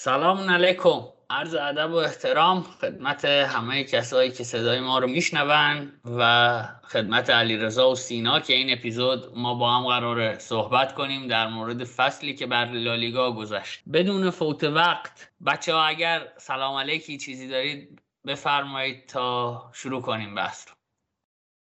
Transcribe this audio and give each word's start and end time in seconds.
سلام 0.00 0.50
علیکم. 0.50 1.00
عرض 1.30 1.54
ادب 1.54 1.90
و 1.90 1.94
احترام 1.94 2.62
خدمت 2.62 3.24
همه 3.24 3.84
کسایی 3.84 4.30
که 4.30 4.44
صدای 4.44 4.80
ما 4.80 4.98
رو 4.98 5.06
میشنون 5.06 5.92
و 6.04 6.62
خدمت 6.82 7.30
علیرضا 7.30 7.90
و 7.90 7.94
سینا 7.94 8.40
که 8.40 8.54
این 8.54 8.72
اپیزود 8.72 9.32
ما 9.36 9.54
با 9.54 9.76
هم 9.76 9.86
قراره 9.86 10.38
صحبت 10.38 10.94
کنیم 10.94 11.28
در 11.28 11.48
مورد 11.48 11.84
فصلی 11.84 12.34
که 12.34 12.46
بر 12.46 12.64
لالیگا 12.64 13.32
گذشت. 13.32 13.80
بدون 13.92 14.30
فوت 14.30 14.64
وقت 14.64 15.30
بچه 15.46 15.74
ها 15.74 15.84
اگر 15.84 16.28
سلام 16.36 16.76
علیکی 16.76 17.18
چیزی 17.18 17.48
دارید 17.48 18.02
بفرمایید 18.26 19.06
تا 19.06 19.62
شروع 19.74 20.02
کنیم 20.02 20.34
بحث 20.34 20.68
رو. 20.68 20.74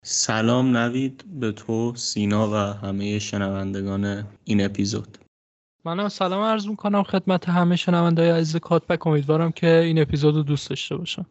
سلام 0.04 0.76
نوید 0.76 1.24
به 1.40 1.52
تو 1.52 1.92
سینا 1.96 2.50
و 2.50 2.54
همه 2.54 3.18
شنوندگان 3.18 4.26
این 4.44 4.64
اپیزود. 4.64 5.18
منم 5.84 6.08
سلام 6.08 6.42
عرض 6.42 6.66
می‌کنم 6.68 7.02
خدمت 7.02 7.48
همه 7.48 7.76
شنوندای 7.76 8.30
عزیز 8.30 8.56
کاتبک. 8.56 9.06
امیدوارم 9.06 9.52
که 9.52 9.66
این 9.66 10.02
اپیزود 10.02 10.34
رو 10.34 10.42
دوست 10.42 10.70
داشته 10.70 10.96
باشم. 10.96 11.26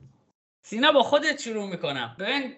سینا 0.61 0.91
با 0.91 1.03
خودت 1.03 1.41
شروع 1.41 1.69
می‌کنم. 1.69 2.15
ببین 2.19 2.53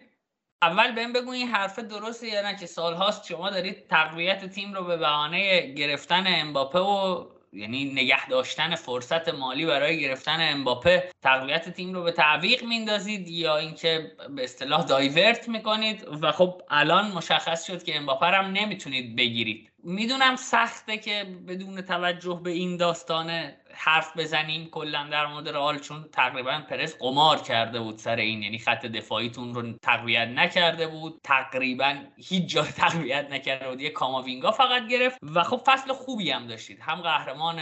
اول 0.62 0.96
بهم 0.96 1.14
بگو 1.14 1.32
این 1.32 1.48
حرف 1.48 1.80
درسته 1.80 2.28
یا 2.28 2.42
نه 2.42 2.56
که 2.56 2.66
سالهاست 2.66 3.26
شما 3.26 3.50
دارید 3.50 3.88
تقویت 3.88 4.46
تیم 4.46 4.74
رو 4.74 4.84
به 4.84 4.98
بهانه 4.98 5.74
گرفتن 5.74 6.24
امباپه 6.28 6.80
و 6.80 7.26
یعنی 7.54 7.86
نگه 7.86 8.28
داشتن 8.28 8.76
فرصت 8.76 9.30
مالی 9.30 9.66
برای 9.66 10.00
گرفتن 10.00 10.38
امباپه 10.40 11.12
تقویت 11.22 11.70
تیم 11.70 11.94
رو 11.94 12.04
به 12.04 12.12
تعویق 12.12 12.64
میندازید 12.64 13.30
یا 13.30 13.58
اینکه 13.58 14.12
به 14.36 14.44
اصطلاح 14.44 14.86
دایورت 14.86 15.50
می‌کنید 15.50 16.08
و 16.22 16.32
خب 16.32 16.62
الان 16.70 17.12
مشخص 17.12 17.68
شد 17.68 17.84
که 17.84 17.98
امباپه 17.98 18.26
هم 18.26 18.46
نمی‌تونید 18.46 19.16
بگیرید. 19.16 19.72
می‌دونم 19.84 20.36
سخته 20.36 20.98
که 20.98 21.26
بدون 21.48 21.82
توجه 21.82 22.42
به 22.44 22.52
این 22.52 22.78
داستانه 22.78 23.59
حرف 23.80 24.18
بزنیم 24.18 24.70
کلا 24.70 25.08
در 25.12 25.26
مورد 25.26 25.50
رئال 25.50 25.80
چون 25.80 26.06
تقریبا 26.12 26.62
پرس 26.70 26.98
قمار 26.98 27.38
کرده 27.38 27.80
بود 27.80 27.98
سر 27.98 28.16
این 28.16 28.44
یعنی 28.44 28.60
خط 28.60 28.86
دفاعیتون 28.86 29.54
رو 29.54 29.74
تقویت 29.82 30.28
نکرده 30.28 30.88
بود. 30.88 31.22
تقریبا 31.24 31.96
هیچ 32.18 32.46
جا 32.46 32.64
تقویت 32.84 33.28
نکرده 33.32 33.70
بود. 33.70 33.82
یه 33.82 33.90
کاماوینگا 33.90 34.52
فقط 34.52 34.88
گرفت 34.88 35.18
و 35.36 35.44
خب 35.44 35.62
فصل 35.66 35.94
خوبی 35.94 36.32
هم 36.32 36.48
داشتید. 36.48 36.80
هم 36.82 37.02
قهرمان 37.02 37.60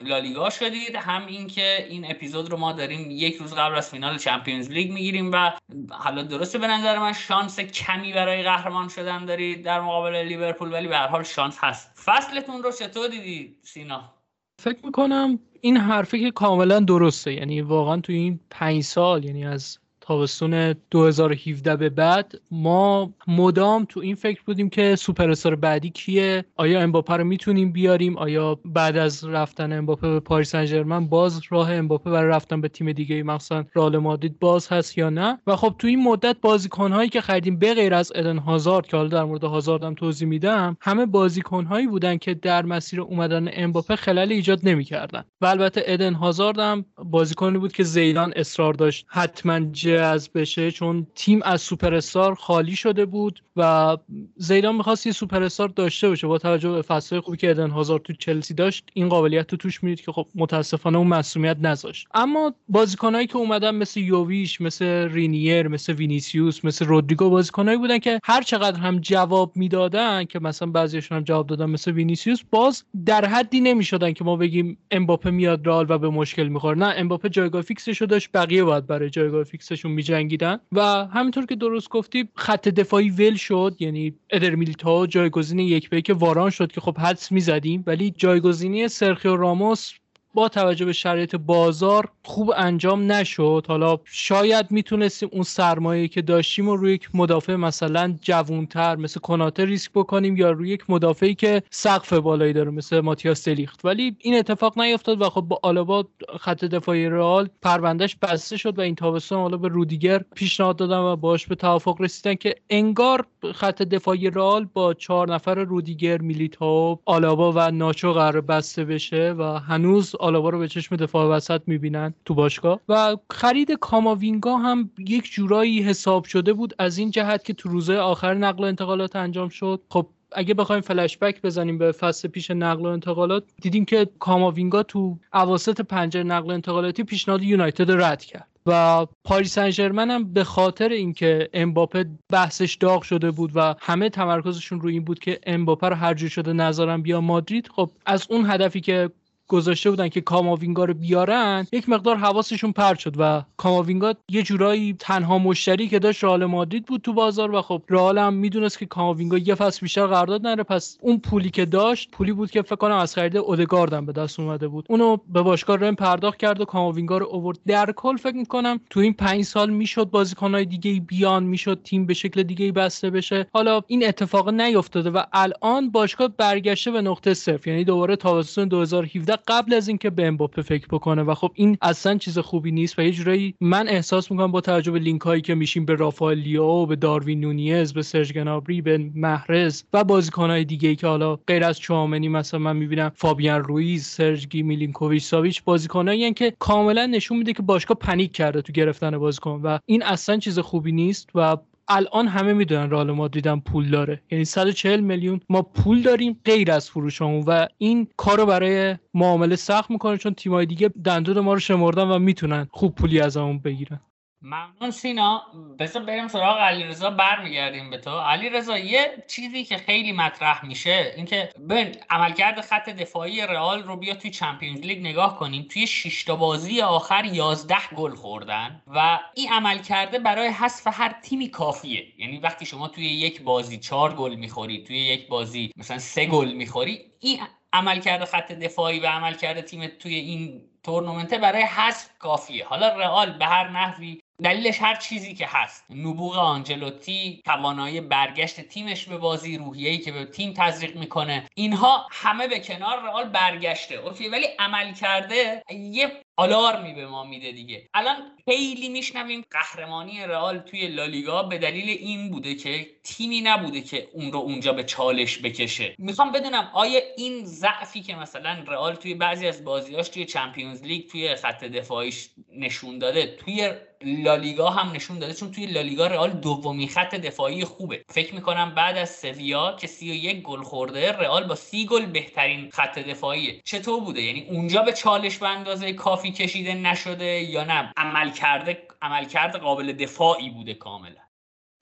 لالیگا 0.00 0.50
شدید 0.50 0.96
هم 0.96 1.26
اینکه 1.26 1.86
این 1.88 2.10
اپیزود 2.10 2.50
رو 2.50 2.56
ما 2.56 2.72
داریم 2.72 3.10
یک 3.10 3.36
روز 3.36 3.54
قبل 3.54 3.74
از 3.74 3.90
فینال 3.90 4.18
Champions 4.18 4.70
League 4.70 4.92
می‌گیریم 4.92 5.32
و 5.32 5.50
حالا 5.90 6.22
درسته 6.22 6.58
به 6.58 6.66
نظر 6.66 6.98
من 6.98 7.12
شانس 7.12 7.60
کمی 7.60 8.12
برای 8.12 8.42
قهرمان 8.42 8.88
شدن 8.88 9.24
دارید 9.24 9.64
در 9.64 9.80
مقابل 9.80 10.16
لیورپول 10.16 10.72
ولی 10.72 10.88
به 10.88 10.96
هر 10.96 11.06
حال 11.06 11.22
شانس 11.22 11.58
هست. 11.60 11.98
فصلتون 12.04 12.62
رو 12.62 12.72
چطور 12.72 13.08
دیدی 13.08 13.56
سینا؟ 13.62 14.19
فکر 14.60 14.86
می‌کنم 14.86 15.38
این 15.60 15.76
حرفی 15.76 16.20
که 16.20 16.30
کاملا 16.30 16.80
درسته. 16.80 17.32
یعنی 17.32 17.60
واقعا 17.60 18.00
تو 18.00 18.12
این 18.12 18.40
پنج 18.50 18.82
سال 18.82 19.24
یعنی 19.24 19.44
از 19.46 19.78
تابستون 20.00 20.74
2017 20.90 21.76
به 21.76 21.88
بعد 21.88 22.40
ما 22.50 23.14
مدام 23.26 23.84
تو 23.88 24.00
این 24.00 24.14
فکر 24.14 24.42
بودیم 24.46 24.70
که 24.70 24.96
سوپر 24.96 25.54
بعدی 25.54 25.90
کیه؟ 25.90 26.44
آیا 26.56 26.80
امباپه 26.80 27.16
رو 27.16 27.24
می‌تونیم 27.24 27.72
بیاریم؟ 27.72 28.18
آیا 28.18 28.58
بعد 28.64 28.96
از 28.96 29.24
رفتن 29.24 29.72
امباپه 29.72 30.08
به 30.08 30.20
پاریس 30.20 30.50
سن 30.50 31.06
باز 31.06 31.40
راه 31.48 31.72
امباپه 31.72 32.10
برای 32.10 32.30
رفتن 32.30 32.60
به 32.60 32.68
تیم 32.68 32.92
دیگه 32.92 33.22
مثلا 33.22 33.64
رئال 33.74 33.98
مادرید 33.98 34.38
باز 34.38 34.68
هست 34.68 34.98
یا 34.98 35.10
نه؟ 35.10 35.38
و 35.46 35.56
خب 35.56 35.74
تو 35.78 35.86
این 35.86 36.02
مدت 36.02 36.36
بازیکنهایی 36.40 37.08
که 37.08 37.20
خریدیم 37.20 37.58
به 37.58 37.74
غیر 37.74 37.94
از 37.94 38.12
ادن 38.14 38.38
هازارد 38.38 38.86
که 38.86 38.96
حالا 38.96 39.08
در 39.08 39.24
مورد 39.24 39.44
هازارد 39.44 39.84
هم 39.84 39.94
توضیح 39.94 40.28
میدم 40.28 40.76
همه 40.80 41.06
بازیکنهایی 41.06 41.86
بودن 41.86 42.16
که 42.16 42.34
در 42.34 42.64
مسیر 42.64 43.00
اومدن 43.00 43.48
امباپه 43.52 43.96
خلل 43.96 44.32
ایجاد 44.32 44.60
نمی‌کردن. 44.62 45.24
و 45.40 45.46
البته 45.46 45.82
ادن 45.86 46.14
هازارد 46.14 46.58
هم 46.58 46.84
بازیکنی 47.04 47.58
بود 47.58 47.72
که 47.72 47.82
زیدان 47.84 48.32
اصرار 48.36 48.74
داشت. 48.74 49.06
حتما 49.08 49.60
جذب 50.00 50.30
بشه 50.34 50.70
چون 50.70 51.06
تیم 51.14 51.40
از 51.42 51.62
سوپر 51.62 51.94
استار 51.94 52.34
خالی 52.34 52.76
شده 52.76 53.04
بود 53.04 53.42
و 53.56 53.96
زیدان 54.36 54.76
می‌خواست 54.76 55.06
یه 55.06 55.12
سوپر 55.12 55.42
استار 55.42 55.68
داشته 55.68 56.08
باشه 56.08 56.26
با 56.26 56.38
توجه 56.38 56.70
به 56.70 56.82
فصل 56.82 57.20
خوبی 57.20 57.36
که 57.36 57.50
ادن 57.50 57.70
هازارد 57.70 58.02
تو 58.02 58.12
چلسی 58.12 58.54
داشت 58.54 58.90
این 58.94 59.08
قابلیت 59.08 59.52
رو 59.52 59.58
توش 59.58 59.82
می‌دید 59.82 60.04
که 60.04 60.12
خب 60.12 60.26
متاسفانه 60.34 60.98
اون 60.98 61.06
مصدومیت 61.06 61.56
نذاشت. 61.60 62.08
اما 62.14 62.54
بازیکنایی 62.68 63.26
که 63.26 63.36
اومدن 63.36 63.74
مثل 63.74 64.00
یوویچ 64.00 64.60
مثل 64.60 64.84
رینیر 64.84 65.68
مثل 65.68 65.92
وینیسیوس 65.92 66.64
مثل 66.64 66.84
رودریگو 66.84 67.30
بازیکنایی 67.30 67.78
بودن 67.78 67.98
که 67.98 68.20
هر 68.24 68.42
چقدر 68.42 68.80
هم 68.80 68.98
جواب 68.98 69.52
می‌دادن 69.56 70.24
که 70.24 70.38
مثلا 70.38 70.70
بعضیشون 70.70 71.18
هم 71.18 71.24
جواب 71.24 71.46
دادن 71.46 71.66
مثل 71.66 71.90
وینیسیوس 71.92 72.40
باز 72.50 72.84
در 73.06 73.24
حدی 73.24 73.60
نمی‌شدن 73.60 74.12
که 74.12 74.24
ما 74.24 74.36
بگیم 74.36 74.78
امباپه 74.90 75.30
میاد 75.30 75.66
رئال 75.66 75.86
و 75.88 75.98
به 75.98 76.08
مشکل 76.08 76.48
می‌خوره. 76.48 76.78
نه 76.78 76.94
امباپه 76.96 77.28
جایگاه 77.28 77.62
فیکسش 77.62 78.02
داشت 78.02 78.28
بقیه 78.34 78.64
باید 78.64 78.86
برای 78.86 79.10
جایگاه 79.10 79.44
فیکسشون 79.80 79.92
میجنگیدن. 79.92 80.58
و 80.72 80.80
همینطور 81.06 81.46
که 81.46 81.56
درست 81.56 81.88
گفتی 81.88 82.28
خط 82.34 82.68
دفاعی 82.68 83.10
ول 83.10 83.34
شد. 83.34 83.76
یعنی 83.78 84.14
ادر 84.30 84.54
میلیتائو 84.54 85.06
جایگزین 85.06 85.58
یک 85.58 85.90
به 85.90 85.95
یک 85.95 86.02
واران 86.14 86.50
شد 86.50 86.72
که 86.72 86.80
خب 86.80 86.98
حدس 86.98 87.32
می‌زدیم. 87.32 87.84
ولی 87.86 88.10
جایگزینی 88.10 88.88
سرخیو 88.88 89.36
راموس 89.36 89.92
با 90.34 90.48
توجه 90.48 90.84
به 90.84 90.92
شرایط 90.92 91.36
بازار 91.36 92.08
خوب 92.24 92.52
انجام 92.56 93.12
نشد. 93.12 93.64
حالا 93.68 93.98
شاید 94.04 94.70
می‌تونستیم 94.70 95.28
اون 95.32 95.42
سرمایه 95.42 96.08
که 96.08 96.22
داشتیم 96.22 96.68
و 96.68 96.76
روی 96.76 96.92
یک 96.92 97.08
مدافع 97.14 97.54
مثلا 97.54 98.14
جوونتر 98.22 98.96
مثل 98.96 99.20
کناته 99.20 99.64
ریسک 99.64 99.90
بکنیم 99.92 100.36
یا 100.36 100.50
روی 100.50 100.68
یک 100.68 100.90
مدافعی 100.90 101.34
که 101.34 101.62
سقف 101.70 102.12
بالایی 102.12 102.52
داره 102.52 102.70
مثل 102.70 103.00
ماتیاس 103.00 103.48
دلیخت. 103.48 103.84
ولی 103.84 104.16
این 104.18 104.34
اتفاق 104.34 104.80
نیفتاد 104.80 105.22
و 105.22 105.30
خب 105.30 105.40
با 105.40 105.60
آلابا 105.62 106.04
خط 106.40 106.64
دفاعی 106.64 107.08
رئال 107.08 107.48
پروندهش 107.62 108.16
بسته 108.22 108.56
شد 108.56 108.78
و 108.78 108.80
این 108.80 108.94
تابستون 108.94 109.38
حالا 109.38 109.56
به 109.56 109.68
رودیگر 109.68 110.24
پیشنهاد 110.34 110.76
دادن 110.76 110.98
و 110.98 111.16
باش 111.16 111.46
به 111.46 111.54
توافق 111.54 112.00
رسیدن 112.00 112.34
که 112.34 112.54
انگار 112.70 113.26
خط 113.54 113.82
دفاعی 113.82 114.30
رئال 114.30 114.68
با 114.74 114.94
چهار 114.94 115.34
نفر 115.34 115.54
رودیگر 115.54 116.20
میلیتاو 116.20 116.98
آلابا 117.04 117.52
و 117.56 117.70
ناچو 117.70 118.12
قرار 118.12 118.40
بسته 118.40 118.84
بشه 118.84 119.34
و 119.38 119.42
هنوز 119.42 120.14
آلابا 120.14 120.50
رو 120.50 120.58
به 120.58 120.68
چشم 120.68 120.96
دفاع 120.96 121.26
وسط 121.36 121.60
می‌بینن 121.66 122.14
تو 122.24 122.34
باشگاه. 122.34 122.80
و 122.88 123.16
خرید 123.30 123.72
کاماوینگا 123.72 124.56
هم 124.56 124.90
یک 124.98 125.32
جورایی 125.32 125.82
حساب 125.82 126.24
شده 126.24 126.52
بود 126.52 126.74
از 126.78 126.98
این 126.98 127.10
جهت 127.10 127.44
که 127.44 127.52
تو 127.52 127.68
روزه 127.68 127.96
آخر 127.96 128.34
نقل 128.34 128.64
و 128.64 128.66
انتقالات 128.66 129.16
انجام 129.16 129.48
شد. 129.48 129.80
خب 129.88 130.06
اگه 130.32 130.54
بخوایم 130.54 130.80
فلش 130.80 131.18
بک 131.18 131.42
بزنیم 131.42 131.78
به 131.78 131.92
فصل 131.92 132.28
پیش 132.28 132.50
نقل 132.50 132.86
و 132.86 132.88
انتقالات 132.88 133.44
دیدیم 133.62 133.84
که 133.84 134.08
کاماوینگا 134.18 134.82
تو 134.82 135.18
اواسط 135.34 135.80
پنجره 135.80 136.22
نقل 136.22 136.50
و 136.50 136.54
انتقالاتی 136.54 137.04
پیشنهاد 137.04 137.42
یونایتد 137.42 137.90
رد 137.90 138.24
کرد. 138.24 138.49
و 138.66 139.06
پاریس 139.24 139.58
سن 139.58 140.10
هم 140.10 140.32
به 140.32 140.44
خاطر 140.44 140.88
اینکه 140.88 141.48
امباپه 141.52 142.04
بحثش 142.28 142.74
داغ 142.74 143.02
شده 143.02 143.30
بود 143.30 143.52
و 143.54 143.74
همه 143.80 144.08
تمرکزشون 144.08 144.80
روی 144.80 144.92
این 144.92 145.04
بود 145.04 145.18
که 145.18 145.40
امباپه 145.46 145.88
رو 145.88 145.94
هر 145.94 146.14
شده 146.28 146.52
نظرم 146.52 147.02
بیا 147.02 147.20
مادرید 147.20 147.68
خب 147.68 147.90
از 148.06 148.26
اون 148.30 148.50
هدفی 148.50 148.80
که 148.80 149.10
گذاشته 149.50 149.90
بودن 149.90 150.08
که 150.08 150.20
کاماوینگا 150.20 150.84
رو 150.84 150.94
بیارن 150.94 151.66
یک 151.72 151.88
مقدار 151.88 152.16
حواسشون 152.16 152.72
پرت 152.72 152.98
شد 152.98 153.14
و 153.18 153.42
کاماوینگا 153.56 154.14
یه 154.28 154.42
جورایی 154.42 154.96
تنها 154.98 155.38
مشتری 155.38 155.88
که 155.88 155.98
داشت 155.98 156.24
رئال 156.24 156.44
مادرید 156.44 156.86
بود 156.86 157.00
تو 157.00 157.12
بازار 157.12 157.54
و 157.54 157.62
خب 157.62 157.82
رئال 157.88 158.18
هم 158.18 158.34
می‌دونست 158.34 158.78
که 158.78 158.86
کاماوینگا 158.86 159.38
یه 159.38 159.54
فصل 159.54 159.80
بیشتر 159.80 160.06
قرارداد 160.06 160.46
نداره 160.46 160.62
پس 160.62 160.98
اون 161.00 161.18
پولی 161.18 161.50
که 161.50 161.64
داشت 161.64 162.10
پولی 162.10 162.32
بود 162.32 162.50
که 162.50 162.62
فکر 162.62 162.76
کنم 162.76 162.96
از 162.96 163.14
خرید 163.14 163.36
اودگاردم 163.36 164.06
به 164.06 164.12
دست 164.12 164.40
اومده 164.40 164.68
بود. 164.68 164.86
اونو 164.88 165.16
به 165.28 165.42
باشگاه 165.42 165.76
رن 165.76 165.94
پرداخت 165.94 166.38
کرد 166.38 166.60
و 166.60 166.64
کاماوینگا 166.64 167.18
رو 167.18 167.26
اوورد 167.26 167.58
در 167.66 167.92
کل 167.92 168.16
فکر 168.16 168.36
می‌کنم 168.36 168.80
تو 168.90 169.00
این 169.00 169.12
پنج 169.12 169.44
سال 169.44 169.70
می‌شد 169.70 170.04
بازیکنهای 170.10 170.64
دیگه 170.64 171.00
بیان 171.00 171.44
می‌شد 171.44 171.80
تیم 171.84 172.06
به 172.06 172.14
شکل 172.14 172.42
دیگه 172.42 172.72
بسته 172.72 173.10
بشه. 173.10 173.46
حالا 173.52 173.80
این 173.86 174.08
اتفاق 174.08 174.48
نیفتاده 174.48 175.10
و 175.10 175.22
الان 175.32 175.90
باشگاه 175.90 176.28
برگشته 176.28 176.90
به 176.90 177.02
نقطه 177.02 177.34
صفر 177.34 177.68
یعنی 177.70 177.84
دوباره 177.84 178.16
تابستون 178.16 178.68
2017 178.68 179.39
قبل 179.48 179.74
از 179.74 179.88
اینکه 179.88 180.10
به 180.10 180.26
امباپه 180.26 180.62
فکر 180.62 180.86
بکنه 180.90 181.22
و 181.22 181.34
خب 181.34 181.50
این 181.54 181.78
اصلا 181.82 182.18
چیز 182.18 182.38
خوبی 182.38 182.70
نیست 182.70 182.98
و 182.98 183.02
یه 183.02 183.12
جورایی 183.12 183.54
من 183.60 183.88
احساس 183.88 184.30
می‌کنم 184.30 184.52
با 184.52 184.60
توجه 184.60 184.90
به 184.92 184.98
لینک 184.98 185.20
هایی 185.20 185.42
که 185.42 185.54
میشیم 185.54 185.84
به 185.84 185.94
رافائل 185.94 186.38
لیائو 186.38 186.86
به 186.86 186.96
داروین 186.96 187.40
نونیز 187.40 187.92
به 187.92 188.02
سرج 188.02 188.32
گنابری 188.32 188.82
به 188.82 189.10
محرز 189.14 189.82
و 189.92 190.04
بازیکنهای 190.04 190.64
دیگه 190.64 190.88
ای 190.88 190.96
که 190.96 191.06
حالا 191.06 191.36
غیر 191.36 191.64
از 191.64 191.78
چوامنی 191.78 192.28
مثلا 192.28 192.60
من 192.60 192.76
می‌بینم 192.76 193.12
فابیان 193.14 193.64
رویز 193.64 194.06
سرجگی 194.06 194.62
میلینکوویچ 194.62 195.22
ساویچ 195.22 195.64
بازیکنایی 195.64 196.32
که 196.32 196.54
کاملا 196.58 197.06
نشون 197.06 197.38
میده 197.38 197.52
که 197.52 197.62
باشگاه 197.62 197.96
پنیک 197.96 198.32
کرده 198.32 198.62
تو 198.62 198.72
گرفتن 198.72 199.18
بازیکن 199.18 199.60
و 199.64 199.78
این 199.86 200.02
اصلا 200.02 200.36
چیز 200.36 200.58
خوبی 200.58 200.92
نیست 200.92 201.28
و 201.34 201.56
الان 201.90 202.28
همه 202.28 202.52
می‌دونن 202.52 202.90
رئال 202.90 203.10
مادرید 203.10 203.46
هم 203.46 203.60
پول 203.60 203.90
داره. 203.90 204.22
یعنی 204.30 204.44
140 204.44 205.00
میلیون 205.00 205.40
ما 205.48 205.62
پول 205.62 206.02
داریم 206.02 206.40
غیر 206.44 206.72
از 206.72 206.90
فروشمون 206.90 207.44
و 207.46 207.66
این 207.78 208.08
کارو 208.16 208.46
برای 208.46 208.96
معامله 209.14 209.56
سخت 209.56 209.90
می‌کنه 209.90 210.16
چون 210.18 210.34
تیمای 210.34 210.66
دیگه 210.66 210.90
دندون 211.04 211.40
ما 211.40 211.52
رو 211.54 211.60
شمردن 211.60 212.04
و 212.04 212.18
می‌تونن 212.18 212.68
خوب 212.70 212.94
پولی 212.94 213.20
از 213.20 213.36
همون 213.36 213.58
بگیرن. 213.58 214.00
ممنون 214.42 214.90
سینا. 214.90 215.42
بذار 215.78 216.02
بریم 216.02 216.28
سراغ 216.28 216.58
علیرضا 216.58 217.10
برمیگردیم 217.10 217.90
به 217.90 217.98
تو. 217.98 218.18
علیرضا 218.18 218.78
یه 218.78 219.24
چیزی 219.28 219.64
که 219.64 219.76
خیلی 219.76 220.12
مطرح 220.12 220.66
میشه 220.66 221.12
اینکه 221.16 221.52
ببین 221.70 221.94
عملکرد 222.10 222.60
خط 222.60 222.88
دفاعی 222.90 223.40
رئال 223.40 223.82
رو 223.82 223.96
بیا 223.96 224.14
توی 224.14 224.30
Champions 224.30 224.80
League 224.80 225.00
نگاه 225.00 225.38
کنیم. 225.38 225.66
توی 225.70 225.86
6 225.86 226.24
تا 226.24 226.36
بازی 226.36 226.80
آخر 226.80 227.24
11 227.24 227.76
گل 227.96 228.14
خوردن 228.14 228.82
و 228.86 229.20
این 229.34 229.52
عملکرده 229.52 230.18
برای 230.18 230.48
حذف 230.48 230.86
هر 230.86 231.12
تیمی 231.22 231.48
کافیه. 231.50 232.06
یعنی 232.18 232.38
وقتی 232.38 232.66
شما 232.66 232.88
توی 232.88 233.04
یک 233.04 233.42
بازی 233.42 233.78
4 233.78 234.14
گل 234.14 234.34
می‌خوری 234.34 234.84
توی 234.84 234.98
یک 234.98 235.28
بازی 235.28 235.72
مثلا 235.76 235.98
3 235.98 236.26
گل 236.26 236.52
می‌خوری 236.52 237.00
این 237.20 237.40
عملکرد 237.72 238.24
خط 238.24 238.52
دفاعی 238.52 239.00
و 239.00 239.06
عملکرد 239.06 239.60
تیم 239.60 239.86
توی 239.86 240.14
این 240.14 240.62
تورنمنته 240.82 241.38
برای 241.38 241.62
حذف 241.62 242.18
کافیه. 242.18 242.66
حالا 242.66 242.88
رئال 242.88 243.38
به 243.38 243.46
هر 243.46 243.68
نحوی 243.68 244.19
دلیلش 244.44 244.82
هر 244.82 244.94
چیزی 244.94 245.34
که 245.34 245.46
هست. 245.46 245.84
نبوغ 245.90 246.38
آنجلوتی 246.38 247.42
توانایی 247.44 248.00
برگشت 248.00 248.60
تیمش 248.60 249.04
به 249.06 249.18
بازی 249.18 249.58
روحیه‌ای 249.58 249.98
که 249.98 250.12
به 250.12 250.24
تیم 250.24 250.54
تزریق 250.56 250.96
می‌کنه. 250.96 251.46
اینها 251.54 252.06
همه 252.10 252.48
به 252.48 252.60
کنار 252.60 253.02
رئال 253.02 253.28
برگشته. 253.28 253.94
okay 253.94 254.28
ولی 254.28 254.46
عمل 254.58 254.92
کرده 254.94 255.62
یه 255.70 256.22
آلارمی 256.40 256.94
به 256.94 257.06
ما 257.06 257.24
میده 257.24 257.52
دیگه. 257.52 257.88
الان 257.94 258.16
خیلی 258.44 258.88
میشنویم 258.88 259.44
قهرمانی 259.50 260.20
رئال 260.20 260.58
توی 260.58 260.88
لالیگا 260.88 261.42
به 261.42 261.58
دلیل 261.58 261.88
این 261.88 262.30
بوده 262.30 262.54
که 262.54 262.86
تیمی 263.04 263.40
نبوده 263.40 263.80
که 263.80 264.08
اون 264.12 264.32
رو 264.32 264.38
اونجا 264.38 264.72
به 264.72 264.84
چالش 264.84 265.38
بکشه. 265.38 265.94
می‌خوام 265.98 266.32
بدونم 266.32 266.70
آیا 266.74 267.00
این 267.16 267.44
ضعفی 267.44 268.00
که 268.00 268.14
مثلا 268.14 268.64
رئال 268.68 268.94
توی 268.94 269.14
بعضی 269.14 269.46
از 269.46 269.64
بازیاش 269.64 270.08
توی 270.08 270.24
چمپیونز 270.24 270.82
لیگ 270.82 271.10
توی 271.10 271.34
خط 271.34 271.64
دفاعیش 271.64 272.28
نشون 272.56 272.98
داده 272.98 273.36
توی 273.36 273.70
لالیگا 274.02 274.70
هم 274.70 274.92
نشون 274.92 275.18
داده؟ 275.18 275.34
چون 275.34 275.50
توی 275.50 275.66
لالیگا 275.66 276.06
رئال 276.06 276.30
دومی 276.30 276.88
خط 276.88 277.14
دفاعی 277.14 277.64
خوبه. 277.64 278.04
فکر 278.08 278.34
می‌کنم 278.34 278.74
بعد 278.74 278.96
از 278.96 279.10
سویا 279.10 279.76
که 279.80 279.86
31 279.86 280.42
گل 280.42 280.62
خورده 280.62 281.12
رئال 281.12 281.44
با 281.44 281.54
سی 281.54 281.86
گل 281.86 282.06
بهترین 282.06 282.70
خط 282.70 282.98
دفاعیه. 282.98 283.60
چطور 283.64 284.00
بوده؟ 284.00 284.22
یعنی 284.22 284.46
اونجا 284.50 284.82
به 284.82 284.92
چالش 284.92 285.38
به 285.38 285.48
اندازه 285.48 285.92
کافی 285.92 286.29
کشیده 286.32 286.74
نشده 286.74 287.24
یا 287.24 287.64
نه. 287.64 287.92
عمل 287.96 288.30
کرده 288.30 288.78
عمل 289.02 289.24
کرده 289.24 289.58
قابل 289.58 289.92
دفاعی 289.92 290.50
بوده 290.50 290.74
کاملا. 290.74 291.20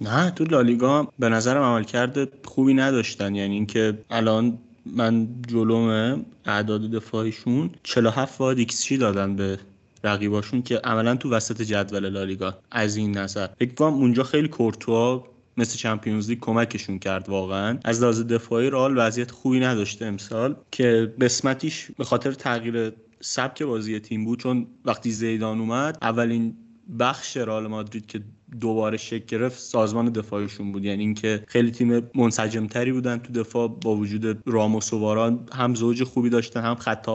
نه 0.00 0.30
تو 0.30 0.44
لالیگا 0.44 1.12
به 1.18 1.28
نظرم 1.28 1.62
عملکرد 1.62 2.28
خوبی 2.44 2.74
نداشتن. 2.74 3.34
یعنی 3.34 3.54
اینکه 3.54 3.98
الان 4.10 4.58
من 4.86 5.28
جلوم 5.48 6.24
اعداد 6.46 6.90
دفاعیشون 6.90 7.70
47 7.82 8.40
واحد 8.40 8.58
ایکس 8.58 8.92
دادن 8.92 9.36
به 9.36 9.58
رقیباشون 10.04 10.62
که 10.62 10.78
عملا 10.78 11.16
تو 11.16 11.30
وسط 11.30 11.62
جدول 11.62 12.08
لالیگا. 12.08 12.58
از 12.70 12.96
این 12.96 13.18
نظر. 13.18 13.46
فکر 13.58 13.74
کنم 13.74 13.94
اونجا 13.94 14.22
خیلی 14.22 14.48
کورتوا 14.48 15.24
مثل 15.56 15.76
Champions 15.78 16.30
League 16.30 16.38
کمکشون 16.40 16.98
کرد 16.98 17.28
واقعا. 17.28 17.78
از 17.84 18.02
لحاظ 18.02 18.22
دفاعی 18.22 18.70
رئال 18.70 18.94
وضعیت 18.98 19.30
خوبی 19.30 19.60
نداشته 19.60 20.06
امسال 20.06 20.56
که 20.70 21.14
قسمتیش 21.20 21.86
به 21.98 22.04
خاطر 22.04 22.32
تغییر 22.32 22.92
سبک 23.20 23.62
بازی 23.62 24.00
تیم 24.00 24.24
بود 24.24 24.38
چون 24.38 24.66
وقتی 24.84 25.10
زیدان 25.10 25.60
اومد 25.60 25.98
اولین 26.02 26.56
بخش 26.98 27.36
رئال 27.36 27.66
مادرید 27.66 28.06
که 28.06 28.20
دوباره 28.60 28.96
شکل 28.96 29.24
گرفت 29.26 29.58
سازمان 29.58 30.10
دفاعشون 30.10 30.72
بود. 30.72 30.84
یعنی 30.84 31.02
اینکه 31.02 31.44
خیلی 31.48 31.70
تیم 31.70 32.10
منسجمتری 32.14 32.92
بودن 32.92 33.18
تو 33.18 33.32
دفاع 33.32 33.68
با 33.68 33.96
وجود 33.96 34.42
راموس 34.46 34.92
و 34.92 34.98
واران 34.98 35.48
هم 35.52 35.74
زوج 35.74 36.04
خوبی 36.04 36.30
داشتن 36.30 36.62
هم 36.62 36.74
خط 36.74 37.08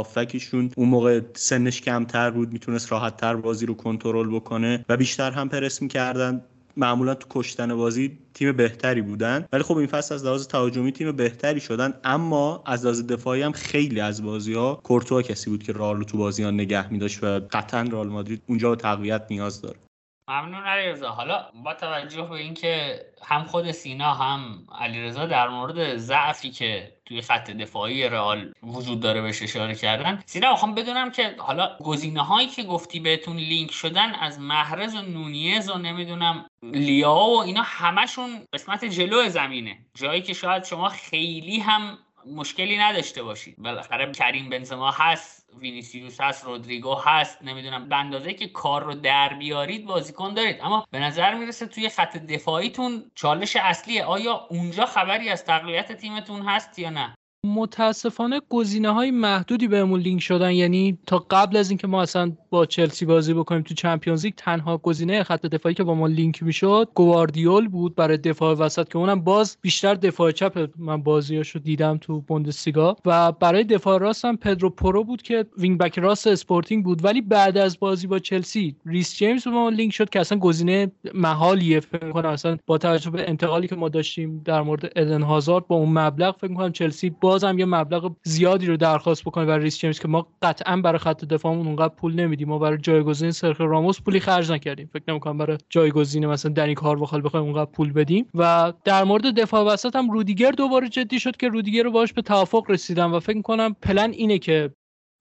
اون 0.77 0.89
موقع 0.89 1.21
سنش 1.35 1.81
کمتر 1.81 2.31
بود 2.31 2.53
می‌تونست 2.53 2.91
راحت 2.91 3.17
تر 3.17 3.35
بازی 3.35 3.65
رو 3.65 3.73
کنترل 3.73 4.35
بکنه 4.35 4.85
و 4.89 4.97
بیشتر 4.97 5.31
هم 5.31 5.49
پرس 5.49 5.81
می‌کردن. 5.81 6.41
معمولا 6.77 7.15
تو 7.15 7.27
کشتن 7.29 7.75
بازی 7.75 8.19
تیم 8.33 8.51
بهتری 8.51 9.01
بودن. 9.01 9.45
ولی 9.53 9.63
خب 9.63 9.77
این 9.77 9.87
فصل 9.87 10.15
از 10.15 10.25
لحاظ 10.25 10.47
تهاجمی 10.47 10.91
تیم 10.91 11.11
بهتری 11.11 11.59
شدن. 11.59 11.93
اما 12.03 12.63
از 12.65 12.83
لحاظ 12.85 13.01
دفاعی 13.03 13.41
هم 13.41 13.51
خیلی 13.51 13.99
از 13.99 14.23
بازی 14.23 14.53
ها 14.53 14.81
کورتوا 14.83 15.21
کسی 15.21 15.49
بود 15.49 15.63
که 15.63 15.73
رئال 15.73 15.97
رو 15.97 16.03
تو 16.03 16.17
بازی 16.17 16.43
ها 16.43 16.51
نگه 16.51 16.93
میداشت 16.93 17.23
و 17.23 17.39
قطعا 17.51 17.81
رئال 17.81 18.07
مادرید 18.07 18.43
اونجا 18.47 18.75
تقویت 18.75 19.27
نیاز 19.29 19.61
داره. 19.61 19.79
ممنون 20.27 20.63
علیرضا. 20.63 21.09
حالا 21.09 21.45
با 21.63 21.73
توجه 21.73 22.21
به 22.21 22.31
اینکه 22.31 22.99
هم 23.25 23.43
خود 23.43 23.71
سینا 23.71 24.13
هم 24.13 24.67
علیرضا 24.79 25.25
در 25.25 25.47
مورد 25.47 25.95
ضعفی 25.97 26.51
که 26.51 26.91
توی 27.05 27.21
خط 27.21 27.51
دفاعی 27.51 28.09
رئال 28.09 28.53
وجود 28.63 28.99
داره 28.99 29.21
بهش 29.21 29.43
اشاره 29.43 29.75
کردن 29.75 30.23
سینا 30.25 30.51
می‌خوام 30.51 30.75
بدونم 30.75 31.11
که 31.11 31.35
حالا 31.37 31.77
گزینه 31.83 32.21
هایی 32.21 32.47
که 32.47 32.63
گفتی 32.63 32.99
بهتون 32.99 33.37
لینک 33.37 33.71
شدن 33.71 34.15
از 34.15 34.39
محرز 34.39 34.95
و 34.95 35.01
نونیز 35.01 35.69
و 35.69 35.77
نمی‌دونم 35.77 36.45
لیائو 36.63 37.15
و 37.15 37.41
اینا 37.41 37.61
همشون 37.65 38.29
قسمت 38.53 38.85
جلو 38.85 39.29
زمینه. 39.29 39.77
جایی 39.95 40.21
که 40.21 40.33
شاید 40.33 40.63
شما 40.63 40.89
خیلی 40.89 41.59
هم 41.59 41.97
مشکلی 42.25 42.77
نداشته 42.77 43.23
باشید. 43.23 43.55
بالاخره 43.57 44.11
کریم 44.11 44.49
بنزما 44.49 44.91
هست 44.91 45.49
وینیسیوس 45.59 46.21
هست 46.21 46.45
رودریگو 46.45 46.95
هست 46.95 47.41
نمی‌دونم 47.41 47.89
به 47.89 47.95
اندازه 47.95 48.33
که 48.33 48.47
کار 48.47 48.83
رو 48.83 48.93
در 48.93 49.33
بیارید 49.33 49.85
بازیکن 49.85 50.33
دارید. 50.33 50.57
اما 50.61 50.85
به 50.91 50.99
نظر 50.99 51.33
می‌رسه 51.33 51.65
توی 51.65 51.89
خط 51.89 52.17
دفاعیتون 52.17 53.11
چالش 53.15 53.55
اصلیه. 53.55 54.05
آیا 54.05 54.47
اونجا 54.49 54.85
خبری 54.85 55.29
از 55.29 55.45
تقویت 55.45 55.91
تیمتون 55.91 56.41
هست 56.41 56.79
یا 56.79 56.89
نه؟ 56.89 57.15
متاسفانه 57.45 58.41
گزینه 58.49 58.89
های 58.89 59.11
محدودی 59.11 59.67
بهمون 59.67 59.99
لینک 59.99 60.21
شدن. 60.21 60.51
یعنی 60.51 60.97
تا 61.07 61.25
قبل 61.29 61.57
از 61.57 61.69
اینکه 61.69 61.87
ما 61.87 62.01
اصلا 62.01 62.31
با 62.49 62.65
چلسی 62.65 63.05
بازی 63.05 63.33
بکنیم 63.33 63.61
تو 63.61 63.73
Champions 63.73 64.25
League 64.25 64.33
تنها 64.37 64.77
گزینه 64.77 65.23
خط 65.23 65.45
دفاعی 65.45 65.75
که 65.75 65.83
با 65.83 65.95
ما 65.95 66.07
لینک 66.07 66.43
می‌شد 66.43 66.89
گواردیول 66.93 67.67
بود 67.67 67.95
برای 67.95 68.17
دفاع 68.17 68.55
وسط 68.55 68.87
که 68.87 68.97
اونم 68.97 69.21
باز 69.21 69.57
بیشتر 69.61 69.93
دفاع 69.93 70.31
چپ 70.31 70.69
من 70.77 71.03
بازیاشو 71.03 71.59
دیدم 71.59 71.97
تو 71.97 72.21
بوندسلیگا. 72.21 72.95
و 73.05 73.31
برای 73.31 73.63
دفاع 73.63 73.99
راست 73.99 74.25
هم 74.25 74.37
پدرو 74.37 74.69
پورو 74.69 75.03
بود 75.03 75.21
که 75.21 75.45
wing 75.57 75.77
back 75.77 75.99
راست 75.99 76.27
اسپورتینگ 76.27 76.83
بود. 76.83 77.05
ولی 77.05 77.21
بعد 77.21 77.57
از 77.57 77.79
بازی 77.79 78.07
با 78.07 78.19
چلسی 78.19 78.75
ریس 78.85 79.17
جیمز 79.17 79.47
با 79.47 79.51
ما 79.51 79.69
لینک 79.69 79.93
شد 79.93 80.09
که 80.09 80.19
اصلا 80.19 80.37
گزینه 80.37 80.91
محالیه. 81.13 81.79
فکر 81.79 82.11
کنم 82.11 82.29
اصلا 82.29 82.57
با 82.65 82.77
توجه 82.77 83.09
به 83.09 83.29
انتقالی 83.29 83.67
که 83.67 83.75
ما 83.75 83.89
داشتیم 83.89 84.41
در 84.45 84.61
مورد 84.61 84.91
ادن 84.95 85.21
هازارد 85.21 85.67
با 85.67 85.75
اون 85.75 85.89
مبلغ 85.89 86.37
فکر 86.37 86.53
کنم 86.53 86.71
چلسی 86.71 87.09
بازم 87.33 87.59
یه 87.59 87.65
مبلغ 87.65 88.11
زیادی 88.23 88.65
رو 88.65 88.77
درخواست 88.77 89.23
بکنه 89.23 89.45
برای 89.45 89.63
ریس 89.63 89.77
جیمز 89.77 89.99
که 89.99 90.07
ما 90.07 90.27
قطعا 90.41 90.77
برای 90.77 90.97
خط 90.97 91.25
دفاعمون 91.25 91.67
اونقدر 91.67 91.93
پول 91.95 92.15
نمیدیم. 92.15 92.47
ما 92.47 92.59
برای 92.59 92.77
جایگزین 92.77 93.31
سرخیو 93.31 93.61
راموس 93.61 94.01
پولی 94.01 94.19
خرج 94.19 94.51
نکردیم. 94.51 94.89
فکر 94.93 95.03
نمی‌کنم 95.07 95.37
برای 95.37 95.57
جایگزین 95.69 96.25
مثلا 96.25 96.53
دنی 96.53 96.73
کارواخال 96.73 97.21
بخوایم 97.21 97.45
اونقدر 97.45 97.71
پول 97.71 97.93
بدیم. 97.93 98.25
و 98.35 98.73
در 98.83 99.03
مورد 99.03 99.39
دفاع 99.39 99.65
وسط 99.65 99.95
هم 99.95 100.11
رودیگر 100.11 100.51
دوباره 100.51 100.89
جدی 100.89 101.19
شد 101.19 101.37
که 101.37 101.47
رودیگر 101.47 101.83
رو 101.83 101.91
باش 101.91 102.13
به 102.13 102.21
توافق 102.21 102.63
رسیدم 102.69 103.13
و 103.13 103.19
فکر 103.19 103.41
کنم 103.41 103.75
پلن 103.81 104.11
اینه 104.11 104.39
که 104.39 104.71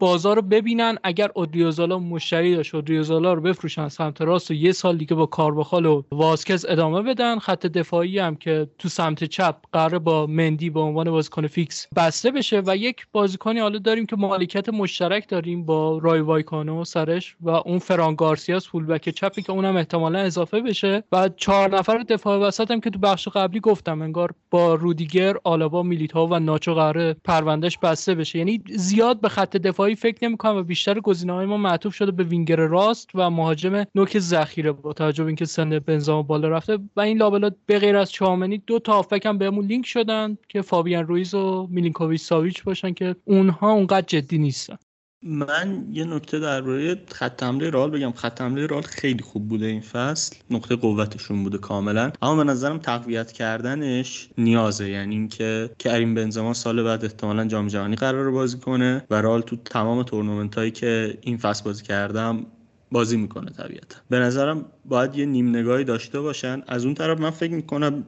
بازار 0.02 0.36
رو 0.36 0.42
ببینن 0.42 0.98
اگر 1.04 1.30
اودریوسولا 1.34 1.98
مشتری 1.98 2.54
داشت 2.54 2.74
اودریوسولا 2.74 3.32
رو 3.32 3.40
بفروشن 3.40 3.88
سمت 3.88 4.20
راست 4.20 4.50
و 4.50 4.54
یه 4.54 4.72
سال 4.72 4.96
دیگه 4.96 5.14
با 5.14 5.26
کارواخال 5.26 5.86
و 5.86 6.02
واسکز 6.12 6.66
ادامه 6.68 7.02
بدن. 7.02 7.38
خط 7.38 7.66
دفاعی 7.66 8.18
هم 8.18 8.36
که 8.36 8.68
تو 8.78 8.88
سمت 8.88 9.24
چپ 9.24 9.56
قراره 9.72 9.98
با 9.98 10.26
مندی 10.26 10.70
به 10.70 10.80
عنوان 10.80 11.10
بازیکن 11.10 11.46
فیکس 11.46 11.86
بسته 11.96 12.30
بشه 12.30 12.62
و 12.66 12.76
یک 12.76 13.06
بازیکنی 13.12 13.60
حالا 13.60 13.78
داریم 13.78 14.06
که 14.06 14.16
مالکیت 14.16 14.68
مشترک 14.68 15.28
داریم 15.28 15.64
با 15.64 15.98
رایو 15.98 16.20
وایکانو 16.20 16.84
سرش 16.84 17.36
و 17.40 17.50
اون 17.50 17.78
فران 17.78 18.14
گارسیاس 18.14 18.68
فولبک 18.68 19.08
چپی 19.08 19.42
که 19.42 19.52
اونم 19.52 19.76
احتمالا 19.76 20.18
اضافه 20.18 20.60
بشه. 20.60 21.04
و 21.12 21.28
چهار 21.28 21.76
نفر 21.78 21.98
دفاع 21.98 22.38
وسط 22.38 22.70
هم 22.70 22.80
که 22.80 22.90
تو 22.90 22.98
بخش 22.98 23.28
قبلی 23.28 23.60
گفتم 23.60 24.02
انگار 24.02 24.34
با 24.50 24.74
رودیگر 24.74 25.36
آلابا 25.44 25.82
میلیتائو 25.82 26.26
و 26.26 26.38
ناچو 26.38 26.74
قراره 26.74 27.16
پروندهش 27.24 27.78
بسته 27.78 28.14
بشه. 28.14 28.38
یعنی 28.38 28.62
زیاد 28.68 29.20
به 29.20 29.28
خط 29.28 29.56
دفاعی 29.56 29.91
فکر 29.94 30.28
نمی‌کنم 30.28 30.56
و 30.56 30.62
بیشتر 30.62 31.00
گزینه 31.00 31.32
های 31.32 31.46
ما 31.46 31.56
معطوف 31.56 31.94
شده 31.94 32.12
به 32.12 32.24
وینگر 32.24 32.56
راست 32.56 33.10
و 33.14 33.30
مهاجم 33.30 33.84
نوک 33.94 34.18
ذخیره 34.18 34.72
با 34.72 34.92
توجه 34.92 35.24
به 35.24 35.28
اینکه 35.28 35.44
سن 35.44 35.78
بنزما 35.78 36.22
بالا 36.22 36.48
رفته 36.48 36.78
و 36.96 37.00
این 37.00 37.18
لابلا 37.18 37.50
به 37.66 37.78
غیر 37.78 37.96
از 37.96 38.12
شوامنی 38.12 38.58
دو 38.58 38.78
تا 38.78 38.92
هافبک 38.92 39.26
هم 39.26 39.38
بهمون 39.38 39.66
لینک 39.66 39.86
شدن 39.86 40.38
که 40.48 40.62
فابیان 40.62 41.06
رویز 41.06 41.34
و 41.34 41.66
میلینکوویچ 41.70 42.20
ساویچ 42.20 42.64
باشن 42.64 42.92
که 42.92 43.16
اونها 43.24 43.72
اونقدر 43.72 44.06
جدی 44.06 44.38
نیستن. 44.38 44.76
من 45.22 45.84
یه 45.92 46.04
نکته 46.04 46.38
درباره 46.38 47.02
خط 47.08 47.42
حمله 47.42 47.70
رئال 47.70 47.90
بگم. 47.90 48.12
خط 48.12 48.40
حمله 48.40 48.66
رئال 48.66 48.82
خیلی 48.82 49.22
خوب 49.22 49.48
بوده 49.48 49.66
این 49.66 49.80
فصل. 49.80 50.36
نقطه 50.50 50.76
قوتشون 50.76 51.42
بوده 51.42 51.58
کاملا. 51.58 52.12
اما 52.22 52.36
به 52.36 52.44
نظرم 52.44 52.78
تقویت 52.78 53.32
کردنش 53.32 54.28
نیازه. 54.38 54.88
یعنی 54.90 55.14
اینکه 55.14 55.70
کریم 55.78 56.14
بنزما 56.14 56.54
سال 56.54 56.82
بعد 56.82 57.04
احتمالا 57.04 57.44
جام 57.44 57.66
جهانی 57.66 57.96
قراره 57.96 58.30
بازی 58.30 58.58
کنه 58.58 59.04
و 59.10 59.22
رئال 59.22 59.40
تو 59.40 59.56
تمام 59.56 60.02
تورنمنت 60.02 60.54
هایی 60.54 60.70
که 60.70 61.18
این 61.20 61.36
فصل 61.36 61.64
بازی 61.64 61.84
کردم 61.84 62.46
بازی 62.92 63.16
می‌کنه 63.16 63.50
طبیعتا. 63.50 63.96
به 64.10 64.18
نظرم 64.18 64.64
باید 64.84 65.16
یه 65.16 65.26
نیم 65.26 65.48
نگاهی 65.48 65.84
داشته 65.84 66.20
باشن. 66.20 66.62
از 66.66 66.84
اون 66.84 66.94
طرف 66.94 67.20
من 67.20 67.30
فکر 67.30 67.52
می‌کنم 67.52 68.04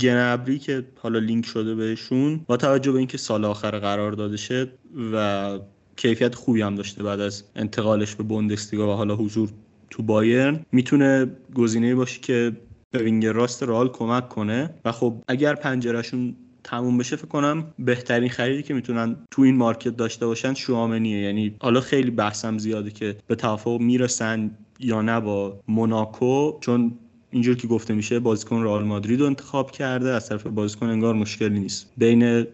گنبری 0.00 0.58
که 0.58 0.84
حالا 0.96 1.18
لینک 1.18 1.46
شده 1.46 1.74
بهشون 1.74 2.40
با 2.46 2.56
توجه 2.56 2.92
به 2.92 2.98
اینکه 2.98 3.18
سال 3.18 3.44
آخر 3.44 3.78
قرار 3.78 4.12
داده 4.12 4.36
شد 4.36 4.70
و 5.12 5.58
کیفیت 5.96 6.34
خوبی 6.34 6.62
هم 6.62 6.74
داشته 6.74 7.02
بعد 7.02 7.20
از 7.20 7.44
انتقالش 7.56 8.14
به 8.14 8.22
بوندسلیگا 8.22 8.92
و 8.92 8.96
حالا 8.96 9.16
حضور 9.16 9.48
تو 9.90 10.02
بایرن. 10.02 10.60
می‌تونه 10.72 11.26
گزینه 11.54 11.94
باشه 11.94 12.20
که 12.20 12.52
به 12.90 13.02
وینگر 13.02 13.32
راست 13.32 13.62
رئال 13.62 13.88
کمک 13.88 14.28
کنه 14.28 14.70
و 14.84 14.92
خب 14.92 15.14
اگر 15.28 15.54
پنجرهشون 15.54 16.36
تموم 16.64 16.98
بشه 16.98 17.16
فکر 17.16 17.26
کنم 17.26 17.64
بهترین 17.78 18.30
خریدی 18.30 18.62
که 18.62 18.74
می‌تونن 18.74 19.16
تو 19.30 19.42
این 19.42 19.56
مارکت 19.56 19.96
داشته 19.96 20.26
باشن 20.26 20.54
شوامنیه. 20.54 21.22
یعنی 21.22 21.54
حالا 21.60 21.80
خیلی 21.80 22.10
بحثم 22.10 22.58
زیاده 22.58 22.90
که 22.90 23.16
به 23.26 23.34
توافق 23.34 23.80
می‌رسن 23.80 24.50
یا 24.80 25.02
نه 25.02 25.20
با 25.20 25.60
موناکو 25.68 26.58
چون 26.60 26.92
اینجور 27.30 27.56
که 27.56 27.66
گفته 27.66 27.94
میشه 27.94 28.18
بازیکن 28.18 28.62
رئال 28.62 28.84
مادرید 28.84 29.20
رو 29.20 29.26
انتخاب 29.26 29.70
کرده 29.70 30.10
از 30.10 30.28
طرف 30.28 30.46
بازیکن 30.46 30.86
انگار 30.86 31.14
مشکلی 31.14 31.58
نیست. 31.58 31.92
بین 31.96 32.46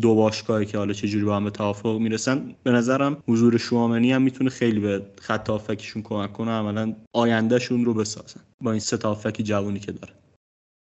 دو 0.00 0.14
باشگاهی 0.14 0.66
که 0.66 0.78
حالا 0.78 0.92
چجوری 0.92 1.24
با 1.24 1.36
هم 1.36 1.44
به 1.44 1.50
توافق 1.50 1.98
می‌رسن 1.98 2.54
به 2.62 2.70
نظرم 2.70 3.16
حضور 3.28 3.58
شوامنی 3.58 4.12
هم 4.12 4.22
می‌تونه 4.22 4.50
خیلی 4.50 4.80
به 4.80 5.02
خط 5.20 5.50
کمک 6.02 6.32
کنه 6.32 6.50
عملا 6.50 6.94
آیندهشون 7.12 7.84
رو 7.84 7.94
بسازن 7.94 8.40
با 8.60 8.70
این 8.70 8.80
سه 8.80 8.96
جوونی 9.42 9.80
که 9.80 9.92
داره. 9.92 10.14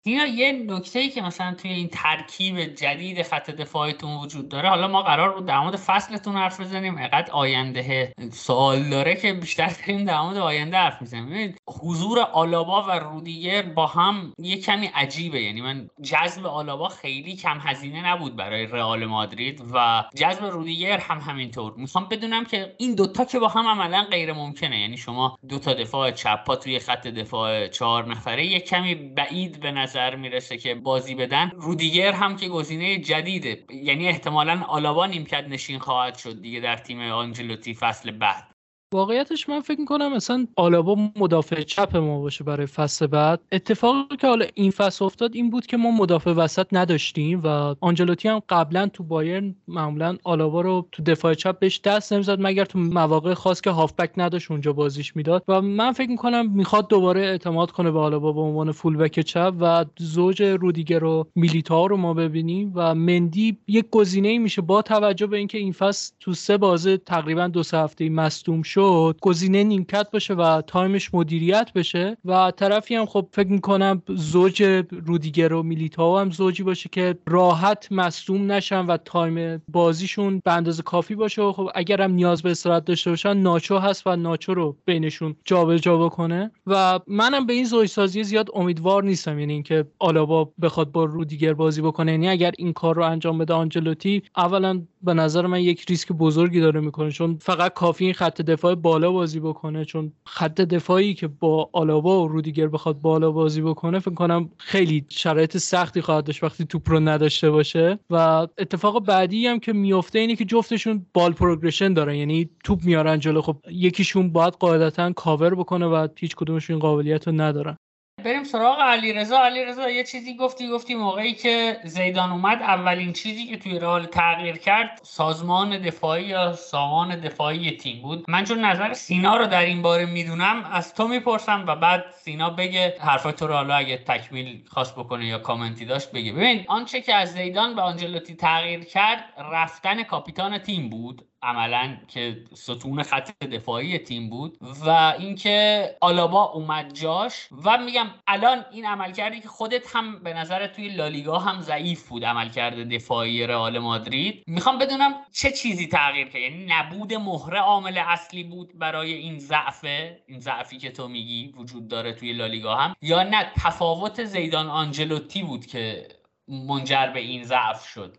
اینا 0.03 0.27
یه 0.27 0.53
نکته 0.53 0.99
ای 0.99 1.09
که 1.09 1.23
مثلا 1.23 1.55
توی 1.55 1.71
این 1.71 1.89
ترکیب 1.89 2.65
جدید 2.65 3.23
خط 3.23 3.51
دفاعیتون 3.51 4.17
وجود 4.17 4.49
داره. 4.49 4.69
حالا 4.69 4.89
ما 4.89 5.03
قرار 5.03 5.35
بود 5.35 5.47
در 5.47 5.59
مورد 5.59 5.77
فصلتون 5.77 6.37
حرف 6.37 6.61
بزنیم. 6.61 6.99
اینقدر 6.99 7.33
آینده 7.33 8.13
سوال 8.33 8.83
داره 8.83 9.15
که 9.15 9.33
بیشتر 9.33 9.67
داریم 9.67 10.05
در 10.05 10.21
مورد 10.21 10.37
آینده 10.37 10.77
حرف 10.77 11.01
می‌زنیم. 11.01 11.55
حضور 11.83 12.21
آلابا 12.21 12.83
و 12.83 12.91
رودیگر 12.91 13.63
با 13.63 13.87
هم 13.87 14.33
یه 14.39 14.61
کمی 14.61 14.87
عجیبه. 14.87 15.43
یعنی 15.43 15.61
من 15.61 15.89
جذب 16.03 16.47
آلابا 16.47 16.89
خیلی 16.89 17.37
کم 17.37 17.59
هزینه 17.61 18.07
نبود 18.07 18.37
برای 18.37 18.67
رئال 18.67 19.05
مادرید 19.05 19.63
و 19.75 20.05
جذب 20.17 20.45
رودیگر 20.45 20.99
هم 20.99 21.21
همینطور. 21.21 21.73
می‌خوام 21.77 22.09
بدونم 22.09 22.45
که 22.45 22.75
این 22.79 22.95
دوتا 22.95 23.25
که 23.25 23.39
با 23.39 23.49
هم 23.49 23.67
عملا 23.67 24.07
غیر 24.11 24.33
ممکنه. 24.33 24.81
یعنی 24.81 24.97
شما 24.97 25.39
دوتا 25.49 25.75
دفاع 25.75 26.11
چپ 26.11 26.45
پا 26.45 26.57
توی 26.57 26.79
خط 26.79 27.07
دفاع 27.07 27.69
چهار 27.69 28.07
نفره 28.07 28.47
یه 28.47 28.61
کمی 28.61 28.95
بعید 28.95 29.61
به 29.61 29.71
نظر 29.89 30.17
می‌رسه 30.17 30.59
که 30.59 30.75
بازی 30.75 31.15
بدن. 31.15 31.51
رودیگر 31.57 32.13
هم 32.13 32.37
که 32.37 32.49
گزینه 32.49 32.99
جدیده. 32.99 33.65
یعنی 33.71 34.09
احتمالا 34.09 34.63
آلاوا 34.69 35.07
نیمکت 35.07 35.45
نشین 35.49 35.79
خواهد 35.79 36.19
شد 36.19 36.43
دیگه 36.43 36.61
در 36.61 36.77
تیم 36.77 37.01
آنجلوتی 37.01 37.75
فصل 37.75 38.11
بعد. 38.11 38.58
واقعیتش 38.93 39.49
من 39.49 39.61
فکر 39.61 39.81
می‌کنم 39.81 40.13
مثلا 40.13 40.47
آلابا 40.57 40.97
مدافع 41.17 41.63
چپ 41.63 41.97
ما 41.97 42.21
باشه 42.21 42.45
برای 42.45 42.67
فصل 42.67 43.07
بعد. 43.07 43.41
اتفاقی 43.53 44.17
که 44.17 44.27
حالا 44.27 44.47
این 44.55 44.71
فصل 44.71 45.05
افتاد 45.05 45.35
این 45.35 45.51
بود 45.51 45.67
که 45.67 45.77
ما 45.77 45.91
مدافع 45.91 46.31
وسط 46.31 46.67
نداشتیم 46.73 47.41
و 47.45 47.75
آنجلوتی 47.81 48.29
هم 48.29 48.43
قبلا 48.49 48.87
تو 48.87 49.05
بایرن 49.05 49.55
معمولا 49.69 50.17
آلابا 50.25 50.61
رو 50.61 50.89
تو 50.93 51.03
دفاع 51.03 51.35
چپ 51.35 51.59
بهش 51.59 51.81
دست 51.85 52.13
نمی‌زد 52.13 52.37
مگر 52.41 52.65
تو 52.65 52.79
مواقع 52.79 53.35
خاص 53.35 53.61
که 53.61 53.71
هافبک 53.71 54.11
نداشت 54.17 54.51
اونجا 54.51 54.73
بازیش 54.73 55.17
می‌داد. 55.17 55.45
و 55.49 55.63
من 55.63 55.93
فکر 55.93 56.11
می‌کنم 56.11 56.51
می‌خواد 56.51 56.89
دوباره 56.89 57.21
اعتماد 57.21 57.71
کنه 57.71 57.91
به 57.91 57.99
آلابا 57.99 58.33
به 58.33 58.41
عنوان 58.41 58.73
فولبک 58.73 59.21
چپ 59.21 59.55
و 59.61 59.85
زوج 59.99 60.43
رودیگر 60.43 61.05
و 61.05 61.27
میلیتائو 61.35 61.87
رو 61.87 61.97
ما 61.97 62.15
ببینیم 62.15 62.73
و 62.75 62.95
مندی 62.95 63.57
یک 63.67 63.87
گزینه 63.91 64.39
میشه 64.39 64.63
با 64.63 64.83
توجه 64.83 65.27
به 65.27 65.37
اینکه 65.37 65.59
این 65.59 65.73
فصل 65.73 66.13
تو 66.21 66.35
سه 66.35 66.57
بازه 66.57 66.97
تقریبا 66.97 67.49
دو 67.49 67.63
سه 67.63 67.79
هفته 67.79 68.09
مصدوم 68.09 68.63
شد 68.79 69.19
گزینه 69.23 69.65
نیمکت 69.65 70.11
باشه 70.11 70.35
و 70.35 70.63
time 70.63 70.98
ش 70.98 71.15
مدیریت 71.15 71.71
بشه. 71.75 72.17
و 72.25 72.51
طرفی 72.51 72.95
هم 72.95 73.07
خب 73.07 73.29
فکر 73.33 73.49
می‌کنم 73.49 74.03
زوج 74.09 74.63
رودیگر 75.07 75.53
و 75.53 75.63
میلیتائو 75.63 76.19
هم 76.19 76.31
زوجی 76.31 76.63
باشه 76.63 76.89
که 76.89 77.19
راحت 77.27 77.93
مصدوم 77.93 78.53
نشن 78.53 78.87
و 78.87 78.97
time 78.97 79.63
بازیشون 79.69 80.43
به 80.45 80.53
اندازه 80.53 80.83
کافی 80.83 81.15
باشه. 81.15 81.43
و 81.43 81.53
خب 81.53 81.71
اگر 81.75 82.03
هم 82.03 82.13
نیاز 82.13 82.43
به 82.43 82.51
استراحت 82.51 82.85
داشته 82.85 83.11
باشن 83.11 83.37
ناچو 83.37 83.79
هست 83.79 84.07
و 84.07 84.17
ناچو 84.17 84.55
رو 84.55 84.77
بینشون 84.85 85.37
جابجا 85.45 85.77
جا 85.77 85.99
بکنه. 85.99 86.51
و 86.67 87.01
منم 87.07 87.47
به 87.47 87.53
این 87.53 87.65
زوج 87.65 87.89
سازی 87.89 88.25
زیاد 88.25 88.49
امیدوار 88.55 89.05
نیستم. 89.05 89.39
یعنی 89.39 89.53
اینکه 89.53 89.85
آلابا 89.99 90.53
بخواد 90.63 90.93
با 90.93 91.05
رودیگر 91.05 91.55
بازی 91.55 91.83
بکنه. 91.83 92.11
یعنی 92.11 92.29
اگر 92.29 92.53
این 92.59 92.73
کار 92.73 92.97
رو 92.97 93.03
انجام 93.03 93.39
بده 93.39 93.55
آنجلوتی 93.55 94.23
اولا 94.37 94.83
به 95.03 95.15
نظر 95.15 95.47
من 95.47 95.61
یک 95.61 95.85
ریسک 95.89 96.13
بزرگی 96.13 96.61
داره 96.61 96.81
می‌کنه. 96.81 97.11
چون 97.11 97.39
فقط 97.41 97.75
کافی 97.75 98.05
این 98.05 98.15
خط 98.15 98.43
دفاع 98.43 98.68
بالا 98.75 99.13
بازی 99.13 99.41
بکنه 99.41 99.85
چون 99.85 100.13
خط 100.27 100.61
دفاعی 100.61 101.15
که 101.15 101.29
با 101.29 101.71
آلابا 101.73 102.23
و 102.23 102.29
رودیگر 102.29 102.69
بخواد 102.69 103.01
بالا 103.01 103.31
بازی 103.31 103.63
بکنه 103.63 103.99
فکر 103.99 104.15
کنم 104.15 104.51
خیلی 104.59 105.05
شرایط 105.09 105.57
سختی 105.57 106.01
خواهد 106.01 106.25
داشت 106.25 106.45
وقتی 106.45 106.65
توپ 106.65 106.91
رو 106.91 107.01
نداشته 107.01 107.51
باشه. 107.51 107.99
و 108.11 108.47
اتفاق 108.59 109.07
بعدی 109.07 109.47
هم 109.47 109.59
که 109.59 109.73
میفته 109.73 110.19
اینه 110.19 110.37
که 110.37 110.45
جفتشون 110.45 111.07
ball 111.15 111.33
progression 111.33 111.93
دارن 111.93 112.15
یعنی 112.15 112.51
توپ 112.65 112.85
میارن 112.85 113.19
جلو. 113.19 113.43
خب 113.43 113.57
یکیشون 113.71 114.33
باید 114.33 114.55
قاعدتا 114.55 115.13
کاور 115.13 115.55
بکنه 115.55 115.87
و 115.87 116.09
هیچ 116.17 116.37
کدومشون 116.37 116.79
قابلیت 116.79 117.27
رو 117.27 117.33
ندارن. 117.41 117.77
بریم 118.25 118.45
سراغ 118.45 118.81
علیرضا. 118.81 119.39
علیرضا 119.39 119.91
یه 119.91 120.05
چیزی 120.05 120.37
گفتی 120.37 120.69
گفتی 120.69 120.95
موقعی 120.95 121.33
که 121.33 121.77
زیدان 121.85 122.33
اومد 122.33 122.63
اولین 122.63 123.13
چیزی 123.13 123.47
که 123.47 123.57
توی 123.57 123.79
رئال 123.79 124.07
تغییر 124.07 124.57
کرد 124.57 125.01
سازمان 125.03 125.79
دفاعی 125.79 126.25
یا 126.25 126.53
سامان 126.53 127.21
دفاعی 127.21 127.77
تیم 127.77 128.03
بود. 128.03 128.25
من 128.29 128.45
چون 128.45 128.65
نظر 128.65 128.93
سینا 128.93 129.37
رو 129.37 129.47
در 129.47 129.65
این 129.65 129.83
باره 129.83 130.07
می‌دونم 130.07 130.65
از 130.73 130.95
تو 130.95 131.09
می‌پرسم 131.09 131.65
و 131.67 131.77
بعد 131.77 132.05
سینا 132.13 132.51
بگه 132.51 132.97
حرفای 133.01 133.33
تو 133.33 133.47
رو 133.47 133.55
حالا 133.55 133.75
اگه 133.75 133.97
تکمیل 133.97 134.65
خواست 134.69 134.95
بکنه 134.97 135.27
یا 135.27 135.39
کامنتی 135.39 135.85
داشت 135.85 136.13
بگه. 136.13 136.33
ببین 136.33 136.65
آنچه 136.69 137.01
که 137.01 137.15
از 137.15 137.33
زیدان 137.33 137.75
به 137.75 137.83
آنجلوتی 137.83 138.35
تغییر 138.35 138.85
کرد 138.85 139.25
رفتن 139.53 140.03
کاپیتان 140.03 140.59
تیم 140.59 140.89
بود. 140.89 141.28
عملا 141.43 141.97
که 142.09 142.45
ستون 142.55 143.03
خط 143.03 143.45
دفاعی 143.45 143.99
تیم 143.99 144.31
بود 144.31 144.59
و 144.87 145.15
اینکه 145.19 145.97
آلابا 146.01 146.45
اومد 146.45 146.95
جاش 146.95 147.49
و 147.65 147.79
میگم 147.79 148.07
الان 148.27 148.65
این 148.73 148.87
عملکردی 148.87 149.41
که 149.41 149.49
خودت 149.49 149.97
هم 149.97 150.23
به 150.23 150.35
نظر 150.35 150.67
توی 150.67 150.89
لالیگا 150.89 151.39
هم 151.39 151.61
ضعیف 151.61 152.09
بود 152.09 152.25
عملکرد 152.25 152.89
دفاعی 152.89 153.47
رئال 153.47 153.79
مادرید. 153.79 154.45
می‌خوام 154.47 154.79
بدونم 154.79 155.15
چه 155.33 155.51
چیزی 155.51 155.87
تغییر 155.87 156.29
کرد؟ 156.29 156.43
یعنی 156.43 156.67
نبود 156.69 157.15
مهره 157.15 157.61
عامل 157.61 157.99
اصلی 157.99 158.45
بود 158.45 158.79
برای 158.79 159.13
این 159.13 159.39
ضعف 159.39 159.85
این 160.27 160.41
ضعفی 160.41 160.79
که 160.79 160.91
تو 160.91 161.09
میگی 161.09 161.55
وجود 161.57 161.89
داره 161.89 162.13
توی 162.13 162.33
لالیگا 162.33 162.77
هم؟ 162.77 162.95
یا 163.03 163.23
نه 163.23 163.53
تفاوت 163.57 164.25
زیدان 164.25 164.67
آنجلوتی 164.67 165.43
بود 165.43 165.67
که 165.67 166.09
منجر 166.49 167.07
به 167.07 167.21
این 167.21 167.45
ضعف 167.45 167.87
شد؟ 167.87 168.17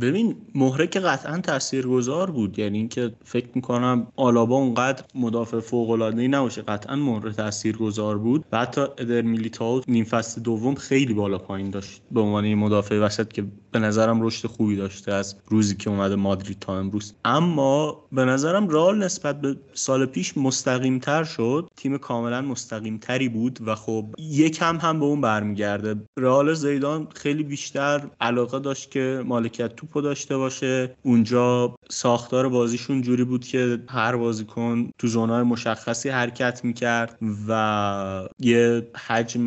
ببین 0.00 0.36
مهره 0.54 0.86
که 0.86 1.00
قطعا 1.00 1.38
تاثیرگذار 1.38 2.30
بود. 2.30 2.58
یعنی 2.58 2.78
اینکه 2.78 3.12
فکر 3.24 3.48
می‌کنم 3.54 4.06
آلابا 4.16 4.56
اونقدر 4.56 5.04
مدافع 5.14 5.60
فوق 5.60 5.90
العاده 5.90 6.22
ای 6.22 6.28
نباشه 6.28 6.62
قطعا 6.62 6.96
مهره 6.96 7.32
تاثیرگذار 7.32 8.18
بود. 8.18 8.44
و 8.52 8.58
حتی 8.58 8.80
ادر 8.80 9.22
میلیتاو 9.22 9.82
نیم 9.88 10.04
فصل 10.04 10.40
دوم 10.40 10.74
خیلی 10.74 11.14
بالا 11.14 11.38
پایین 11.38 11.70
داشت. 11.70 12.02
به 12.10 12.20
عنوان 12.20 12.54
مدافع 12.54 12.98
وسط 12.98 13.32
که 13.32 13.44
به 13.72 13.78
نظرم 13.78 14.22
رشد 14.22 14.48
خوبی 14.48 14.76
داشته 14.76 15.12
از 15.12 15.36
روزی 15.48 15.76
که 15.76 15.90
اومده 15.90 16.16
مادرید 16.16 16.58
تا 16.60 16.78
امروز. 16.78 17.14
اما 17.24 18.04
به 18.12 18.24
نظرم 18.24 18.68
رال 18.68 18.98
نسبت 19.04 19.40
به 19.40 19.56
سال 19.74 20.06
پیش 20.06 20.36
مستقیم 20.36 20.98
تر 20.98 21.24
شد. 21.24 21.70
تیم 21.76 21.98
کاملا 21.98 22.40
مستقیم 22.40 22.98
تری 22.98 23.28
بود 23.28 23.58
و 23.66 23.74
خب 23.74 24.04
یکم 24.18 24.76
هم 24.76 24.98
به 24.98 25.04
اون 25.04 25.20
برمیگرده. 25.20 25.96
رئال 26.18 26.54
زیدان 26.54 27.08
خیلی 27.14 27.42
بیشتر 27.42 28.02
علاقه 28.20 28.58
داشت 28.58 28.90
که 28.90 29.22
مالکیت 29.26 29.76
توپو 29.88 30.00
داشته 30.00 30.36
باشه. 30.36 30.94
اونجا 31.02 31.74
ساختار 31.90 32.48
بازیشون 32.48 33.02
جوری 33.02 33.24
بود 33.24 33.44
که 33.44 33.78
هر 33.88 34.16
بازیکن 34.16 34.90
تو 34.98 35.06
زونای 35.06 35.42
مشخصی 35.42 36.08
حرکت 36.08 36.64
می‌کرد 36.64 37.18
و 37.48 38.28
یه 38.38 38.90
حجم 39.06 39.44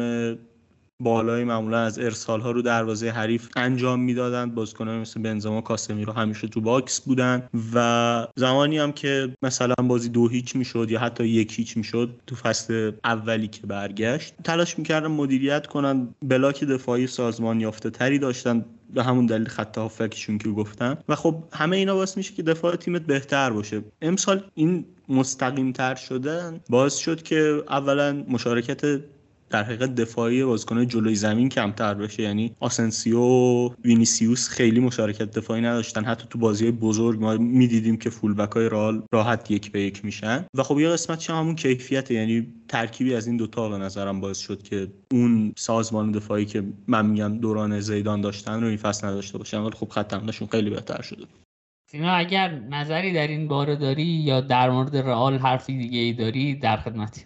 بالای 1.04 1.44
معمولا 1.44 1.80
از 1.80 2.00
ارسال 2.00 2.42
ها 2.42 2.52
رو 2.52 2.62
دروازه 2.62 3.10
حریف 3.10 3.50
انجام 3.56 4.00
می‌دادند. 4.00 4.56
بازیکنان 4.56 5.00
مثل 5.00 5.22
بنزما 5.22 5.62
کاسمیرو 5.62 6.14
همیشه 6.14 6.48
تو 6.48 6.62
box 6.62 7.02
بودن 7.02 7.50
و 7.74 8.28
زمانی 8.36 8.78
هم 8.78 8.92
که 8.92 9.36
مثلا 9.42 9.76
بازی 9.84 10.10
دو 10.10 10.28
هیچ 10.28 10.56
می‌شد 10.56 10.92
یا 10.92 11.00
حتی 11.00 11.26
یک 11.26 11.60
هیچ 11.60 11.78
می‌شد 11.78 12.22
تو 12.28 12.36
فصل 12.36 12.92
اولی 13.04 13.48
که 13.48 13.68
برگشت 13.68 14.34
تلاش 14.44 14.80
می‌کردن 14.80 15.08
مدیریت 15.08 15.68
کنن. 15.68 16.08
block 16.24 16.64
دفاعی 16.64 17.08
سازمان 17.08 17.62
یافته 17.62 17.90
تری 17.90 18.20
داشتن. 18.20 18.66
به 18.94 19.04
همون 19.04 19.26
دلیل 19.26 19.48
خط 19.48 19.78
هافبکشون 19.78 20.38
که 20.38 20.50
گفتم. 20.50 20.98
و 21.10 21.16
خب 21.16 21.44
همه 21.54 21.78
اینا 21.78 21.96
باعث 21.96 22.18
میشه 22.18 22.34
که 22.34 22.44
دفاع 22.44 22.76
تیمت 22.76 23.02
بهتر 23.02 23.50
باشه. 23.50 23.82
امسال 24.02 24.44
این 24.54 24.86
مستقیم 25.10 25.72
تر 25.72 25.96
شدن 25.96 26.60
باعث 26.70 26.98
شد 26.98 27.22
که 27.22 27.64
اولا 27.70 28.24
مشارکت 28.28 29.02
در 29.52 29.64
حقیقت 29.64 29.96
دفاعی 29.96 30.44
بازیکن‌های 30.44 30.86
جلوی 30.86 31.16
زمین 31.16 31.50
کمتر 31.50 31.94
بشه. 31.94 32.24
یعنی 32.24 32.56
آسنسیو 32.60 33.20
و 33.20 33.70
وینیسیوس 33.86 34.50
خیلی 34.50 34.80
مشارکت 34.80 35.32
دفاعی 35.32 35.62
نداشتن. 35.62 36.06
حتی 36.06 36.28
تو 36.30 36.40
بازی 36.40 36.72
بزرگ 36.72 37.20
ما 37.20 37.38
می‌دیدیم 37.38 37.98
که 37.98 38.10
فولبک 38.10 38.48
های 38.56 38.70
رئال 38.70 39.04
راحت 39.14 39.52
یک 39.52 39.72
به 39.72 39.82
یک 39.82 40.06
میشن. 40.06 40.46
و 40.58 40.64
خب 40.64 40.80
یه 40.80 40.90
قسمت 40.90 41.30
همون 41.30 41.56
کیفیت 41.56 42.12
یعنی 42.12 42.48
ترکیبی 42.68 43.16
از 43.16 43.28
این 43.28 43.38
دوتا 43.38 43.70
به 43.70 43.78
نظرم 43.78 44.22
باعث 44.22 44.40
شد 44.40 44.64
که 44.64 44.88
اون 45.12 45.54
سازمان 45.58 46.12
دفاعی 46.12 46.46
که 46.46 46.64
من 46.88 47.06
میگم 47.06 47.38
دوران 47.38 47.80
زیدان 47.80 48.22
داشتن 48.22 48.62
رو 48.62 48.68
این 48.68 48.78
فصل 48.78 49.08
نداشته 49.08 49.38
باشن. 49.38 49.58
ولی 49.58 49.72
خب 49.72 49.90
خط 49.90 50.14
خیلی 50.52 50.70
بهتر 50.70 51.02
شده. 51.02 51.26
سینا 51.92 52.12
اگر 52.12 52.50
نظری 52.50 53.14
در 53.14 53.28
این 53.28 53.48
باره 53.48 53.76
داری 53.76 54.04
یا 54.04 54.42
در 54.42 54.70
مورد 54.70 54.98
رئال 54.98 55.38
حرفی 55.38 55.78
دیگه 55.78 56.00
ای 56.00 56.14
داری 56.14 56.56
در 56.56 56.78
خدمتی 56.78 57.22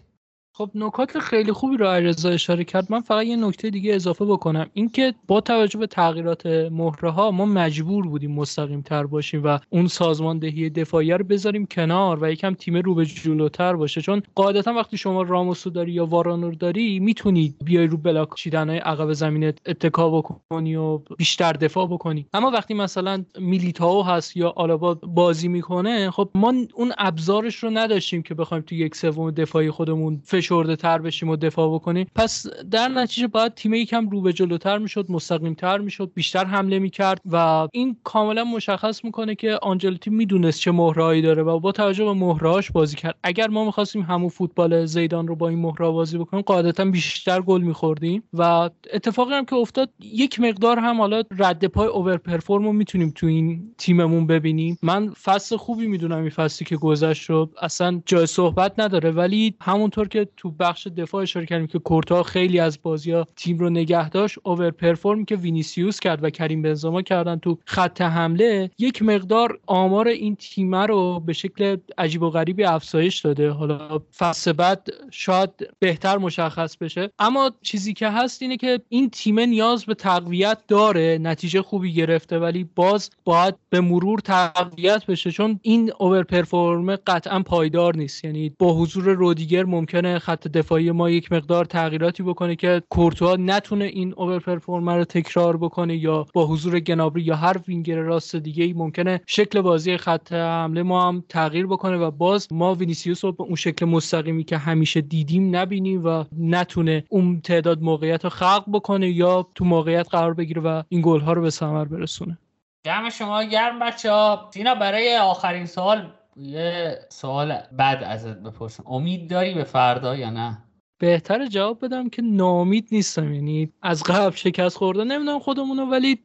خب 0.57 0.69
نکات 0.75 1.19
خیلی 1.19 1.51
خوبی 1.51 1.77
رو 1.77 1.85
علیرضا 1.85 2.29
اشاره 2.29 2.63
کرد. 2.63 2.91
من 2.91 3.01
فقط 3.01 3.25
یه 3.25 3.35
نکته 3.35 3.69
دیگه 3.69 3.95
اضافه 3.95 4.25
بکنم. 4.25 4.65
اینکه 4.74 5.13
با 5.27 5.41
توجه 5.41 5.79
به 5.79 5.88
تغییرات 5.88 6.45
مهره 6.45 7.09
ها 7.09 7.31
ما 7.31 7.45
مجبور 7.45 8.07
بودیم 8.07 8.31
مستقیم 8.31 8.81
تر 8.81 9.05
باشیم 9.05 9.43
و 9.43 9.59
اون 9.69 9.88
سازماندهی 9.88 10.69
دفاعی 10.69 11.12
رو 11.12 11.25
بذاریم 11.25 11.65
کنار 11.65 12.24
و 12.24 12.31
یکم 12.31 12.53
تیم 12.53 12.77
رو 12.77 12.95
به 12.95 13.05
جلوتر 13.05 13.75
باشه. 13.75 14.01
چون 14.01 14.21
قاعدتا 14.35 14.74
وقتی 14.74 14.97
شما 14.97 15.21
راموسو 15.21 15.69
داری 15.69 15.91
یا 15.91 16.05
وارانور 16.05 16.53
داری 16.53 17.00
می‌تونی 17.00 17.55
بیای 17.65 17.88
رو 17.88 17.97
بلاک 17.97 18.29
چیدن 18.35 18.69
های 18.69 18.77
عقب 18.77 19.13
زمین 19.13 19.43
اتکا 19.43 20.09
بکنی 20.09 20.75
و 20.75 20.97
بیشتر 21.17 21.53
دفاع 21.53 21.88
بکنی. 21.88 22.27
اما 22.33 22.51
وقتی 22.51 22.74
مثلا 22.74 23.25
میلیتاو 23.39 24.03
هست 24.03 24.38
یا 24.38 24.50
آلابا 24.50 24.93
بازی 24.93 25.47
می‌کنه 25.47 26.12
خب 26.12 26.29
ما 26.35 26.53
اون 26.74 26.93
ابزارش 26.97 27.55
رو 27.55 27.69
نداشتیم 27.69 28.21
که 28.21 28.33
بخوایم 28.33 28.63
تو 28.67 28.75
یک 28.75 28.95
سوم 28.95 29.31
دفاعی 29.31 29.71
خودمون 29.71 30.21
فشرده 30.45 30.75
تر 30.75 30.97
بشیم 30.97 31.29
و 31.29 31.35
دفاع 31.35 31.75
بکنیم. 31.75 32.07
پس 32.15 32.45
در 32.71 32.87
نتیجه 32.87 33.27
باید 33.27 33.53
تیم 33.53 33.73
یکم 33.73 34.09
رو 34.09 34.21
به 34.21 34.33
جلوتر 34.33 34.77
می‌شد 34.77 35.05
مستقیم 35.09 35.53
تر 35.53 35.77
می‌شد 35.77 36.11
بیشتر 36.15 36.45
حمله 36.45 36.79
می‌کرد 36.79 37.21
و 37.31 37.67
این 37.71 37.97
کاملا 38.03 38.43
مشخص 38.43 39.03
می‌کنه 39.03 39.35
که 39.35 39.59
آنجلوتی 39.61 40.09
می‌دونست 40.09 40.59
چه 40.59 40.71
مهره‌هایی 40.71 41.21
داره 41.21 41.43
و 41.43 41.59
با 41.59 41.71
توجه 41.71 42.05
به 42.05 42.13
مهره‌هاش 42.13 42.71
بازی 42.71 42.95
کرد. 42.95 43.15
اگر 43.23 43.47
ما 43.47 43.65
می‌خواستیم 43.65 44.01
همون 44.01 44.29
فوتبال 44.29 44.85
زیدان 44.85 45.27
رو 45.27 45.35
با 45.35 45.49
این 45.49 45.59
مهره 45.59 45.89
بازی 45.89 46.17
بکنیم 46.17 46.43
قاعدتا 46.43 46.85
بیشتر 46.85 47.41
گل 47.41 47.61
میخوردیم 47.61 48.23
و 48.33 48.69
اتفاقی 48.93 49.33
هم 49.33 49.45
که 49.45 49.55
افتاد 49.55 49.89
یک 49.99 50.39
مقدار 50.39 50.79
هم 50.79 50.97
حالا 50.97 51.23
رد 51.37 51.65
پای 51.65 51.87
over 51.88 52.17
perform 52.17 52.63
رو 52.65 52.73
می‌تونیم 52.73 53.11
تو 53.15 53.27
این 53.27 53.75
تیممون 53.77 54.27
ببینیم. 54.27 54.77
من 54.83 55.09
فصل 55.09 55.57
خوبی 55.57 55.87
می‌دونم 55.87 56.19
این 56.19 56.29
فصلی 56.29 56.65
که 56.65 56.75
گذشت 56.75 57.29
رو. 57.29 57.49
اصلا 57.61 58.01
جای 58.05 58.25
صحبت 58.25 58.79
نداره 58.79 59.11
ولی 59.11 59.55
همونطور 59.61 60.07
که 60.07 60.27
تو 60.37 60.51
بخش 60.51 60.87
دفاع 60.87 61.21
اشاره 61.21 61.45
کردیم 61.45 61.67
که 61.67 61.79
کورتوا 61.79 62.24
خیلی 62.23 62.59
از 62.59 62.79
بازی 62.81 63.11
ها 63.11 63.27
تیم 63.35 63.57
رو 63.57 63.69
نگه 63.69 64.09
داشت 64.09 64.37
over 64.43 64.71
perform 64.71 65.25
که 65.25 65.35
وینیسیوس 65.35 65.99
کرد 65.99 66.23
و 66.23 66.29
کریم 66.29 66.61
بنزما 66.61 67.01
کردن 67.01 67.39
تو 67.39 67.57
خط 67.65 68.01
حمله. 68.01 68.71
یک 68.77 69.01
مقدار 69.01 69.59
آمار 69.65 70.07
این 70.07 70.35
تیم 70.35 70.75
رو 70.75 71.19
به 71.19 71.33
شکل 71.33 71.77
عجیب 71.97 72.21
و 72.21 72.29
غریبی 72.29 72.63
افزایش 72.63 73.19
داده. 73.19 73.49
حالا 73.49 74.01
فصل 74.17 74.51
بعد 74.51 74.87
شاید 75.11 75.49
بهتر 75.79 76.17
مشخص 76.17 76.77
بشه. 76.77 77.09
اما 77.19 77.51
چیزی 77.61 77.93
که 77.93 78.09
هست 78.09 78.41
اینه 78.41 78.57
که 78.57 78.81
این 78.89 79.09
تیم 79.09 79.39
نیاز 79.39 79.85
به 79.85 79.93
تقویت 79.93 80.57
داره 80.67 81.17
نتیجه 81.21 81.61
خوبی 81.61 81.93
گرفته 81.93 82.39
ولی 82.39 82.69
باز 82.75 83.09
باید 83.23 83.55
به 83.69 83.81
مرور 83.81 84.19
تقویت 84.19 85.05
بشه 85.05 85.31
چون 85.31 85.59
این 85.61 85.91
over 86.00 86.24
perform 86.24 86.95
قطعا 86.95 87.39
پایدار 87.39 87.95
نیست. 87.97 88.25
یعنی 88.25 88.53
با 88.59 88.73
حضور 88.73 89.13
رودیگر 89.13 89.63
ممکنه 89.63 90.19
خط 90.25 90.48
دفاعی 90.48 90.91
ما 90.91 91.10
یک 91.10 91.32
مقدار 91.32 91.65
تغییراتی 91.65 92.24
بکنه 92.24 92.55
که 92.55 92.82
کورتوا 92.89 93.36
نتونه 93.36 93.86
این 93.86 94.13
over 94.17 94.39
perform 94.39 94.89
رو 94.89 95.03
تکرار 95.03 95.58
بکنه 95.58 95.96
یا 95.96 96.25
با 96.34 96.48
حضور 96.48 96.79
گنابری 96.79 97.22
یا 97.22 97.36
هر 97.36 97.58
وینگر 97.67 97.96
راست 97.96 98.36
دیگه 98.36 98.63
ای 98.63 98.74
ممکنه 98.74 99.22
شکل 99.27 99.62
بازی 99.62 99.98
خط 99.98 100.34
حمله 100.34 100.84
ما 100.84 101.08
هم 101.08 101.24
تغییر 101.29 101.67
بکنه 101.67 101.98
و 101.98 102.12
باز 102.12 102.48
ما 102.51 102.75
وینیسیوس 102.75 103.25
رو 103.25 103.32
به 103.32 103.44
اون 103.44 103.55
شکل 103.55 103.86
مستقیمی 103.86 104.44
که 104.44 104.58
همیشه 104.58 105.01
دیدیم 105.01 105.55
نبینیم 105.55 106.05
و 106.05 106.24
نتونه 106.38 107.03
اون 107.10 107.41
تعداد 107.41 107.82
موقعیت 107.82 108.24
رو 108.24 108.29
خلق 108.29 108.63
بکنه 108.74 109.10
یا 109.10 109.48
تو 109.55 109.65
موقعیت 109.65 110.10
قرار 110.10 110.34
بگیره 110.34 110.62
و 110.62 110.84
این 110.89 111.01
گل 111.01 111.20
ها 111.20 111.34
رو 111.34 111.41
به 111.41 111.50
ثمر 111.50 111.86
برسونه. 111.86 112.38
جمع 112.86 113.10
شما 113.10 113.44
گرم 113.44 113.79
بچه 113.79 114.12
ها 114.12 114.50
سینا 114.53 114.75
برای 114.75 115.17
آخرین 115.17 115.65
سوال 115.65 116.12
یه 116.35 116.99
سوال 117.09 117.57
بد 117.79 118.03
ازت 118.05 118.37
بپرسم. 118.37 118.83
امید 118.87 119.29
داری 119.29 119.53
به 119.53 119.63
فردا 119.63 120.15
یا 120.15 120.29
نه؟ 120.29 120.61
بهتر 120.97 121.45
جواب 121.45 121.85
بدم 121.85 122.09
که 122.09 122.21
نامید 122.21 122.87
نیستم. 122.91 123.33
یعنی 123.33 123.71
از 123.81 124.03
قبل 124.03 124.35
شکست 124.35 124.77
خورده 124.77 125.03
نمی‌دونم 125.03 125.39
خودمونو 125.39 125.85
ولی 125.85 126.19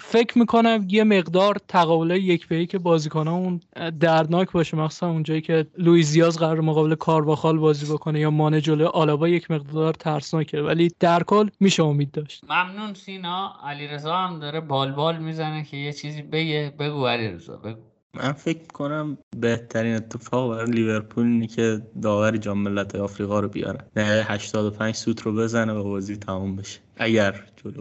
فکر 0.00 0.38
می‌کنم 0.38 0.86
یه 0.88 1.04
مقدار 1.04 1.56
تقابل 1.68 2.10
یک 2.10 2.48
به 2.48 2.58
یک 2.58 2.76
بازیکنامون 2.76 3.60
دردناک 4.00 4.52
باشه. 4.52 4.76
مخصوصا 4.76 5.10
اونجایی 5.10 5.40
که 5.40 5.66
لویزیاز 5.78 6.38
قرار 6.38 6.60
مقابل 6.60 6.94
کارواخال 6.94 7.58
بازی 7.58 7.92
بکنه 7.92 8.20
یا 8.20 8.30
مانه 8.30 8.60
جلوی 8.60 8.86
آلابا 8.86 9.28
یک 9.28 9.50
مقدار 9.50 9.94
ترسناکه. 9.94 10.60
ولی 10.60 10.90
در 11.00 11.22
کل 11.22 11.48
میشه 11.60 11.82
امید 11.82 12.10
داشت. 12.10 12.44
ممنون 12.44 12.94
سینا. 12.94 13.52
علیرضا 13.64 14.16
هم 14.16 14.38
داره 14.38 14.60
بال 14.60 14.92
بال 14.92 15.18
می‌زنه 15.18 15.64
که 15.64 15.76
یه 15.76 15.92
چیزی 15.92 16.22
بگه. 16.22 16.74
بگو 16.78 17.06
علیرضا 17.06 17.56
بگو. 17.56 17.91
من 18.16 18.32
فکر 18.32 18.66
کنم 18.72 19.18
بهترین 19.36 19.94
اتفاق 19.94 20.50
برای 20.50 20.70
لیورپول 20.70 21.26
اینه 21.26 21.46
که 21.46 21.82
داور 22.02 22.36
جام 22.36 22.58
ملت 22.58 22.94
آفریقا 22.94 23.40
رو 23.40 23.48
بیارن 23.48 23.84
نه 23.96 24.02
85 24.28 24.94
سوت 24.94 25.22
رو 25.22 25.32
بزنه 25.32 25.72
و 25.72 25.84
بازی 25.84 26.16
تموم 26.16 26.56
بشه. 26.56 26.80
اگر 26.96 27.44
جلو 27.56 27.80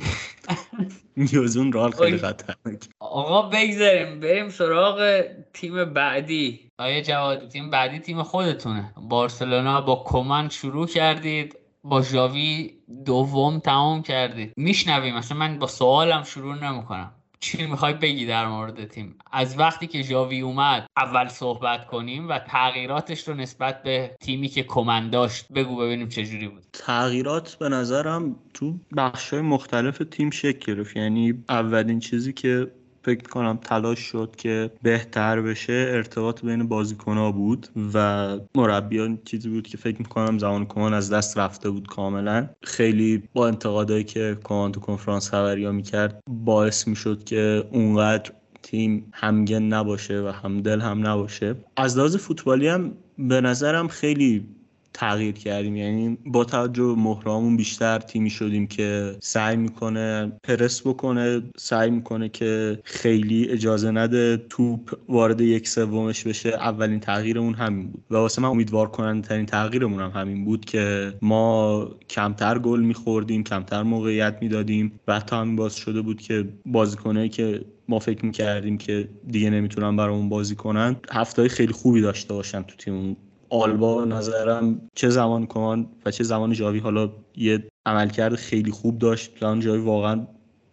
نیوزون 1.17 1.71
رال 1.71 1.91
خیلی 1.91 2.17
خطرناک 2.17 2.89
آقا 2.99 3.41
بگذاریم 3.41 4.19
بریم 4.19 4.49
سراغ 4.49 5.23
تیم 5.53 5.85
بعدی. 5.93 6.59
آیا 6.79 7.01
جواد 7.01 7.49
تیم 7.49 7.69
بعدی 7.69 7.99
تیم 7.99 8.23
خودتونه. 8.23 8.93
بارسلونا 9.09 9.81
با 9.81 10.03
کمان 10.05 10.49
شروع 10.49 10.87
کردید. 10.87 11.57
با 11.83 12.01
ژاوی 12.01 12.73
دوم 13.05 13.59
تمام 13.59 14.01
کردید. 14.01 14.53
میشنویم. 14.57 15.15
مثلا 15.15 15.37
من 15.37 15.59
با 15.59 15.67
سوالم 15.67 16.23
شروع 16.23 16.55
نمی‌کنم. 16.55 17.11
چی 17.41 17.65
می‌خوای 17.65 17.93
بگی 17.93 18.25
در 18.25 18.47
مورد 18.47 18.85
تیم؟ 18.85 19.15
از 19.31 19.59
وقتی 19.59 19.87
که 19.87 20.01
ژاوی 20.01 20.41
اومد 20.41 20.87
اول 20.97 21.27
صحبت 21.27 21.87
کنیم 21.87 22.29
و 22.29 22.39
تغییراتش 22.39 23.27
رو 23.27 23.33
نسبت 23.33 23.83
به 23.83 24.15
تیمی 24.21 24.47
که 24.47 24.63
کمند 24.63 25.11
داشت 25.11 25.53
بگو 25.53 25.77
ببینیم 25.77 26.09
چجوری 26.09 26.47
بود. 26.47 26.63
تغییرات 26.73 27.55
به 27.55 27.69
نظرم 27.69 28.35
تو 28.53 28.79
بخشای 28.97 29.41
مختلف 29.41 30.01
تیم 30.11 30.29
شکل 30.29 30.73
گرفت. 30.73 30.97
یعنی 30.97 31.43
اولین 31.49 31.99
چیزی 31.99 32.33
که 32.33 32.71
فکر 33.03 33.29
کنم 33.29 33.59
تلاش 33.63 33.99
شد 33.99 34.35
که 34.37 34.71
بهتر 34.83 35.41
بشه 35.41 35.73
ارتباط 35.73 36.45
بین 36.45 36.67
بازیکن 36.67 37.31
بود 37.31 37.67
و 37.93 38.37
مربیان 38.55 39.19
چیزی 39.25 39.49
بود 39.49 39.67
که 39.67 39.77
فکر 39.77 39.97
می‌کنم 39.97 40.37
زمان 40.37 40.65
کمان 40.65 40.93
از 40.93 41.13
دست 41.13 41.37
رفته 41.37 41.69
بود 41.69 41.87
کاملا. 41.87 42.49
خیلی 42.63 43.23
با 43.33 43.47
انتقادایی 43.47 44.03
که 44.03 44.37
کمان 44.43 44.71
تو 44.71 44.79
کنفرانس 44.79 45.29
خبری 45.29 45.71
می‌کرد 45.71 46.23
باعث 46.27 46.87
می‌شد 46.87 47.23
که 47.23 47.67
اونقدر 47.71 48.31
تیم 48.63 49.11
همگن 49.13 49.63
نباشه 49.63 50.21
و 50.21 50.27
همدل 50.27 50.81
هم 50.81 51.07
نباشه. 51.07 51.55
از 51.77 51.97
لحاظ 51.97 52.15
فوتبالی 52.15 52.67
هم 52.67 52.93
به 53.17 53.41
نظرم 53.41 53.87
خیلی 53.87 54.47
تغییر 54.93 55.33
کردیم. 55.33 55.75
یعنی 55.75 56.17
با 56.25 56.43
توجه 56.43 56.83
به 56.83 56.95
مهرامون 56.95 57.57
بیشتر 57.57 57.99
تیمی 57.99 58.29
شدیم 58.29 58.67
که 58.67 59.15
سعی 59.19 59.57
می‌کنه 59.57 60.31
پرس 60.43 60.87
بکنه 60.87 61.41
سعی 61.57 61.89
می‌کنه 61.89 62.29
که 62.29 62.79
خیلی 62.83 63.49
اجازه 63.49 63.91
نده 63.91 64.37
توپ 64.37 64.97
وارد 65.09 65.41
یک 65.41 65.67
سومش 65.67 66.23
بشه. 66.23 66.49
اولین 66.49 66.99
تغییرمون 66.99 67.53
همین 67.53 67.87
بود. 67.87 68.03
و 68.11 68.15
واسه 68.15 68.41
من 68.41 68.49
امیدوار 68.49 68.87
کننده 68.87 69.27
ترین 69.27 69.45
تغییرمون 69.45 70.01
هم 70.01 70.21
همین 70.21 70.45
بود 70.45 70.65
که 70.65 71.13
ما 71.21 71.89
کمتر 72.09 72.59
گل 72.59 72.79
میخوردیم 72.81 73.43
کمتر 73.43 73.83
موقعیت 73.83 74.37
می‌دادیم 74.41 74.99
و 75.07 75.15
حتی 75.15 75.35
همین 75.35 75.55
باز 75.55 75.75
شده 75.75 76.01
بود 76.01 76.21
که 76.21 76.49
بازیکنایی 76.65 77.29
که 77.29 77.65
ما 77.87 77.99
فکر 77.99 78.25
می‌کردیم 78.25 78.77
که 78.77 79.09
دیگه 79.27 79.49
نمی‌تونن 79.49 79.95
برامون 79.95 80.29
بازی 80.29 80.55
کنن 80.55 80.95
هفته 81.11 81.47
خیلی 81.47 81.73
خوبی 81.73 82.01
داشته 82.01 82.33
باشن 82.33 82.61
تو 82.61 82.75
تیم 82.75 83.17
آلبا 83.51 84.05
نظرم 84.05 84.81
چه 84.95 85.09
زمان 85.09 85.45
کمان 85.45 85.87
و 86.05 86.11
چه 86.11 86.23
زمان 86.23 86.53
جاوی 86.53 86.79
حالا 86.79 87.09
یه 87.37 87.63
عملکرد 87.85 88.35
خیلی 88.35 88.71
خوب 88.71 88.97
داشت 88.97 89.31
زمان 89.41 89.59
جاوی 89.59 89.79
واقعا 89.79 90.27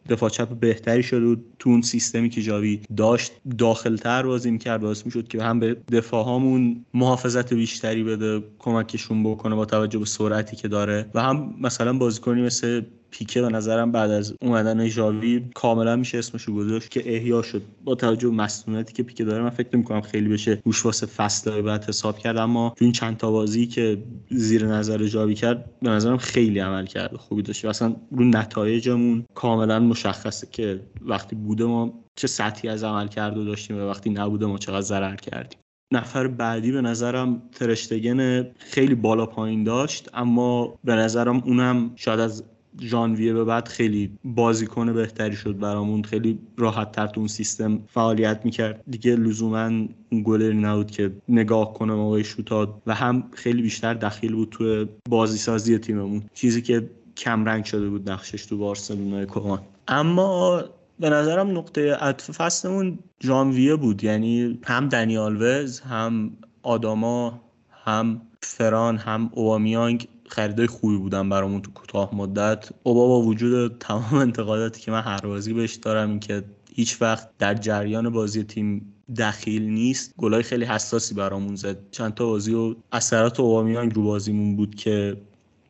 دفاع 0.09 0.31
چپ 0.31 0.49
بهتری 0.49 1.03
شده 1.03 1.21
بود 1.27 1.45
تو 1.59 1.71
اون 1.71 1.83
سیستمی 1.83 2.29
که 2.29 2.43
جاوی 2.43 2.81
داشت. 2.97 3.33
داخلتر 3.59 4.23
بازی 4.23 4.51
می‌کرد 4.51 4.81
باعث 4.81 5.07
می‌شد 5.07 5.29
که 5.29 5.43
هم 5.43 5.61
به 5.61 5.77
دفاع 5.93 6.25
هامون 6.25 6.85
محافظت 6.95 7.55
بیشتری 7.55 8.05
بده 8.05 8.43
کمکشون 8.59 9.23
بکنه 9.23 9.55
با 9.55 9.65
توجه 9.65 9.99
به 9.99 10.05
سرعتی 10.05 10.57
که 10.57 10.69
داره 10.69 11.11
و 11.15 11.23
هم 11.23 11.55
مثلا 11.61 11.93
بازیکنی 11.93 12.43
مثل 12.43 12.83
پیکه 13.11 13.43
به 13.43 13.49
نظرم 13.49 13.93
بعد 13.93 14.11
از 14.11 14.35
اومدن 14.41 14.89
ژاوی 14.89 15.45
کاملا 15.55 15.97
میشه 15.97 16.19
اسمشو 16.19 16.55
گذاشت 16.55 16.91
که 16.91 17.15
احیا 17.15 17.43
شد. 17.43 17.63
با 17.85 17.95
توجه 17.95 18.29
به 18.29 18.35
مسئولیتی 18.35 18.93
که 18.93 19.03
پیکه 19.03 19.25
داره 19.25 19.43
من 19.43 19.51
فکر 19.51 19.69
نمی‌کنم 19.75 20.01
خیلی 20.01 20.29
بشه 20.29 20.63
روش 20.65 20.87
واسه 20.87 21.07
فصل 21.07 21.63
بعد 21.63 21.85
حساب 21.85 22.19
کرد. 22.19 22.37
اما 22.37 22.75
تو 22.77 22.85
این 22.85 22.93
چند 22.93 23.17
تا 23.17 23.31
بازی 23.31 23.67
که 23.67 24.03
زیر 24.31 24.67
نظر 24.67 25.07
ژاوی 25.07 25.35
کرد 25.35 25.71
به 25.83 25.91
نظرم 25.91 26.17
خیلی 26.17 26.59
عمل 26.59 26.87
کرد 26.87 27.17
خوبی 27.17 27.43
داشت. 27.43 27.65
اصلا 27.65 27.97
رو 28.11 28.25
نتایجمون 28.25 29.25
کاملا 29.35 29.81
مشخصه 29.81 30.49
که 30.51 30.81
وقتی 31.01 31.37
بوده 31.37 31.65
ما 31.65 32.05
چه 32.17 32.27
سطحی 32.27 32.69
از 32.69 32.85
عمل 32.85 33.09
کرده 33.09 33.45
داشتیم 33.45 33.77
و 33.77 33.81
وقتی 33.81 34.11
نبوده 34.11 34.47
ما 34.47 34.59
چقدر 34.59 34.81
ضرر 34.81 35.17
کردیم. 35.17 35.59
نفر 35.93 36.27
بعدی 36.27 36.73
به 36.73 36.81
نظرم 36.81 37.43
ترشتگن 37.53 38.51
خیلی 38.59 38.95
بالا 38.95 39.27
پایین 39.27 39.65
داشت 39.65 40.09
اما 40.15 40.79
به 40.85 40.95
نظرم 40.95 41.37
اونم 41.37 41.91
شاید 41.97 42.21
از 42.21 42.45
ژانویه 42.81 43.33
به 43.33 43.45
بعد 43.45 43.69
خیلی 43.69 44.11
بازیکن 44.25 44.93
بهتری 44.93 45.37
شد 45.37 45.59
برامون. 45.59 46.03
خیلی 46.03 46.39
راحت 46.57 46.93
تر 46.93 47.07
تو 47.07 47.21
اون 47.21 47.29
سیستم 47.29 47.79
فعالیت 47.87 48.41
می‌کرد. 48.45 48.85
دیگه 48.91 49.17
لزوما 49.17 49.87
گلری 50.25 50.57
نبود 50.57 50.91
که 50.91 51.13
نگاه 51.29 51.75
کنه 51.75 51.95
موقع 51.95 52.23
شوتاد 52.23 52.83
و 52.87 52.95
هم 52.95 53.25
خیلی 53.33 53.63
بیشتر 53.63 53.95
دخیل 53.95 54.35
بود 54.35 54.49
تو 54.51 54.87
بازی 55.09 55.39
سازی 55.39 55.79
تیممون. 55.79 56.23
چیزی 56.35 56.63
که 56.63 56.91
کمرنگ 57.17 57.65
شده 57.65 57.89
بود 57.89 58.11
نقشش 58.11 58.47
تو 58.47 58.59
بارسلونای 58.59 59.27
کومان 59.27 59.61
اما 59.89 60.63
به 61.01 61.11
نظرم 61.11 61.59
نقطه 61.59 61.95
عطف 61.95 62.31
فصلمون 62.31 62.99
ژانویه 63.23 63.77
بود. 63.77 64.05
یعنی 64.05 64.59
هم 64.65 64.89
دنیالوز 64.89 65.81
هم 65.81 66.31
آداما 66.63 67.41
هم 67.85 68.21
فران 68.43 68.97
هم 68.97 69.31
اووامیانگ 69.33 70.09
خریدای 70.29 70.67
خوبی 70.67 70.97
بودن 70.97 71.29
برامون 71.29 71.63
تو 71.63 71.71
کوتاه 71.71 72.15
مدت. 72.15 72.69
اوبا 72.83 73.07
با 73.09 73.21
وجود 73.23 73.79
تمام 73.79 74.15
انتقاداتی 74.29 74.81
که 74.81 74.91
من 74.91 75.03
هر 75.03 75.21
بازی 75.21 75.53
بهش 75.53 75.75
دارم 75.75 76.11
این 76.11 76.21
که 76.21 76.45
هیچ 76.75 77.03
وقت 77.03 77.29
در 77.39 77.55
جریان 77.55 78.11
بازی 78.11 78.43
تیم 78.43 78.95
دخیل 79.17 79.63
نیست. 79.63 80.15
گلای 80.17 80.43
خیلی 80.43 80.65
حساسی 80.65 81.15
برامون 81.15 81.57
زد. 81.57 81.79
چند 81.91 82.15
تا 82.15 82.27
بازی 82.27 82.55
و 82.55 82.75
اثرات 82.93 83.41
اووامیانگ 83.41 83.95
رو 83.95 84.03
بازیمون 84.03 84.57
بود 84.57 84.75
که 84.75 85.17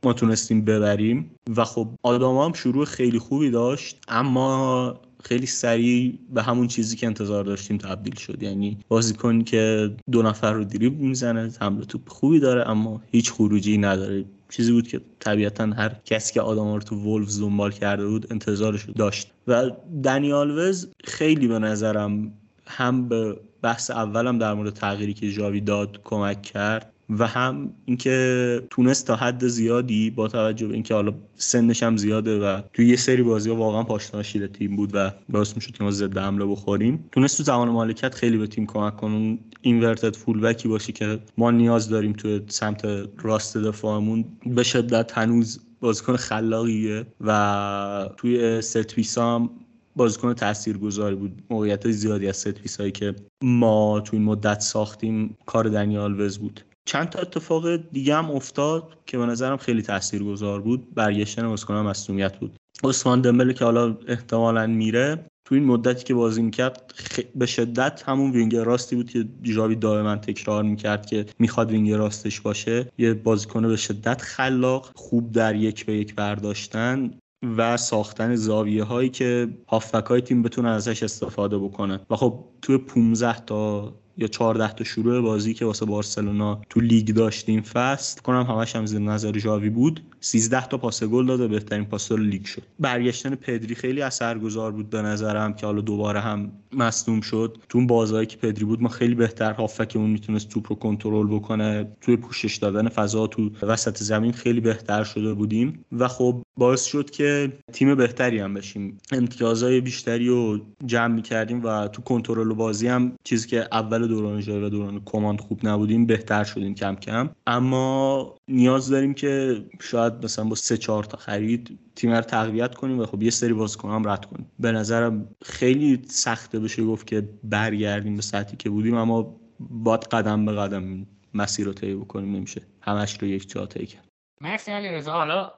ما 0.02 0.12
تونستیم 0.12 0.64
ببریم. 0.64 1.30
و 1.56 1.64
خب 1.64 1.88
آداما 2.02 2.44
هم 2.44 2.52
شروع 2.52 2.84
خیلی 2.84 3.18
خوبی 3.18 3.50
داشت 3.50 3.98
اما 4.08 5.00
خیلی 5.24 5.46
سریع 5.46 6.18
به 6.34 6.42
همون 6.42 6.68
چیزی 6.68 6.96
که 6.96 7.06
انتظار 7.06 7.44
داشتیم 7.44 7.78
تبدیل 7.78 8.14
شد. 8.14 8.42
یعنی 8.42 8.78
بازیکن 8.88 9.42
که 9.42 9.90
دو 10.12 10.22
نفر 10.22 10.52
رو 10.52 10.64
دریب 10.64 11.00
می‌زنه 11.00 11.50
حمله 11.60 11.84
توپ 11.84 12.08
خوبی 12.08 12.40
داره 12.40 12.70
اما 12.70 13.02
هیچ 13.10 13.32
خروجی 13.32 13.78
نداره. 13.78 14.24
چیزی 14.50 14.72
بود 14.72 14.88
که 14.88 15.00
طبیعتا 15.20 15.66
هر 15.66 15.96
کسی 16.04 16.34
که 16.34 16.40
آدم 16.40 16.72
رو 16.72 16.78
تو 16.78 16.96
وولفز 16.96 17.40
دنبال 17.40 17.72
کرده 17.72 18.06
بود 18.06 18.26
انتظارش 18.32 18.86
داشت. 18.96 19.32
و 19.46 19.70
دنیالوز 20.04 20.88
خیلی 21.04 21.48
به 21.48 21.58
نظرم 21.58 22.32
هم 22.66 23.08
به 23.08 23.40
بحث 23.62 23.90
اولم 23.90 24.38
در 24.38 24.54
مورد 24.54 24.74
تغییری 24.74 25.14
که 25.14 25.32
جاوی 25.32 25.60
داد 25.60 26.00
کمک 26.04 26.42
کرد. 26.42 26.92
و 27.10 27.26
هم 27.26 27.72
اینکه 27.84 28.62
تونست 28.70 29.06
تا 29.06 29.16
حد 29.16 29.46
زیادی 29.46 30.10
با 30.10 30.28
توجه 30.28 30.66
به 30.66 30.74
اینکه 30.74 30.94
حالا 30.94 31.14
سنش 31.36 31.82
هم 31.82 31.96
زیاده 31.96 32.38
و 32.38 32.60
توی 32.72 32.88
یه 32.88 32.96
سری 32.96 33.22
بازی 33.22 33.50
ها 33.50 33.56
واقعا 33.56 33.82
پاشناشی 33.82 34.48
تیم 34.48 34.76
بود 34.76 34.90
و 34.94 35.10
باعث 35.28 35.54
می‌شد 35.54 35.70
که 35.70 35.84
ما 35.84 35.90
ضد 35.90 36.18
حمله 36.18 36.46
بخوریم. 36.46 37.04
تونست 37.12 37.36
تو 37.36 37.42
زمان 37.42 37.68
مالکیت 37.68 38.14
خیلی 38.14 38.38
به 38.38 38.46
تیم 38.46 38.66
کمک 38.66 38.96
کنه. 38.96 39.38
اینورتد 39.62 40.16
فول 40.16 40.40
بکی 40.40 40.68
باشه 40.68 40.92
که 40.92 41.18
ما 41.38 41.50
نیاز 41.50 41.88
داریم 41.88 42.12
توی 42.12 42.40
سمت 42.48 42.84
راست 43.22 43.56
دفاعمون. 43.56 44.24
به 44.46 44.62
شدت 44.62 45.18
هنوز 45.18 45.60
بازیکن 45.80 46.16
خلاقیه 46.16 47.06
و 47.20 48.08
توی 48.16 48.60
ست 48.62 49.18
هم 49.18 49.50
بازیکن 49.96 50.34
تاثیرگذاری 50.34 51.16
بود. 51.16 51.42
موقعیت 51.50 51.90
زیادی 51.90 52.28
از 52.28 52.36
ست 52.36 52.80
هایی 52.80 52.92
که 52.92 53.14
ما 53.42 54.00
تو 54.00 54.16
این 54.16 54.24
مدت 54.24 54.60
ساختیم 54.60 55.36
کار 55.46 55.68
دنی 55.68 56.20
آلوز 56.20 56.38
بود. 56.38 56.60
چند 56.88 57.08
تا 57.08 57.18
اتفاق 57.18 57.76
دیگه 57.76 58.14
هم 58.14 58.30
افتاد 58.30 58.82
که 59.06 59.18
به 59.18 59.26
نظرم 59.26 59.56
خیلی 59.56 59.82
تاثیرگذار 59.82 60.60
بود. 60.60 60.94
برگشتن 60.94 61.48
بازیکن 61.48 61.74
مسئولیت 61.74 62.38
بود. 62.38 62.56
عثمان 62.84 63.20
دمبله 63.20 63.54
که 63.54 63.64
حالا 63.64 63.96
احتمالا 64.06 64.66
میره 64.66 65.26
تو 65.44 65.54
این 65.54 65.64
مدتی 65.64 66.04
که 66.04 66.14
بازی 66.14 66.42
می‌کرد 66.42 66.94
به 67.34 67.46
شدت 67.46 68.02
همون 68.06 68.30
وینگر 68.30 68.64
راستی 68.64 68.96
بود 68.96 69.10
که 69.10 69.24
ژاوی 69.42 69.76
دائما 69.76 70.16
تکرار 70.16 70.62
می‌کرد 70.62 71.06
که 71.06 71.26
می‌خواد 71.38 71.70
وینگر 71.70 71.96
راستش 71.96 72.40
باشه. 72.40 72.92
یه 72.98 73.14
بازیکن 73.14 73.68
به 73.68 73.76
شدت 73.76 74.22
خلاق 74.22 74.90
خوب 74.94 75.32
در 75.32 75.54
یک 75.54 75.86
به 75.86 75.92
یک 75.92 76.14
برداشتن 76.14 77.10
و 77.56 77.76
ساختن 77.76 78.34
زاویه 78.34 78.84
هایی 78.84 79.08
که 79.08 79.48
هافبک 79.68 80.06
های 80.06 80.20
تیم 80.20 80.42
بتونن 80.42 80.68
ازش 80.68 81.02
استفاده 81.02 81.58
بکنن. 81.58 82.00
و 82.10 82.16
خب 82.16 82.44
توی 82.62 82.78
15 82.78 83.40
تا 83.40 83.92
یا 84.18 84.28
14 84.28 84.72
تا 84.72 84.84
شروع 84.84 85.20
بازی 85.20 85.54
که 85.54 85.64
واسه 85.64 85.86
بارسلونا 85.86 86.60
تو 86.70 86.80
لیگ 86.80 87.14
داشتیم 87.14 87.62
فست. 87.62 88.20
کنم 88.20 88.42
همش 88.42 88.76
هم 88.76 88.86
زیر 88.86 88.98
نظر 88.98 89.32
جاوی 89.32 89.70
بود. 89.70 90.00
13 90.20 90.66
تا 90.66 90.78
پاس 90.78 91.04
گل 91.04 91.26
داده 91.26 91.48
بهترین 91.48 91.84
پاسور 91.84 92.20
لیگ 92.20 92.44
شد. 92.44 92.62
برگشتن 92.78 93.34
پدری 93.34 93.74
خیلی 93.74 94.02
اثرگذار 94.02 94.72
بود 94.72 94.90
به 94.90 95.02
نظرم 95.02 95.54
که 95.54 95.66
حالا 95.66 95.80
دوباره 95.80 96.20
هم 96.20 96.52
مصدوم 96.72 97.20
شد. 97.20 97.58
تو 97.68 97.78
اون 97.78 97.86
بازایی 97.86 98.26
که 98.26 98.36
پدری 98.36 98.64
بود 98.64 98.82
ما 98.82 98.88
خیلی 98.88 99.14
بهتر 99.14 99.54
اون 99.94 100.10
می‌تونست 100.10 100.48
توپ 100.48 100.66
رو 100.68 100.76
کنترل 100.76 101.26
بکنه. 101.26 101.88
توی 102.00 102.16
پوشش 102.16 102.56
دادن 102.56 102.88
فضا 102.88 103.26
تو 103.26 103.50
وسط 103.62 103.98
زمین 103.98 104.32
خیلی 104.32 104.60
بهتر 104.60 105.04
شده 105.04 105.34
بودیم. 105.34 105.84
و 105.92 106.08
خب 106.08 106.42
باعث 106.56 106.84
شد 106.84 107.10
که 107.10 107.52
تیم 107.72 107.94
بهتری 107.94 108.38
هم 108.38 108.54
بشیم. 108.54 108.98
امتیازهای 109.12 109.80
بیشتری 109.80 110.28
رو 110.28 110.60
جمع 110.86 111.14
می‌کردیم 111.14 111.64
و 111.64 111.88
تو 111.88 112.02
کنترل 112.02 112.52
بازی 112.52 112.88
هم 112.88 113.12
چیزی 113.24 113.48
که 113.48 113.68
اول 113.72 114.06
دوران 114.06 114.40
ژاوی 114.40 114.64
و 114.64 114.68
دوران 114.68 115.02
کماند 115.04 115.40
خوب 115.40 115.66
نبودیم 115.66 116.06
بهتر 116.06 116.44
شدیم 116.44 116.74
کم 116.74 116.94
کم. 116.94 117.30
اما 117.46 118.34
نیاز 118.48 118.88
داریم 118.88 119.14
که 119.14 119.64
شاید 119.80 120.07
مثلا 120.24 120.44
با 120.44 120.54
سه 120.54 120.76
چهار 120.76 121.04
تا 121.04 121.16
خرید 121.16 121.78
تیم 121.96 122.12
رو 122.12 122.20
تقویت 122.20 122.74
کنیم 122.74 123.00
و 123.00 123.06
خب 123.06 123.22
یه 123.22 123.30
سری 123.30 123.52
بازیکن 123.52 123.90
هم 123.90 124.08
رد 124.08 124.24
کنیم. 124.24 124.50
به 124.58 124.72
نظرم 124.72 125.28
خیلی 125.44 126.02
سخته 126.08 126.60
بشه 126.60 126.84
گفت 126.84 127.06
که 127.06 127.28
برگردیم 127.44 128.16
به 128.16 128.22
سطحی 128.22 128.56
که 128.56 128.70
بودیم 128.70 128.94
اما 128.94 129.40
باید 129.60 130.04
قدم 130.04 130.44
به 130.44 130.52
قدم 130.52 131.06
مسیر 131.34 131.66
رو 131.66 131.72
طی 131.72 131.94
بکنیم 131.94 132.36
نمیشه. 132.36 132.62
همش 132.80 133.18
رو 133.22 133.28
یک 133.28 133.48
جا 133.48 133.66
طی 133.66 133.86
کرد. 133.86 134.08
مرسی 134.40 134.72
علی 134.72 134.88
رضا 134.88 135.12
حالا 135.12 135.52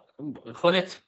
خودت 0.54 1.00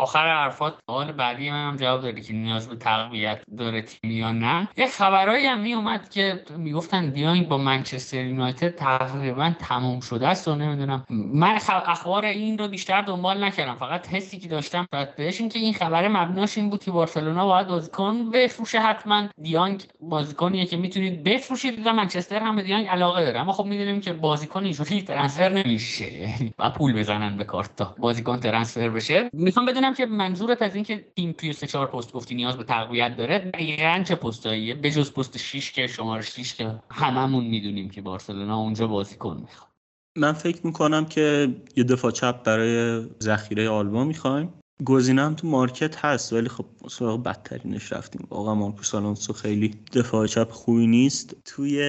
آخر 0.00 0.34
حرفات 0.34 0.74
سوال 0.86 1.12
بعدی 1.12 1.50
من 1.50 1.68
هم 1.68 1.76
جواب 1.76 2.02
دادی 2.02 2.20
که 2.22 2.32
نیاز 2.32 2.68
به 2.68 2.76
تقویت 2.76 3.42
داره 3.58 3.82
تیم 3.82 4.10
یا 4.10 4.32
نه. 4.32 4.68
یه 4.76 4.86
خبرایی 4.86 5.46
هم 5.46 5.60
می 5.60 5.98
که 6.10 6.44
می‌گفتن 6.56 7.10
دیانگ 7.10 7.48
با 7.48 7.58
منچستر 7.58 8.24
یونایتد 8.24 8.74
تقریبا 8.74 9.52
تموم 9.58 10.00
شده 10.00 10.28
است 10.28 10.48
و 10.48 10.54
نمی‌دونم. 10.54 11.06
من 11.10 11.58
اخبار 11.86 12.24
این 12.24 12.58
رو 12.58 12.68
بیشتر 12.68 13.02
دنبال 13.02 13.44
نکردم. 13.44 13.74
فقط 13.74 14.08
حسی 14.08 14.38
که 14.38 14.48
داشتم 14.48 14.86
بعد 14.92 15.16
بهش 15.16 15.40
این 15.40 15.48
که 15.48 15.58
این 15.58 15.74
خبر 15.74 16.08
مبناش 16.08 16.58
این 16.58 16.70
بود 16.70 16.84
که 16.84 16.90
بارسلونا 16.90 17.46
باید 17.46 17.66
بازیکن 17.66 18.30
بفروشه 18.30 18.80
حتما. 18.80 19.28
دیانگ 19.42 19.82
بازیکنیه 20.00 20.66
که 20.66 20.76
می‌تونید 20.76 21.24
بفروشید 21.24 21.86
و 21.86 21.92
منچستر 21.92 22.38
هم 22.38 22.62
دیانگ 22.62 22.86
علاقه 22.86 23.24
داره. 23.24 23.40
اما 23.40 23.52
خب 23.52 23.64
می‌دونیم 23.64 24.00
که 24.00 24.12
بازیکن 24.12 24.64
اینجوری 24.64 25.02
ترنسفر 25.08 25.48
نمیشه. 25.48 26.34
و 26.58 26.70
پول 26.70 26.92
بزنن 26.92 27.36
به 27.36 27.44
کارتا. 27.44 27.94
بازیکن 27.98 28.40
ترنسفر 28.40 28.88
بشه. 28.88 29.30
می‌خوام 29.32 29.66
بدونم 29.66 29.89
که 29.94 30.06
منظورت 30.06 30.62
از 30.62 30.74
اینکه 30.74 31.04
تیم 31.16 31.32
توی 31.32 31.52
سه 31.52 31.66
چهار 31.66 31.86
پست 31.86 32.12
گفتی 32.12 32.34
نیاز 32.34 32.56
به 32.56 32.64
تقویت 32.64 33.16
داره 33.16 33.38
دقیقا 33.38 34.02
چه 34.08 34.14
پستاییه 34.14 34.74
به 34.74 34.90
جز 34.90 35.12
پست 35.12 35.38
6 35.38 35.72
که 35.72 35.86
شماره 35.86 36.22
6 36.22 36.54
که 36.54 36.74
هممون 36.90 37.44
می‌دونیم 37.44 37.90
که 37.90 38.00
بارسلونا 38.02 38.58
اونجا 38.58 38.86
بازیکن 38.86 39.36
می‌خواد. 39.40 39.70
من 40.18 40.32
فکر 40.32 40.66
می‌کنم 40.66 41.04
که 41.04 41.54
یه 41.76 41.84
دفاع 41.84 42.10
چپ 42.10 42.42
برای 42.42 43.02
ذخیره 43.22 43.68
آلبا 43.68 44.04
می‌خوایم. 44.04 44.59
گزینه 44.84 45.22
هم 45.22 45.34
تو 45.34 45.46
market 45.46 46.04
هست 46.04 46.32
ولی 46.32 46.48
خب 46.48 46.64
سراغ 46.90 47.22
بدترینش 47.22 47.92
رفتیم. 47.92 48.26
واقعا 48.30 48.54
مارکوس 48.54 48.94
آلونسو 48.94 49.32
خیلی 49.32 49.74
دفاع 49.92 50.26
چپ 50.26 50.50
خوبی 50.50 50.86
نیست. 50.86 51.36
توی 51.44 51.80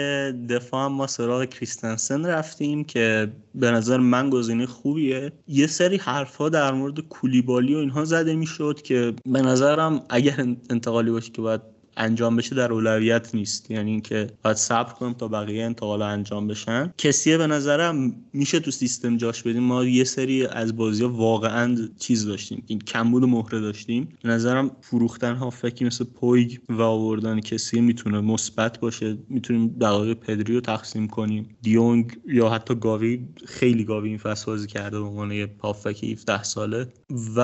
دفاع 0.49 0.86
هم 0.86 0.91
ما 0.91 1.08
سراغ 1.08 1.45
کریستنسن 1.45 2.25
رفتیم 2.25 2.84
که 2.84 3.32
به 3.56 3.71
نظر 3.71 3.97
من 3.97 4.30
گزینه 4.30 4.65
خوبیه. 4.65 5.32
یه 5.47 5.67
سری 5.67 5.97
حرفها 5.97 6.49
در 6.49 6.73
مورد 6.73 6.99
کولیبالی 6.99 7.75
و 7.75 7.77
اینها 7.77 8.06
زده 8.06 8.36
می‌شد 8.36 8.82
که 8.82 9.13
به 9.25 9.41
نظرم 9.41 10.01
اگر 10.10 10.56
انتقالی 10.69 11.12
باشه 11.12 11.32
که 11.32 11.41
باید 11.41 11.62
انجام 11.97 12.36
بشه 12.36 12.56
در 12.56 12.73
اولویت 12.73 13.36
نیست. 13.36 13.71
یعنی 13.71 13.91
اینکه 13.91 14.27
باید 14.43 14.58
صبر 14.58 14.93
کنیم 14.93 15.13
تا 15.13 15.27
بقیه 15.27 15.65
انتقال 15.65 16.01
انجام 16.01 16.47
بشن. 16.47 16.93
کسیه 16.97 17.38
به 17.38 17.47
نظرم 17.47 18.15
میشه 18.34 18.60
تو 18.60 18.71
سیستم 18.71 19.17
جاش 19.17 19.43
بدیم. 19.43 19.63
ما 19.63 19.84
یه 19.84 20.04
سری 20.04 20.45
از 20.45 20.75
بازی 20.75 21.04
ها 21.04 21.10
واقعا 21.10 21.77
چیز 21.99 22.25
داشتیم. 22.25 22.63
این 22.67 22.80
کمبود 22.80 23.23
مهره 23.23 23.60
داشتیم. 23.60 24.10
به 24.23 24.30
نظرم 24.30 24.71
فروختن 24.82 25.36
هافبکی 25.36 25.86
مثل 25.86 26.06
پویگ 26.06 26.58
و 26.69 26.82
آوردن 26.82 27.39
کسیه 27.39 27.82
می‌تونه 27.82 28.21
مثبت 28.21 28.80
باشه. 28.80 29.17
می‌تونیم 29.30 29.67
دقایق 29.67 30.17
پدری 30.17 30.54
رو 30.54 30.62
تقسیم 30.62 31.08
کنیم. 31.08 31.49
دیونگ 31.62 32.17
یا 32.27 32.49
حتی 32.49 32.75
گاوی 32.75 33.27
خیلی 33.45 33.84
گاوی 33.84 34.10
این 34.10 34.17
فصل 34.17 34.45
بازی 34.45 34.67
کرده 34.67 34.99
به 34.99 35.06
عنوان 35.06 35.32
یه 35.32 35.49
هافبک 35.63 36.04
17 36.04 36.43
ساله. 36.43 36.88
و 37.36 37.39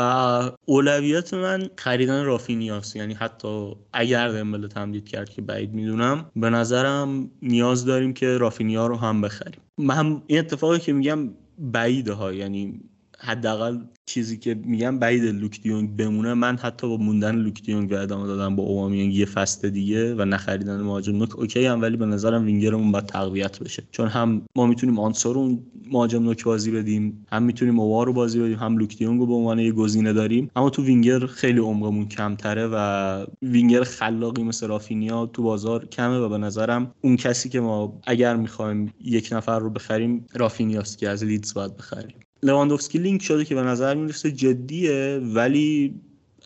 اولویت 0.66 1.34
من 1.34 1.70
خریدن 1.76 2.26
رافینیاس 2.26 2.96
یعنی 2.96 3.14
حتی 3.14 3.72
اگر 3.94 4.37
دمبله 4.38 4.68
تمدید 4.68 5.08
کرد 5.08 5.30
که 5.30 5.42
بعید 5.42 5.74
می‌دونم. 5.74 6.32
به 6.36 6.50
نظرم 6.50 7.32
نیاز 7.42 7.86
داریم 7.86 8.14
که 8.14 8.38
رافینیا 8.38 8.88
رو 8.88 8.96
هم 8.96 9.22
بخریم. 9.22 9.62
من 9.78 10.22
این 10.28 10.40
اتفاقی 10.40 10.80
که 10.80 10.94
میگم 10.94 11.30
بعیده 11.60 12.14
ها 12.14 12.34
یعنی 12.34 12.82
حداقل 13.20 13.78
چیزی 14.06 14.38
که 14.38 14.54
میگم 14.54 15.00
بعید 15.00 15.24
لوک 15.24 15.62
دیونگ 15.62 15.96
بمونه. 15.96 16.34
من 16.34 16.58
حتی 16.58 16.88
با 16.88 16.98
موندن 16.98 17.36
لوک 17.36 17.62
دیونگ 17.64 17.92
و 17.92 17.96
ادامه 17.96 18.28
دادم 18.28 18.56
با 18.56 18.64
اوبامیانگ 18.64 19.16
یه 19.16 19.26
فصل 19.26 19.70
دیگه 19.70 20.16
و 20.16 20.26
نخریدن 20.26 20.82
مهاجم 20.82 21.16
نوک. 21.16 21.40
OK 21.40 21.66
ام 21.66 21.82
ولی 21.82 21.98
به 21.98 22.06
نظرم 22.06 22.46
وینگرمون 22.46 22.92
باید 22.92 23.06
تقویت 23.06 23.60
بشه. 23.60 23.84
چون 23.92 24.08
هم 24.08 24.42
ما 24.56 24.66
می‌تونیم 24.66 25.00
آنسو 25.00 25.38
رو 25.38 25.64
مهاجم 25.92 26.24
نوک 26.24 26.44
بازی 26.44 26.72
بدیم 26.72 27.26
هم 27.32 27.44
می‌تونیم 27.44 27.80
اووا 27.80 28.04
رو 28.04 28.14
بازی 28.14 28.40
بدیم 28.40 28.58
هم 28.58 28.78
لوک 28.78 28.98
دیونگ 28.98 29.20
رو 29.20 29.26
به 29.26 29.34
عنوان 29.34 29.60
یه 29.60 29.72
گزینه 29.72 30.14
داریم. 30.14 30.52
اما 30.56 30.70
تو 30.70 30.84
وینگر 30.84 31.26
خیلی 31.26 31.60
عمقمون 31.60 32.08
کمتره 32.08 32.68
و 32.68 33.26
وینگر 33.42 33.84
خلاقی 33.84 34.44
مثل 34.44 34.68
رافینیا 34.68 35.26
تو 35.26 35.44
بازار 35.44 35.86
کمه 35.86 36.18
و 36.18 36.30
به 36.30 36.38
نظرم 36.38 36.92
اون 37.02 37.16
کسی 37.16 37.50
که 37.50 37.60
ما 37.60 38.00
اگر 38.08 38.36
می‌خوایم 38.36 38.94
یک 39.02 39.30
نفر 39.32 39.60
رو 39.60 39.70
بخریم 39.70 40.26
رافینیاست 40.36 40.98
که 40.98 41.10
از 41.10 41.24
لیدز 41.24 41.54
باید 41.54 41.78
بخریم. 41.78 42.16
لواندوفسکی 42.44 42.98
لینک 42.98 43.22
شده 43.24 43.46
که 43.46 43.56
به 43.56 43.62
نظر 43.62 43.96
می‌رسه 43.96 44.32
جدیه 44.32 45.22
ولی 45.34 45.94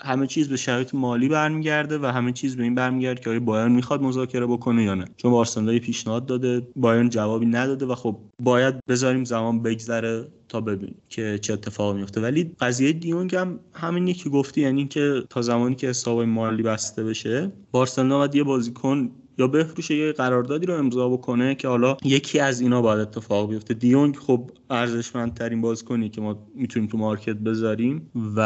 همه 0.03 0.27
چیز 0.27 0.49
به 0.49 0.57
شرایط 0.57 0.93
مالی 0.95 1.29
برمیگرده 1.29 1.97
و 1.97 2.05
همه 2.05 2.31
چیز 2.31 2.55
به 2.57 2.63
این 2.63 2.75
برمیگرده 2.75 3.21
که 3.21 3.29
آیا 3.29 3.39
بایرن 3.39 3.71
می‌خواد 3.71 4.01
مذاکره 4.01 4.45
بکنه 4.45 4.83
یا 4.83 4.95
نه. 4.95 5.05
چون 5.17 5.31
بارسلونا 5.31 5.79
پیشنهاد 5.79 6.25
داده 6.25 6.67
بایرن 6.75 7.09
جوابی 7.09 7.45
نداده 7.45 7.85
و 7.85 7.95
خب 7.95 8.17
باید 8.39 8.75
بذاریم 8.87 9.23
زمان 9.23 9.61
بگذره 9.61 10.27
تا 10.49 10.61
ببینیم 10.61 10.95
که 11.09 11.39
چه 11.41 11.53
اتفاقی 11.53 11.99
میفته 11.99 12.21
ولی 12.21 12.55
قضیه 12.59 12.93
دیونگ 12.93 13.35
هم 13.35 13.59
همینی 13.73 14.13
که 14.13 14.29
گفتی 14.29 14.61
یعنی 14.61 14.87
که 14.87 15.23
تا 15.29 15.41
زمانی 15.41 15.75
که 15.75 15.89
حساب 15.89 16.21
مالی 16.21 16.63
بسته 16.63 17.03
بشه 17.03 17.51
بارسلونا 17.71 18.17
باید 18.17 18.35
یه 18.35 18.43
بازیکن 18.43 19.11
یا 19.41 19.47
بفروشه 19.47 19.95
یه 19.95 20.11
قراردادی 20.11 20.65
رو 20.65 20.73
امضا 20.73 21.09
بکنه 21.09 21.55
که 21.55 21.67
حالا 21.67 21.97
یکی 22.03 22.39
از 22.39 22.61
اینا 22.61 22.81
باید 22.81 22.99
اتفاق 22.99 23.49
بیفته. 23.49 23.73
دیونگ 23.73 24.15
خب 24.15 24.51
ارزشمندترین 24.69 25.61
بازیکنی 25.61 26.09
که 26.09 26.21
ما 26.21 26.47
می‌تونیم 26.55 26.89
تو 26.89 26.97
مارکت 26.97 27.35
بذاریم 27.35 28.11
و 28.35 28.39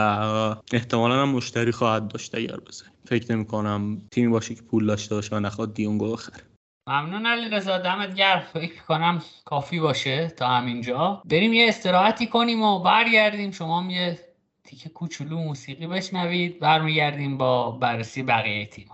احتمالا 0.74 1.22
هم 1.22 1.30
مشتری 1.30 1.72
خواهد 1.72 2.08
داشت 2.08 2.36
اگر 2.36 2.58
بذاریم. 2.58 2.94
فکر 3.06 3.36
نمی 3.36 3.46
کنم 3.46 4.02
تیمی 4.12 4.32
باشه 4.32 4.56
که 4.56 4.62
پول 4.62 4.86
داشته 4.86 5.16
باشه 5.16 5.36
و 5.36 5.40
نخواد 5.40 5.74
دیونگو 5.74 6.12
بخره. 6.12 6.44
ممنون 6.90 7.26
علی 7.26 7.50
رضا. 7.50 7.78
دمت 7.78 8.16
گرم. 8.16 8.44
فکر 8.54 8.84
کنم 8.88 9.22
کافی 9.46 9.80
باشه 9.80 10.28
تا 10.28 10.48
همینجا. 10.48 11.22
بریم 11.26 11.54
یه 11.54 11.68
استراحتی 11.68 12.28
کنیم 12.28 12.62
و 12.62 12.80
برگردیم. 12.80 13.52
شما 13.52 13.92
یه 13.92 14.20
تیکه 14.64 14.90
کوچولو 14.90 15.38
موسیقی 15.38 15.88
بشنوید. 15.88 16.60
برمیگردیم 16.60 17.38
با 17.38 17.72
بررسی 17.72 18.24
بقیه 18.24 18.66
تیم 18.66 18.88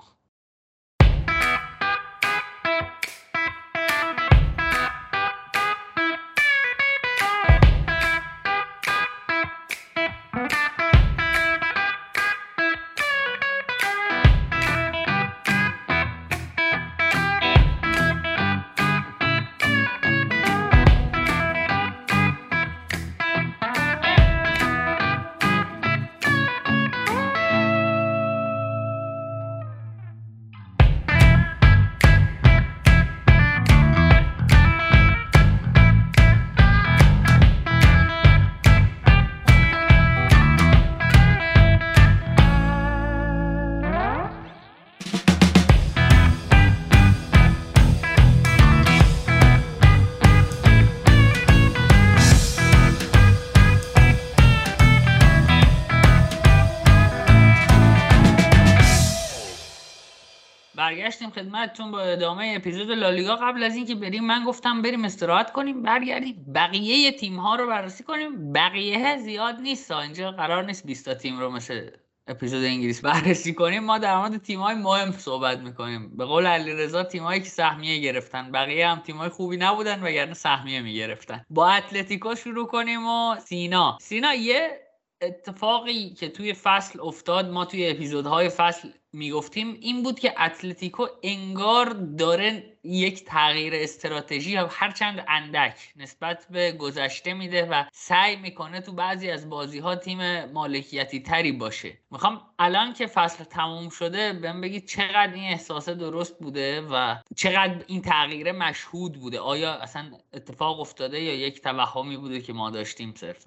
خدمتتون 61.62 61.92
با 61.92 62.02
ادامه 62.02 62.54
اپیزود 62.58 62.92
لالیگا. 62.92 63.36
قبل 63.36 63.64
از 63.64 63.76
اینکه 63.76 63.96
بریم 63.96 64.26
من 64.26 64.44
گفتم 64.46 64.82
بریم 64.82 65.06
استراحت 65.06 65.52
کنیم 65.52 65.82
برگردیم. 65.82 66.46
بقیه 66.56 67.12
تیم 67.12 67.36
ها 67.38 67.56
رو 67.56 67.68
بررسی 67.68 68.04
کنیم. 68.04 68.54
بقیه 68.54 69.18
زیاد 69.18 69.56
نیست. 69.60 69.92
اینجا 69.92 70.32
قرار 70.32 70.66
نیست 70.66 70.86
20 70.86 71.06
تا 71.06 71.14
تیم 71.14 71.40
رو 71.40 71.50
مثل 71.50 71.90
اپیزود 72.28 72.64
انگلیس 72.64 73.02
بررسی 73.06 73.54
کنیم. 73.54 73.84
ما 73.84 73.98
در 73.98 74.18
مورد 74.18 74.38
تیم 74.38 74.60
های 74.60 74.76
مهم 74.76 75.12
صحبت 75.12 75.60
می‌کنیم. 75.60 76.18
به 76.18 76.26
قول 76.26 76.46
علیرضا 76.46 77.04
تیم 77.04 77.24
هایی 77.24 77.42
که 77.42 77.50
سهمیه 77.50 78.00
گرفتن. 78.00 78.52
بقیه 78.52 78.88
هم 78.88 79.00
تیم 79.00 79.18
های 79.18 79.30
خوبی 79.30 79.58
نبودن 79.58 80.04
وگرنه 80.04 80.34
سهمیه 80.34 80.82
می‌گرفتن. 80.82 81.46
با 81.50 81.70
اتلتیکو 81.70 82.36
شروع 82.36 82.68
کنیم 82.68 83.06
و 83.06 83.36
سینا. 83.40 83.98
سینا 84.02 84.34
یه 84.34 84.81
اتفاقی 85.22 86.10
که 86.10 86.30
توی 86.30 86.54
فصل 86.54 87.00
افتاد 87.02 87.50
ما 87.50 87.66
توی 87.66 87.90
اپیزودهای 87.90 88.50
فصل 88.50 88.90
می‌گفتیم 89.14 89.78
این 89.82 90.04
بود 90.04 90.20
که 90.20 90.42
اتلتیکو 90.42 91.08
انگار 91.24 91.86
داره 92.18 92.78
یک 92.84 93.26
تغییر 93.26 93.74
استراتژی 93.76 94.56
هرچند 94.56 95.26
اندک 95.28 95.94
نسبت 95.96 96.48
به 96.50 96.72
گذشته 96.72 97.34
میده 97.34 97.66
و 97.66 97.84
سعی 97.94 98.36
می‌کنه 98.36 98.82
تو 98.82 98.92
بعضی 98.92 99.30
از 99.30 99.50
بازی 99.50 99.80
ها 99.80 99.96
تیم 99.96 100.46
مالکیتی 100.46 101.20
تری 101.20 101.52
باشه. 101.52 101.98
می‌خوام 102.12 102.42
الان 102.60 102.94
که 102.94 103.08
فصل 103.08 103.44
تموم 103.44 103.90
شده 103.90 104.34
بهم 104.34 104.62
بگید 104.62 104.88
چقدر 104.88 105.34
این 105.34 105.44
احساس 105.44 105.90
درست 105.90 106.40
بوده 106.40 106.82
و 106.82 107.16
چقدر 107.36 107.84
این 107.88 108.02
تغییر 108.02 108.52
مشهود 108.52 109.14
بوده؟ 109.14 109.40
آیا 109.40 109.74
اصلا 109.74 110.12
اتفاق 110.34 110.80
افتاده 110.80 111.22
یا 111.22 111.34
یک 111.34 111.62
توهمی 111.62 112.18
بوده 112.18 112.42
که 112.42 112.54
ما 112.54 112.70
داشتیم 112.70 113.14
صرف 113.18 113.46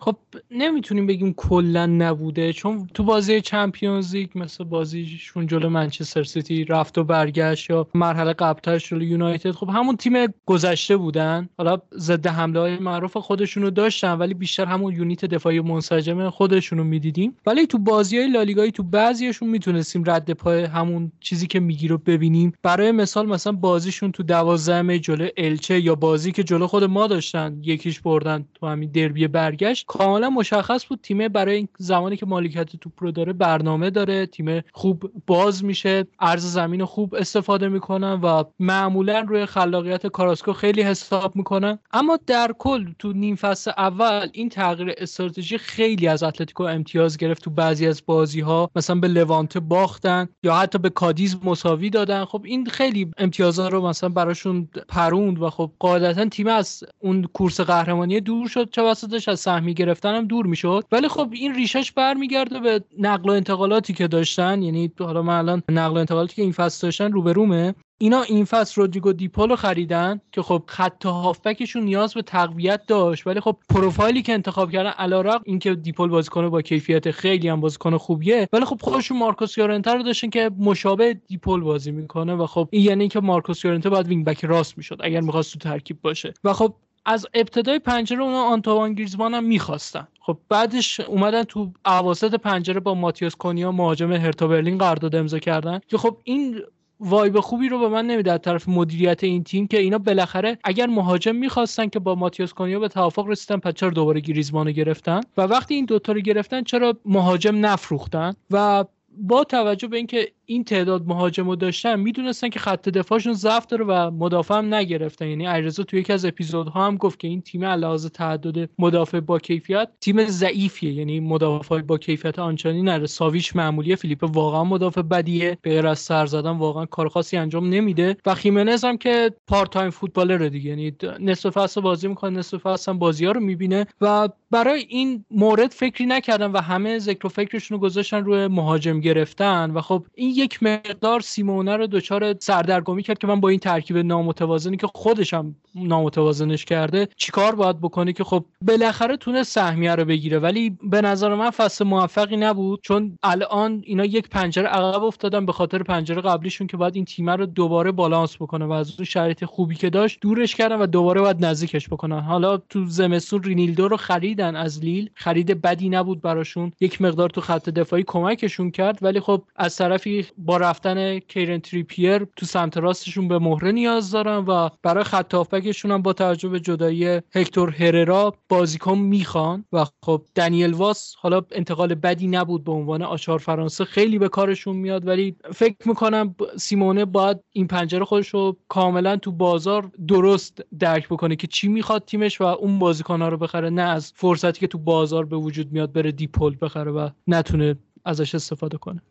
خب 0.00 0.16
نمی‌تونیم 0.50 1.06
بگیم 1.06 1.34
کلا 1.34 1.86
نبوده 1.86 2.52
چون 2.52 2.88
تو 2.94 3.02
بازی 3.04 3.40
چمپیونز 3.40 4.14
لیگ 4.14 4.28
مثل 4.34 4.64
بازیشون 4.64 5.46
جلو 5.46 5.68
منچستر 5.68 6.22
سیتی 6.22 6.64
رفت 6.64 6.98
و 6.98 7.04
برگشت 7.04 7.70
یا 7.70 7.86
مرحله 7.94 8.32
قبلترش 8.32 8.88
جلو 8.88 9.02
یونایتد 9.02 9.50
خب 9.50 9.68
همون 9.68 9.96
تیم 9.96 10.12
گذشته 10.46 10.96
بودن. 10.96 11.48
حالا 11.58 11.78
ضد 11.94 12.26
حمله 12.26 12.60
های 12.60 12.78
معروف 12.78 13.16
خودشون 13.16 13.62
رو 13.62 13.70
داشتن 13.70 14.12
ولی 14.12 14.34
بیشتر 14.34 14.64
همون 14.64 14.94
یونیت 14.94 15.24
دفاعی 15.24 15.60
منسجم 15.60 16.30
خودشون 16.30 16.78
رو 16.78 16.84
می‌دیدیم. 16.84 17.36
ولی 17.46 17.66
تو 17.66 17.78
بازی 17.78 18.18
های 18.18 18.28
لالیگایی 18.28 18.72
تو 18.72 18.82
بعضیشون 18.82 19.48
می‌تونستیم 19.48 20.04
رد 20.06 20.30
پای 20.30 20.64
همون 20.64 21.12
چیزی 21.20 21.46
که 21.46 21.60
میگی 21.60 21.88
رو 21.88 21.98
ببینیم. 21.98 22.52
برای 22.62 22.92
مثال 22.92 23.26
مثلا 23.26 23.52
بازیشون 23.52 24.12
تو 24.12 24.22
12 24.22 24.98
جلو 24.98 25.28
الچه 25.36 25.80
یا 25.80 25.94
بازی 25.94 26.32
که 26.32 26.44
جلو 26.44 26.66
خود 26.66 26.84
ما 26.84 27.06
داشتن 27.06 27.58
یکیش 27.62 28.00
بردن 28.00 28.44
تو 28.54 28.66
همین 28.66 28.90
دربی 28.90 29.28
برگشت. 29.28 29.89
کاملا 29.90 30.30
مشخص 30.30 30.86
بود. 30.86 31.00
تیم 31.02 31.28
برای 31.28 31.56
این 31.56 31.68
زمانی 31.78 32.16
که 32.16 32.26
مالکیت 32.26 32.76
توپ 32.76 32.92
رو 32.98 33.10
داره 33.10 33.32
برنامه 33.32 33.90
داره. 33.90 34.26
تیم 34.26 34.62
خوب 34.72 35.12
باز 35.26 35.64
میشه. 35.64 36.06
عرض 36.20 36.52
زمین 36.52 36.84
خوب 36.84 37.14
استفاده 37.14 37.68
می‌کنن 37.68 38.12
و 38.12 38.44
معمولا 38.58 39.20
روی 39.20 39.46
خلاقیت 39.46 40.06
کاراسکو 40.06 40.52
خیلی 40.52 40.82
حساب 40.82 41.36
می‌کنن. 41.36 41.78
اما 41.92 42.18
در 42.26 42.54
کل 42.58 42.86
تو 42.98 43.12
نیم 43.12 43.36
فصل 43.36 43.70
اول 43.78 44.28
این 44.32 44.48
تغییر 44.48 44.94
استراتژی 44.98 45.58
خیلی 45.58 46.08
از 46.08 46.22
اتلتیکو 46.22 46.62
امتیاز 46.62 47.16
گرفت 47.16 47.44
تو 47.44 47.50
بعضی 47.50 47.86
از 47.86 48.02
بازی 48.06 48.40
ها 48.40 48.70
مثلا 48.76 48.96
به 48.96 49.08
لوانته 49.08 49.60
باختن 49.60 50.28
یا 50.42 50.54
حتی 50.54 50.78
به 50.78 50.90
کادیز 50.90 51.36
مساوی 51.44 51.90
دادن. 51.90 52.24
خب 52.24 52.42
این 52.44 52.66
خیلی 52.66 53.10
امتیازها 53.18 53.68
رو 53.68 53.86
مثلا 53.86 54.08
براشون 54.08 54.68
پروند 54.88 55.42
و 55.42 55.50
خب 55.50 55.70
قاعدتا 55.78 56.24
تیم 56.24 56.46
از 56.46 56.84
اون 56.98 57.22
کورس 57.32 57.60
قهرمانی 57.60 58.20
دور 58.20 58.48
شد. 58.48 58.70
حتی 58.70 58.82
از 58.82 59.40
سهمیه 59.40 59.79
گرفتن 59.80 60.14
هم 60.14 60.26
دور 60.26 60.46
می‌شد. 60.46 60.84
ولی 60.92 61.08
خب 61.08 61.28
این 61.32 61.54
ریشش 61.54 61.92
برمیگرده 61.92 62.60
به 62.60 62.84
نقل 62.98 63.30
و 63.30 63.32
انتقالاتی 63.32 63.92
که 63.92 64.08
داشتن. 64.08 64.62
یعنی 64.62 64.92
حالا 64.98 65.22
من 65.22 65.38
الان 65.38 65.62
نقل 65.68 65.94
و 65.94 65.98
انتقالاتی 65.98 66.34
که 66.34 66.42
این 66.42 66.52
فصل 66.52 66.86
داشتن 66.86 67.12
روبرومه 67.12 67.74
اینا 68.02 68.22
این 68.22 68.44
فصل 68.44 68.80
رودریگو 68.80 69.12
دیپولو 69.12 69.56
خریدن 69.56 70.20
که 70.32 70.42
خب 70.42 70.62
خط 70.66 71.06
هافبکشون 71.06 71.82
نیاز 71.82 72.14
به 72.14 72.22
تقویت 72.22 72.80
داشت. 72.86 73.26
ولی 73.26 73.40
خب 73.40 73.56
پروفایلی 73.68 74.22
که 74.22 74.32
انتخاب 74.32 74.70
کردن 74.70 74.90
علیرغم 74.90 75.40
اینکه 75.44 75.74
دیپال 75.74 76.08
بازیکن 76.08 76.48
با 76.48 76.62
کیفیت 76.62 77.10
خیلی 77.10 77.48
هم 77.48 77.60
بازیکن 77.60 77.96
خوبیه. 77.96 78.48
ولی 78.52 78.64
خب 78.64 78.78
خودشون 78.82 79.18
مارکوس 79.18 79.58
یورنته 79.58 79.94
رو 79.94 80.02
داشتن 80.02 80.30
که 80.30 80.50
مشابه 80.58 81.14
دیپول 81.28 81.60
بازی 81.60 81.90
می‌کنه 81.90 82.34
و 82.34 82.46
خب 82.46 82.68
این 82.70 82.84
یعنی 82.84 83.08
که 83.08 83.20
مارکوس 83.20 83.64
یورنته 83.64 83.90
باید 83.90 84.08
wing 84.08 84.24
back 84.24 84.44
راست 84.44 84.78
می‌شد 84.78 85.00
اگر 85.00 85.20
می‌خواست 85.20 85.52
تو 85.52 85.58
ترکیب 85.58 86.00
باشه. 86.02 86.34
و 86.44 86.52
خب 86.52 86.74
از 87.04 87.26
ابتدای 87.34 87.78
پنجره 87.78 88.22
اونا 88.22 88.42
آنتوان 88.42 88.94
گریزمان 88.94 89.34
هم 89.34 89.44
می‌خواستن. 89.44 90.08
خب 90.20 90.38
بعدش 90.48 91.00
اومدن 91.00 91.42
تو 91.42 91.72
اواسط 91.86 92.34
پنجره 92.34 92.80
با 92.80 92.94
ماتیاس 92.94 93.36
کونیا 93.36 93.72
مهاجم 93.72 94.12
هرتا 94.12 94.46
برلین 94.46 94.78
قرارداد 94.78 95.14
امضا 95.14 95.38
کردن. 95.38 95.80
که 95.88 95.98
خب 95.98 96.16
این 96.24 96.60
وایب 97.00 97.40
خوبی 97.40 97.68
رو 97.68 97.78
به 97.78 97.88
من 97.88 98.06
نمیده 98.06 98.32
از 98.32 98.40
طرف 98.42 98.68
مدیریت 98.68 99.24
این 99.24 99.44
تیم 99.44 99.66
که 99.66 99.78
اینا 99.78 99.98
بالاخره 99.98 100.58
اگر 100.64 100.86
مهاجم 100.86 101.36
می‌خواستن 101.36 101.88
که 101.88 101.98
با 101.98 102.14
ماتیاس 102.14 102.52
کونیا 102.52 102.80
به 102.80 102.88
توافق 102.88 103.26
رسیدن 103.26 103.56
پس 103.56 103.74
چرا 103.74 103.90
دوباره 103.90 104.20
گریزمان 104.20 104.72
گرفتن؟ 104.72 105.20
و 105.36 105.42
وقتی 105.42 105.74
این 105.74 105.84
دوتا 105.84 106.12
رو 106.12 106.20
گرفتن 106.20 106.62
چرا 106.62 106.96
مهاجم 107.04 107.66
نفروختن؟ 107.66 108.34
و 108.50 108.84
با 109.18 109.44
توجه 109.44 109.88
به 109.88 109.96
اینکه 109.96 110.32
این 110.50 110.64
تعداد 110.64 111.06
مهاجم 111.06 111.48
رو 111.48 111.56
داشتن 111.56 112.00
می‌دونستن 112.00 112.48
که 112.48 112.58
خط 112.58 112.88
دفاعشون 112.88 113.32
ضعف 113.32 113.66
داره 113.66 113.84
و 113.84 114.10
مدافع 114.10 114.54
هم 114.54 114.74
نگرفتن. 114.74 115.26
یعنی 115.26 115.46
علیرضا 115.46 115.82
توی 115.82 116.00
یکی 116.00 116.12
از 116.12 116.24
اپیزودها 116.24 116.86
هم 116.86 116.96
گفت 116.96 117.18
که 117.18 117.28
این 117.28 117.42
تیم 117.42 117.64
علاوه 117.64 118.08
تعدد 118.08 118.70
مدافع 118.78 119.20
با 119.20 119.38
کیفیت 119.38 119.88
تیم 120.00 120.24
ضعیفیه. 120.24 120.92
یعنی 120.92 121.20
مدافع 121.20 121.78
با 121.78 121.98
کیفیت 121.98 122.38
آنچنانی 122.38 122.82
نره. 122.82 123.06
ساویچ 123.06 123.56
معمولیه 123.56 123.96
فیلیپ 123.96 124.24
واقعا 124.24 124.64
مدافع 124.64 125.02
بدیه. 125.02 125.58
به 125.62 125.70
غیر 125.70 125.86
از 125.86 125.98
سر 125.98 126.26
زدن 126.26 126.50
واقعا 126.50 126.86
کار 126.86 127.08
خاصی 127.08 127.36
انجام 127.36 127.68
نمیده. 127.68 128.16
و 128.26 128.34
خیمنز 128.34 128.84
هم 128.84 128.96
که 128.96 129.30
part-time 129.46 129.90
footballer 129.90 130.48
دیگه. 130.48 130.70
یعنی 130.70 130.92
نصف 131.20 131.50
فصل 131.50 131.80
بازی 131.80 132.08
می‌کنه 132.08 132.38
نصف 132.38 132.58
فصل 132.58 132.92
هم 132.92 132.98
بازی 132.98 133.24
ها 133.24 133.32
رو 133.32 133.40
می‌بینه. 133.40 133.86
و 134.00 134.28
برای 134.50 134.86
این 134.88 135.24
مورد 135.30 135.70
فکری 135.70 136.06
نکردن 136.06 136.52
و 136.52 136.60
همه 136.60 136.98
ذکر 136.98 137.26
و 137.26 137.28
فکرشون 137.28 137.74
رو 137.78 137.82
گذاشتن 137.82 138.24
روی 138.24 138.46
مهاجم 138.46 139.00
گرفتن. 139.00 139.70
و 139.70 139.80
خب 139.80 140.06
این 140.14 140.34
یک 140.40 140.62
مقدار 140.62 141.20
سیمئونه 141.20 141.76
رو 141.76 141.86
دچار 141.86 142.34
سردرگمی 142.38 143.02
کرد 143.02 143.18
که 143.18 143.26
من 143.26 143.40
با 143.40 143.48
این 143.48 143.58
ترکیب 143.58 143.96
نامتوازنی 143.96 144.76
که 144.76 144.86
خودش 144.86 145.34
هم 145.34 145.56
نامتوازنش 145.74 146.64
کرده 146.64 147.08
چیکار 147.16 147.54
باید 147.54 147.80
بکنه 147.80 148.12
که 148.12 148.24
خب 148.24 148.44
بالاخره 148.62 149.16
بتونه 149.16 149.42
سهمیه 149.42 149.94
رو 149.94 150.04
بگیره. 150.04 150.38
ولی 150.38 150.78
به 150.82 151.00
نظر 151.00 151.34
من 151.34 151.50
فصل 151.50 151.84
موفقی 151.84 152.36
نبود 152.36 152.80
چون 152.82 153.18
الان 153.22 153.82
اینا 153.84 154.04
یک 154.04 154.28
پنجره 154.28 154.68
عقب 154.68 155.02
افتادن 155.02 155.46
به 155.46 155.52
خاطر 155.52 155.82
پنجره 155.82 156.22
قبلیشون 156.22 156.66
که 156.66 156.76
باید 156.76 156.96
این 156.96 157.04
تیم 157.04 157.30
رو 157.30 157.46
دوباره 157.46 157.92
بالانس 157.92 158.36
بکنه 158.36 158.64
و 158.64 158.72
از 158.72 158.94
اون 158.98 159.04
شرایط 159.04 159.44
خوبی 159.44 159.74
که 159.74 159.90
داشت 159.90 160.18
دورش 160.20 160.54
کردن 160.54 160.76
و 160.76 160.86
دوباره 160.86 161.20
باید 161.20 161.44
نزدیکش 161.44 161.88
بکنن. 161.88 162.20
حالا 162.20 162.56
تو 162.56 162.86
زمستون 162.86 163.42
رینیلدو 163.42 163.88
رو 163.88 163.96
خریدن 163.96 164.56
از 164.56 164.84
لیل. 164.84 165.10
خرید 165.14 165.62
بدی 165.62 165.88
نبود 165.88 166.22
براشون. 166.22 166.72
یک 166.80 167.02
مقدار 167.02 167.30
تو 167.30 167.40
خط 167.40 167.68
دفاعی 167.68 168.04
کمکشون 168.06 168.70
کرد 168.70 168.98
ولی 169.02 169.20
خب 169.20 169.42
از 169.56 169.76
طرفی 169.76 170.26
با 170.38 170.56
رفتن 170.56 171.18
کیرن 171.18 171.58
تریپیر 171.58 172.24
تو 172.36 172.46
سمت 172.46 172.76
راستشون 172.76 173.28
به 173.28 173.38
مهره 173.38 173.72
نیاز 173.72 174.10
دارن 174.10 174.36
و 174.36 174.68
برای 174.82 175.04
خط 175.04 175.34
هافبکشون 175.34 175.90
هم 175.90 176.02
با 176.02 176.12
توجه 176.12 176.48
به 176.48 176.60
جدایی 176.60 177.20
هکتور 177.34 177.70
هررا 177.70 178.34
بازیکن 178.48 178.98
می‌خوان. 178.98 179.64
و 179.72 179.84
خب 180.02 180.22
دنیل 180.34 180.72
واس 180.72 181.14
حالا 181.18 181.42
انتقال 181.50 181.94
بدی 181.94 182.26
نبود 182.26 182.64
به 182.64 182.72
عنوان 182.72 183.02
آچار 183.02 183.38
فرانسه. 183.38 183.84
خیلی 183.84 184.18
به 184.18 184.28
کارشون 184.28 184.76
میاد 184.76 185.06
ولی 185.06 185.36
فکر 185.54 185.88
می‌کنم 185.88 186.34
سیمونه 186.58 187.04
باید 187.04 187.38
این 187.52 187.66
پنجره 187.66 188.04
خودش 188.04 188.28
رو 188.28 188.56
کاملا 188.68 189.16
تو 189.16 189.32
بازار 189.32 189.90
درست 190.08 190.60
درک 190.78 191.08
بکنه 191.08 191.36
که 191.36 191.46
چی 191.46 191.68
می‌خواد 191.68 192.04
تیمش 192.04 192.40
و 192.40 192.44
اون 192.44 192.78
بازیکنها 192.78 193.28
رو 193.28 193.36
بخره. 193.36 193.70
نه 193.70 193.82
از 193.82 194.12
فرصتی 194.16 194.60
که 194.60 194.66
تو 194.66 194.78
بازار 194.78 195.24
به 195.24 195.36
وجود 195.36 195.72
میاد 195.72 195.92
بره 195.92 196.12
دیپول 196.12 196.56
بخره 196.60 196.90
و 196.90 197.08
نتونه 197.26 197.76
ازش 198.04 198.34
استفاده 198.34 198.78
کنه. 198.78 199.02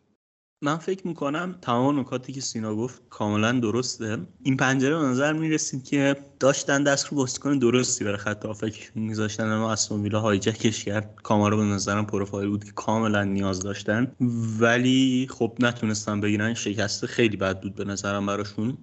من 0.62 0.76
فکر 0.76 1.06
می‌کنم 1.06 1.54
تمام 1.62 2.00
نکاتی 2.00 2.32
که 2.32 2.40
سینا 2.40 2.74
گفت 2.74 3.02
کاملا 3.10 3.52
درسته. 3.52 4.18
این 4.42 4.56
پنجره 4.56 4.98
به 4.98 5.02
نظر 5.02 5.32
می‌رسید 5.32 5.84
که 5.84 6.16
داشتن 6.40 6.82
دست 6.82 7.06
رو 7.06 7.16
بازیکن 7.16 7.58
درستی 7.58 8.04
برای 8.04 8.16
خط 8.16 8.46
هافکشون 8.46 9.02
میذاشتن. 9.02 9.44
اما 9.44 9.72
استون 9.72 10.02
ویلا 10.02 10.20
هایجکش 10.20 10.84
کرد. 10.84 11.14
کامارا 11.22 11.56
به 11.56 11.62
نظرم 11.62 12.06
پروفایل 12.06 12.48
بود 12.48 12.64
که 12.64 12.72
کاملا 12.72 13.24
نیاز 13.24 13.60
داشتن. 13.60 14.12
ولی 14.60 15.28
خب 15.30 15.52
نتونستن 15.58 16.20
بگیرن. 16.20 16.54
شکسته 16.54 17.06
خیلی 17.06 17.36
بد 17.36 17.60
بود 17.60 17.74
به 17.74 17.84
نظرم 17.84 18.26
براشون. 18.26 18.78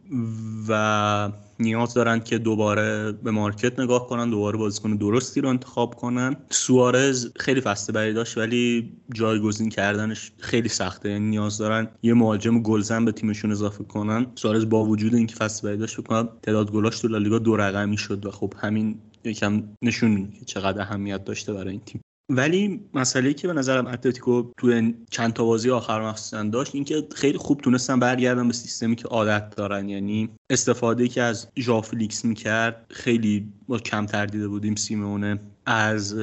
و 0.67 1.31
نیاز 1.59 1.93
دارن 1.93 2.19
که 2.19 2.37
دوباره 2.37 3.11
به 3.11 3.31
مارکت 3.31 3.79
نگاه 3.79 4.07
کنن 4.07 4.29
دوباره 4.29 4.57
بازیکن 4.57 4.95
درستی 4.95 5.41
رو 5.41 5.49
انتخاب 5.49 5.95
کنن 5.95 6.35
سوارز 6.49 7.31
خیلی 7.35 7.61
فسته 7.61 7.93
بری 7.93 8.13
داشت 8.13 8.37
ولی 8.37 8.93
جایگزین 9.13 9.69
کردنش 9.69 10.31
خیلی 10.37 10.69
سخته. 10.69 11.09
یعنی 11.09 11.29
نیاز 11.29 11.57
دارن 11.57 11.87
یه 12.03 12.13
مهاجم 12.13 12.61
گلزن 12.61 13.05
به 13.05 13.11
تیمشون 13.11 13.51
اضافه 13.51 13.83
کنن. 13.83 14.27
سوارز 14.35 14.69
با 14.69 14.85
وجود 14.85 15.15
اینکه 15.15 15.35
فسته 15.35 15.67
بری 15.67 15.77
داشت 15.77 16.01
بکنم 16.01 16.29
تعداد 16.41 16.71
گلاش 16.71 16.99
تو 16.99 17.07
لالیگا 17.07 17.39
دو 17.39 17.57
رقمی 17.57 17.97
شد 17.97 18.25
و 18.25 18.31
خب 18.31 18.53
همین 18.57 18.99
یکم 19.23 19.63
نشون 19.81 20.33
چقدر 20.45 20.81
اهمیت 20.81 21.25
داشته 21.25 21.53
برای 21.53 21.71
این 21.71 21.81
تیم. 21.85 22.01
ولی 22.29 22.81
مسئله 22.93 23.33
که 23.33 23.47
به 23.47 23.53
نظرم 23.53 23.87
اتلتیکو 23.87 24.43
تو 24.57 24.91
چند 25.09 25.33
تا 25.33 25.45
بازی 25.45 25.69
آخر 25.69 26.09
مخصوصا 26.09 26.43
داشت 26.43 26.75
اینکه 26.75 27.07
خیلی 27.15 27.37
خوب 27.37 27.61
تونستن 27.61 27.99
برگردن 27.99 28.47
به 28.47 28.53
سیستمی 28.53 28.95
که 28.95 29.07
عادت 29.07 29.55
دارن. 29.55 29.89
یعنی 29.89 30.29
استفاده 30.49 31.07
که 31.07 31.21
از 31.21 31.47
ژافلیکس 31.57 32.25
می‌کرد 32.25 32.85
خیلی 32.89 33.53
با 33.67 33.79
کمتر 33.79 34.05
دیده 34.05 34.47
بودیم 34.47 34.75
سیمئونه 34.75 35.39
از 35.65 36.15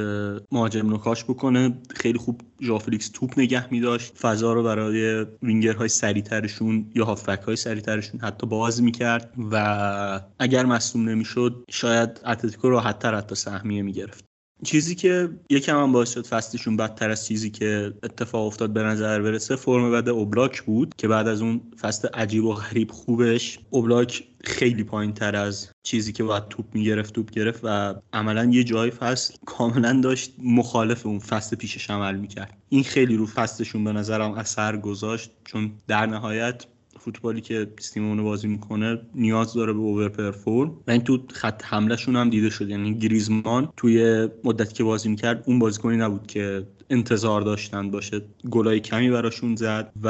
مهاجم 0.52 0.94
نوکاش 0.94 1.24
بکنه. 1.24 1.78
خیلی 1.96 2.18
خوب 2.18 2.40
ژافلیکس 2.62 3.08
توپ 3.08 3.38
نگه 3.38 3.72
میداشت. 3.72 4.18
فضا 4.18 4.52
رو 4.52 4.62
برای 4.62 5.26
وینگرهای 5.42 5.88
سریعترشون 5.88 6.90
یا 6.94 7.04
هافبک 7.04 7.42
های 7.42 7.56
سریعترشون 7.56 8.20
حتی 8.20 8.46
باز 8.46 8.82
می‌کرد 8.82 9.34
و 9.50 10.20
اگر 10.38 10.66
مصدوم 10.66 11.08
نمی‌شد 11.08 11.64
شاید 11.70 12.20
اتلتیکو 12.26 12.68
راحتتر 12.68 13.14
حتی 13.14 13.34
سهمیه 13.34 13.82
می‌گرفت. 13.82 14.33
چیزی 14.64 14.94
که 14.94 15.30
یکم 15.50 15.82
هم 15.82 15.92
باعث 15.92 16.12
شد 16.14 16.26
فصلشون 16.26 16.76
بدتر 16.76 17.10
از 17.10 17.26
چیزی 17.26 17.50
که 17.50 17.94
اتفاق 18.02 18.46
افتاد 18.46 18.72
به 18.72 18.82
نظر 18.82 19.22
برسه 19.22 19.56
فرم 19.56 19.92
بد 19.92 20.08
اوبلاک 20.08 20.62
بود 20.62 20.94
که 20.98 21.08
بعد 21.08 21.28
از 21.28 21.42
اون 21.42 21.60
فصل 21.80 22.08
عجیب 22.08 22.44
و 22.44 22.54
غریب 22.54 22.90
خوبش 22.90 23.58
اوبلاک 23.70 24.24
خیلی 24.44 24.84
پایین 24.84 25.12
تر 25.12 25.36
از 25.36 25.68
چیزی 25.82 26.12
که 26.12 26.24
باید 26.24 26.48
توپ 26.48 26.66
می‌گرفت 26.74 27.14
توپ 27.14 27.30
گرفت 27.30 27.60
و 27.62 27.94
عملا 28.12 28.44
یه 28.44 28.64
جای 28.64 28.90
فصل 28.90 29.34
کاملا 29.46 30.00
داشت 30.00 30.32
مخالف 30.42 31.06
اون 31.06 31.18
فصل 31.18 31.56
پیشش 31.56 31.90
عمل 31.90 32.16
می‌کرد. 32.16 32.58
این 32.68 32.84
خیلی 32.84 33.16
رو 33.16 33.26
فصلشون 33.26 33.84
به 33.84 33.92
نظرم 33.92 34.32
اثر 34.32 34.76
گذاشت 34.76 35.30
چون 35.44 35.72
در 35.88 36.06
نهایت 36.06 36.66
فوتبالی 37.04 37.40
که 37.40 37.72
سیمونه 37.78 38.22
بازی 38.22 38.48
می‌کنه 38.48 39.00
نیاز 39.14 39.54
داره 39.54 39.72
به 39.72 39.78
اوور 39.78 40.08
پرفورم 40.08 40.70
و 40.86 40.90
این 40.90 41.00
تو 41.00 41.18
خط 41.32 41.64
حملهشون 41.64 42.16
هم 42.16 42.30
دیده 42.30 42.50
شد. 42.50 42.68
یعنی 42.68 42.98
گریزمان 42.98 43.68
توی 43.76 44.28
مدتی 44.44 44.74
که 44.74 44.84
بازی 44.84 45.08
می‌کرد 45.08 45.44
اون 45.46 45.58
بازیکنی 45.58 45.96
نبود 45.96 46.26
که 46.26 46.66
انتظار 46.90 47.40
داشتن 47.40 47.90
باشه. 47.90 48.20
گلای 48.50 48.80
کمی 48.80 49.10
براشون 49.10 49.56
زد 49.56 49.92
و 50.02 50.08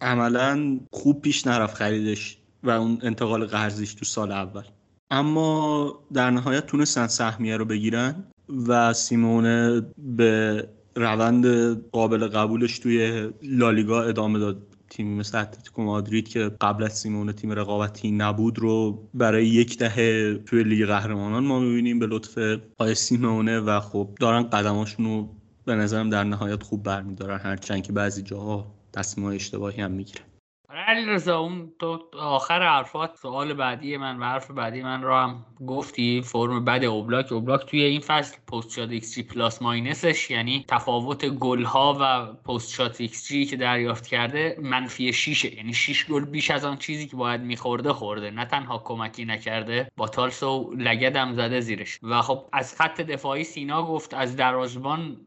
عملا 0.00 0.80
خوب 0.90 1.22
پیش 1.22 1.46
نرفت 1.46 1.74
خریدش 1.74 2.38
و 2.62 2.70
اون 2.70 2.98
انتقال 3.02 3.46
قرضیش 3.46 3.94
تو 3.94 4.04
سال 4.04 4.32
اول. 4.32 4.62
اما 5.10 5.98
در 6.12 6.30
نهایت 6.30 6.66
تونستن 6.66 7.06
سهمیه 7.06 7.56
رو 7.56 7.64
بگیرن 7.64 8.24
و 8.66 8.92
سیمونه 8.92 9.82
به 9.98 10.68
روند 10.96 11.46
قابل 11.90 12.26
قبولش 12.26 12.78
توی 12.78 13.28
لالیگا 13.42 14.02
ادامه 14.02 14.38
داد. 14.38 14.62
تیمی 14.90 15.14
مثل 15.14 15.38
اتلتیکو 15.38 15.82
مادرید 15.82 16.28
که 16.28 16.50
قبل 16.60 16.84
از 16.84 16.98
سیمونه 16.98 17.32
تیم 17.32 17.52
رقابتی 17.52 18.10
نبود 18.10 18.58
رو 18.58 19.08
برای 19.14 19.46
یک 19.46 19.78
دهه 19.78 20.34
توی 20.34 20.64
لیگ 20.64 20.86
قهرمانان 20.86 21.44
ما 21.44 21.60
می‌بینیم 21.60 21.98
به 21.98 22.06
لطف 22.06 22.38
آی 22.78 22.94
سیمئونه 22.94 23.60
و 23.60 23.80
خب 23.80 24.10
دارن 24.20 24.42
قدماشون 24.42 25.06
رو 25.06 25.28
به 25.64 25.74
نظرم 25.74 26.10
در 26.10 26.24
نهایت 26.24 26.62
خوب 26.62 26.82
برمیدارن 26.82 27.38
هرچند 27.38 27.82
که 27.82 27.92
بعضی 27.92 28.22
جاها 28.22 28.74
تصمیم 28.92 29.26
اشتباهی 29.26 29.82
هم 29.82 29.90
می‌گیرن. 29.90 30.24
علی 30.78 31.06
رضا 31.06 31.38
اون 31.38 31.72
تو 31.78 32.10
آخر 32.12 32.62
حرفات 32.62 33.16
سوال 33.16 33.54
بعدی 33.54 33.96
من 33.96 34.18
و 34.18 34.24
حرف 34.24 34.50
بعدی 34.50 34.82
من 34.82 35.02
رو 35.02 35.14
هم 35.14 35.46
گفتی 35.66 36.22
فرم 36.22 36.64
بد 36.64 36.84
اوبلاک. 36.84 37.32
اوبلاک 37.32 37.66
توی 37.66 37.82
این 37.82 38.00
فصل 38.00 38.36
post-shot 38.52 38.70
xG 38.70 38.90
plus 38.90 39.18
minus 39.18 39.62
ش 39.62 40.30
یعنی 40.30 40.64
تفاوت 40.68 41.24
گل 41.24 41.62
ها 41.64 41.96
و 42.00 42.32
post-shot 42.34 43.00
xG 43.00 43.32
که 43.32 43.56
دریافت 43.56 44.06
کرده 44.06 44.58
منفی 44.62 45.12
6 45.12 45.44
یعنی 45.44 45.74
6 45.74 46.06
گل 46.10 46.24
بیش 46.24 46.50
از 46.50 46.64
آن 46.64 46.76
چیزی 46.76 47.06
که 47.06 47.16
باید 47.16 47.40
میخورده 47.40 47.92
خورده. 47.92 48.30
نه 48.30 48.44
تنها 48.44 48.78
کمکی 48.78 49.24
نکرده 49.24 49.90
با 49.96 50.08
تالس 50.08 50.42
و 50.42 50.74
لگدم 50.78 51.32
زده 51.32 51.60
زیرش. 51.60 51.98
و 52.02 52.22
خب 52.22 52.48
از 52.52 52.76
خط 52.76 53.00
دفاعی 53.00 53.44
سینا 53.44 53.82
گفت 53.82 54.14
از 54.14 54.36
دروازبان 54.36 55.26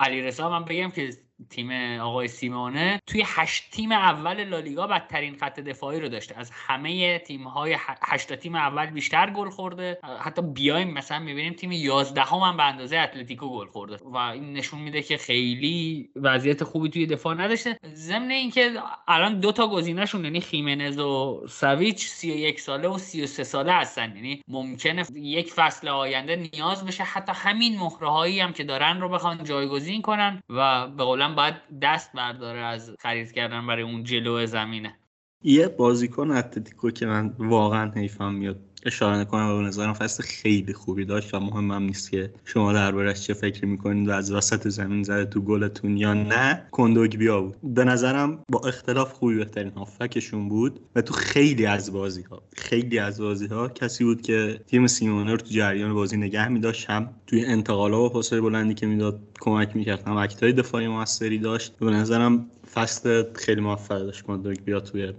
علیرضا 0.00 0.50
من 0.50 0.64
بگم 0.64 0.90
که 0.90 1.10
تیم 1.50 2.00
آقای 2.00 2.28
سیمونه 2.28 3.00
توی 3.06 3.22
هشت 3.26 3.70
تیم 3.70 3.92
اول 3.92 4.44
لالیگا 4.44 4.86
بدترین 4.86 5.36
خط 5.36 5.60
دفاعی 5.60 6.00
رو 6.00 6.08
داشته. 6.08 6.34
از 6.38 6.50
همه 6.54 7.18
تیم 7.18 7.48
های 7.48 7.76
هشت 8.02 8.34
تیم 8.34 8.54
اول 8.54 8.86
بیشتر 8.86 9.30
گل 9.30 9.50
خورده. 9.50 9.98
حتی 10.20 10.42
بیایم 10.42 10.90
مثلا 10.90 11.18
می‌بینیم 11.18 11.52
تیم 11.52 11.72
11 11.72 12.22
هم, 12.22 12.56
به 12.56 12.62
اندازه 12.62 12.98
اتلتیکو 12.98 13.58
گل 13.58 13.66
خورده. 13.66 13.96
و 14.04 14.16
این 14.16 14.52
نشون 14.52 14.80
میده 14.80 15.02
که 15.02 15.16
خیلی 15.16 16.10
وضعیت 16.16 16.64
خوبی 16.64 16.88
توی 16.88 17.06
دفاع 17.06 17.34
نداشته. 17.34 17.78
ضمن 17.94 18.30
اینکه 18.30 18.72
الان 19.08 19.40
دو 19.40 19.52
تا 19.52 19.68
گزینهشون 19.68 20.24
یعنی 20.24 20.40
خیمنز 20.40 20.98
و 20.98 21.42
ساویچ 21.48 22.06
31 22.06 22.60
ساله 22.60 22.88
و 22.88 22.98
33 22.98 23.44
ساله 23.44 23.72
هستن. 23.72 24.16
یعنی 24.16 24.42
ممکنه 24.48 25.04
یک 25.14 25.52
فصل 25.52 25.88
آینده 25.88 26.50
نیاز 26.54 26.86
بشه. 26.86 27.04
حتی 27.04 27.32
همین 27.34 27.78
مهره 27.78 28.42
هم 28.42 28.52
که 28.52 28.64
دارن 28.64 29.00
رو 29.00 29.08
بخوان 29.08 29.44
جایگزین 29.44 30.02
کنن 30.02 30.42
و 30.50 30.88
به 30.88 31.04
قولم 31.04 31.31
باید 31.32 31.54
دست 31.82 32.12
برداره 32.12 32.60
از 32.60 32.96
خرید 33.00 33.32
کردن 33.32 33.66
برای 33.66 33.82
اون 33.82 34.04
جلو 34.04 34.46
زمینه. 34.46 34.94
یه 35.42 35.68
بازیکن 35.68 36.30
اتلتیکو 36.30 36.90
که 36.90 37.06
من 37.06 37.34
واقعا 37.38 37.90
حیفم 37.90 38.34
میاد. 38.34 38.71
اشاره 38.86 39.16
نکنم 39.16 39.48
و 39.50 39.58
به 39.58 39.64
نظرم 39.64 39.92
فصل 39.92 40.22
خیلی 40.22 40.72
خوبی 40.72 41.04
داشت 41.04 41.34
و 41.34 41.40
مهمم 41.40 41.82
نیست 41.82 42.10
که 42.10 42.30
شما 42.44 42.72
دربارش 42.72 43.20
چه 43.20 43.34
فکر 43.34 43.66
می‌کنید 43.66 44.08
و 44.08 44.12
از 44.12 44.32
وسط 44.32 44.68
زمین 44.68 45.02
زده 45.02 45.24
تو 45.24 45.40
گلتون 45.40 45.96
یا 45.96 46.14
نه. 46.14 46.66
کندوگبیا 46.70 47.40
بود. 47.40 47.56
به 47.62 47.84
نظرم 47.84 48.38
با 48.48 48.60
اختلاف 48.68 49.12
خوبی 49.12 49.34
بهترین 49.34 49.72
هافکشون 49.72 50.48
بود 50.48 50.80
و 50.96 51.02
تو 51.02 51.14
خیلی 51.14 51.66
از 51.66 51.92
بازی 51.92 52.22
ها 52.22 52.42
خیلی 52.56 52.98
از 52.98 53.20
بازی 53.20 53.46
ها 53.46 53.68
کسی 53.68 54.04
بود 54.04 54.22
که 54.22 54.60
تیم 54.66 54.86
سیمونه 54.86 55.30
رو 55.30 55.36
تو 55.36 55.50
جریان 55.50 55.94
بازی 55.94 56.16
نگه 56.16 56.48
میداشت. 56.48 56.90
هم 56.90 57.10
توی 57.26 57.44
انتقالا 57.44 58.04
و 58.04 58.08
پاسای 58.08 58.40
بلندی 58.40 58.74
که 58.74 58.86
می‌داد 58.86 59.20
کمک 59.40 59.76
می‌کرد 59.76 60.02
هم 60.08 60.16
اکتای 60.16 60.52
دفاعی 60.52 60.88
موثری 60.88 61.38
داشت. 61.38 61.72
به 61.78 61.90
نظرم 61.90 62.46
فصل 62.74 63.24
خیلی 63.34 63.60
موفق 63.60 63.98
داشت 63.98 64.22
کندوگبیا 64.22 64.80
توی 64.80 65.12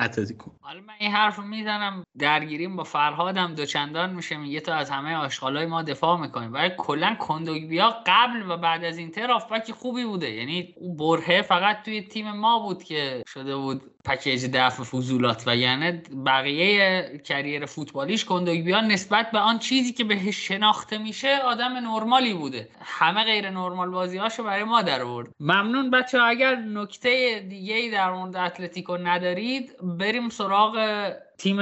اتلتیکو. 0.00 0.50
حالا 0.60 0.80
من 0.80 0.94
این 0.98 1.10
حرف 1.12 1.36
رو 1.36 1.42
می‌زنم 1.42 2.04
درگیریم 2.18 2.76
با 2.76 2.84
فرهادم 2.84 3.54
دوچندان 3.54 4.14
میشه 4.14 4.36
میگه 4.36 4.60
تو 4.60 4.72
از 4.72 4.90
همه 4.90 5.14
آشغالای 5.14 5.66
ما 5.66 5.82
دفاع 5.82 6.20
می‌کنیم 6.20 6.52
ولی 6.52 6.70
کلا 6.78 7.16
کندوگبیا 7.18 7.94
قبل 8.06 8.50
و 8.50 8.56
بعد 8.56 8.84
از 8.84 8.98
اینتر 8.98 9.30
آفبک 9.30 9.72
خوبی 9.72 10.04
بوده. 10.04 10.30
یعنی 10.30 10.74
برهه 10.98 11.42
فقط 11.42 11.82
توی 11.82 12.02
تیم 12.02 12.32
ما 12.32 12.58
بود 12.58 12.82
که 12.82 13.22
شده 13.28 13.56
بود. 13.56 13.82
پکیج 14.04 14.46
دفع 14.52 14.82
فضولات 14.82 15.42
و 15.46 15.56
یعنی 15.56 15.92
بقیه 16.26 17.20
کریر 17.24 17.66
فوتبالیش 17.66 18.24
کندوگبیا 18.24 18.80
نسبت 18.80 19.30
به 19.30 19.38
آن 19.38 19.58
چیزی 19.58 19.92
که 19.92 20.04
بهش 20.04 20.48
شناخته 20.48 20.98
میشه 20.98 21.38
آدم 21.38 21.72
نرمالی 21.72 22.34
بوده. 22.34 22.68
همه 22.80 23.24
غیر 23.24 23.50
نرمال 23.50 23.90
بازیهاشو 23.90 24.44
برای 24.44 24.64
ما 24.64 24.82
در 24.82 25.02
آورد 25.02 25.28
ممنون 25.40 25.90
بچه 25.90 26.18
اگر 26.22 26.56
نکته 26.56 27.46
دیگه 27.48 27.90
در 27.92 28.12
مورد 28.12 28.36
اتلتیکو 28.36 28.96
ندارید 28.96 29.76
بریم 29.82 30.28
سراغ 30.28 30.76
تیم 31.40 31.58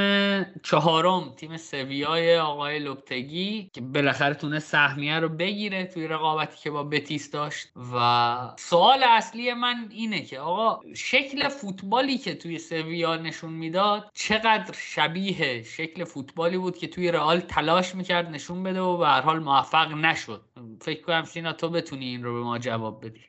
چهارم 0.63 1.33
تیم 1.37 1.57
سویای 1.57 2.39
آقای 2.39 2.79
لوپتگی 2.79 3.71
که 3.73 3.81
بالاخره 3.81 4.35
تونه 4.35 4.59
سهمیه 4.59 5.19
رو 5.19 5.29
بگیره 5.29 5.85
توی 5.87 6.07
رقابتی 6.09 6.57
که 6.63 6.71
با 6.71 6.83
بتیس 6.85 7.31
داشت 7.31 7.69
و 7.95 8.55
سوال 8.59 9.03
اصلی 9.03 9.55
من 9.55 9.89
اینه 9.91 10.23
که 10.23 10.41
آقا 10.41 10.81
شکل 10.95 11.49
فوتبالی 11.49 12.19
که 12.19 12.35
توی 12.35 12.59
سویا 12.59 13.17
نشون 13.17 13.53
می‌داد 13.53 14.11
چقدر 14.15 14.75
شبیه 14.79 15.63
شکل 15.63 16.05
فوتبالی 16.05 16.59
بود 16.59 16.79
که 16.79 16.87
توی 16.87 17.13
رئال 17.13 17.41
تلاش 17.41 17.95
می‌کرد 17.95 18.31
نشون 18.31 18.63
بده 18.63 18.81
و 18.81 18.97
به 18.97 19.07
هر 19.07 19.21
حال 19.21 19.39
موفق 19.39 19.93
نشد. 19.93 20.45
فکر 20.81 21.03
کنم 21.03 21.25
سینا 21.25 21.53
تو 21.53 21.69
بتونی 21.69 22.05
این 22.05 22.25
رو 22.25 22.35
به 22.35 22.41
ما 22.41 22.59
جواب 22.59 23.07
بدی. 23.07 23.28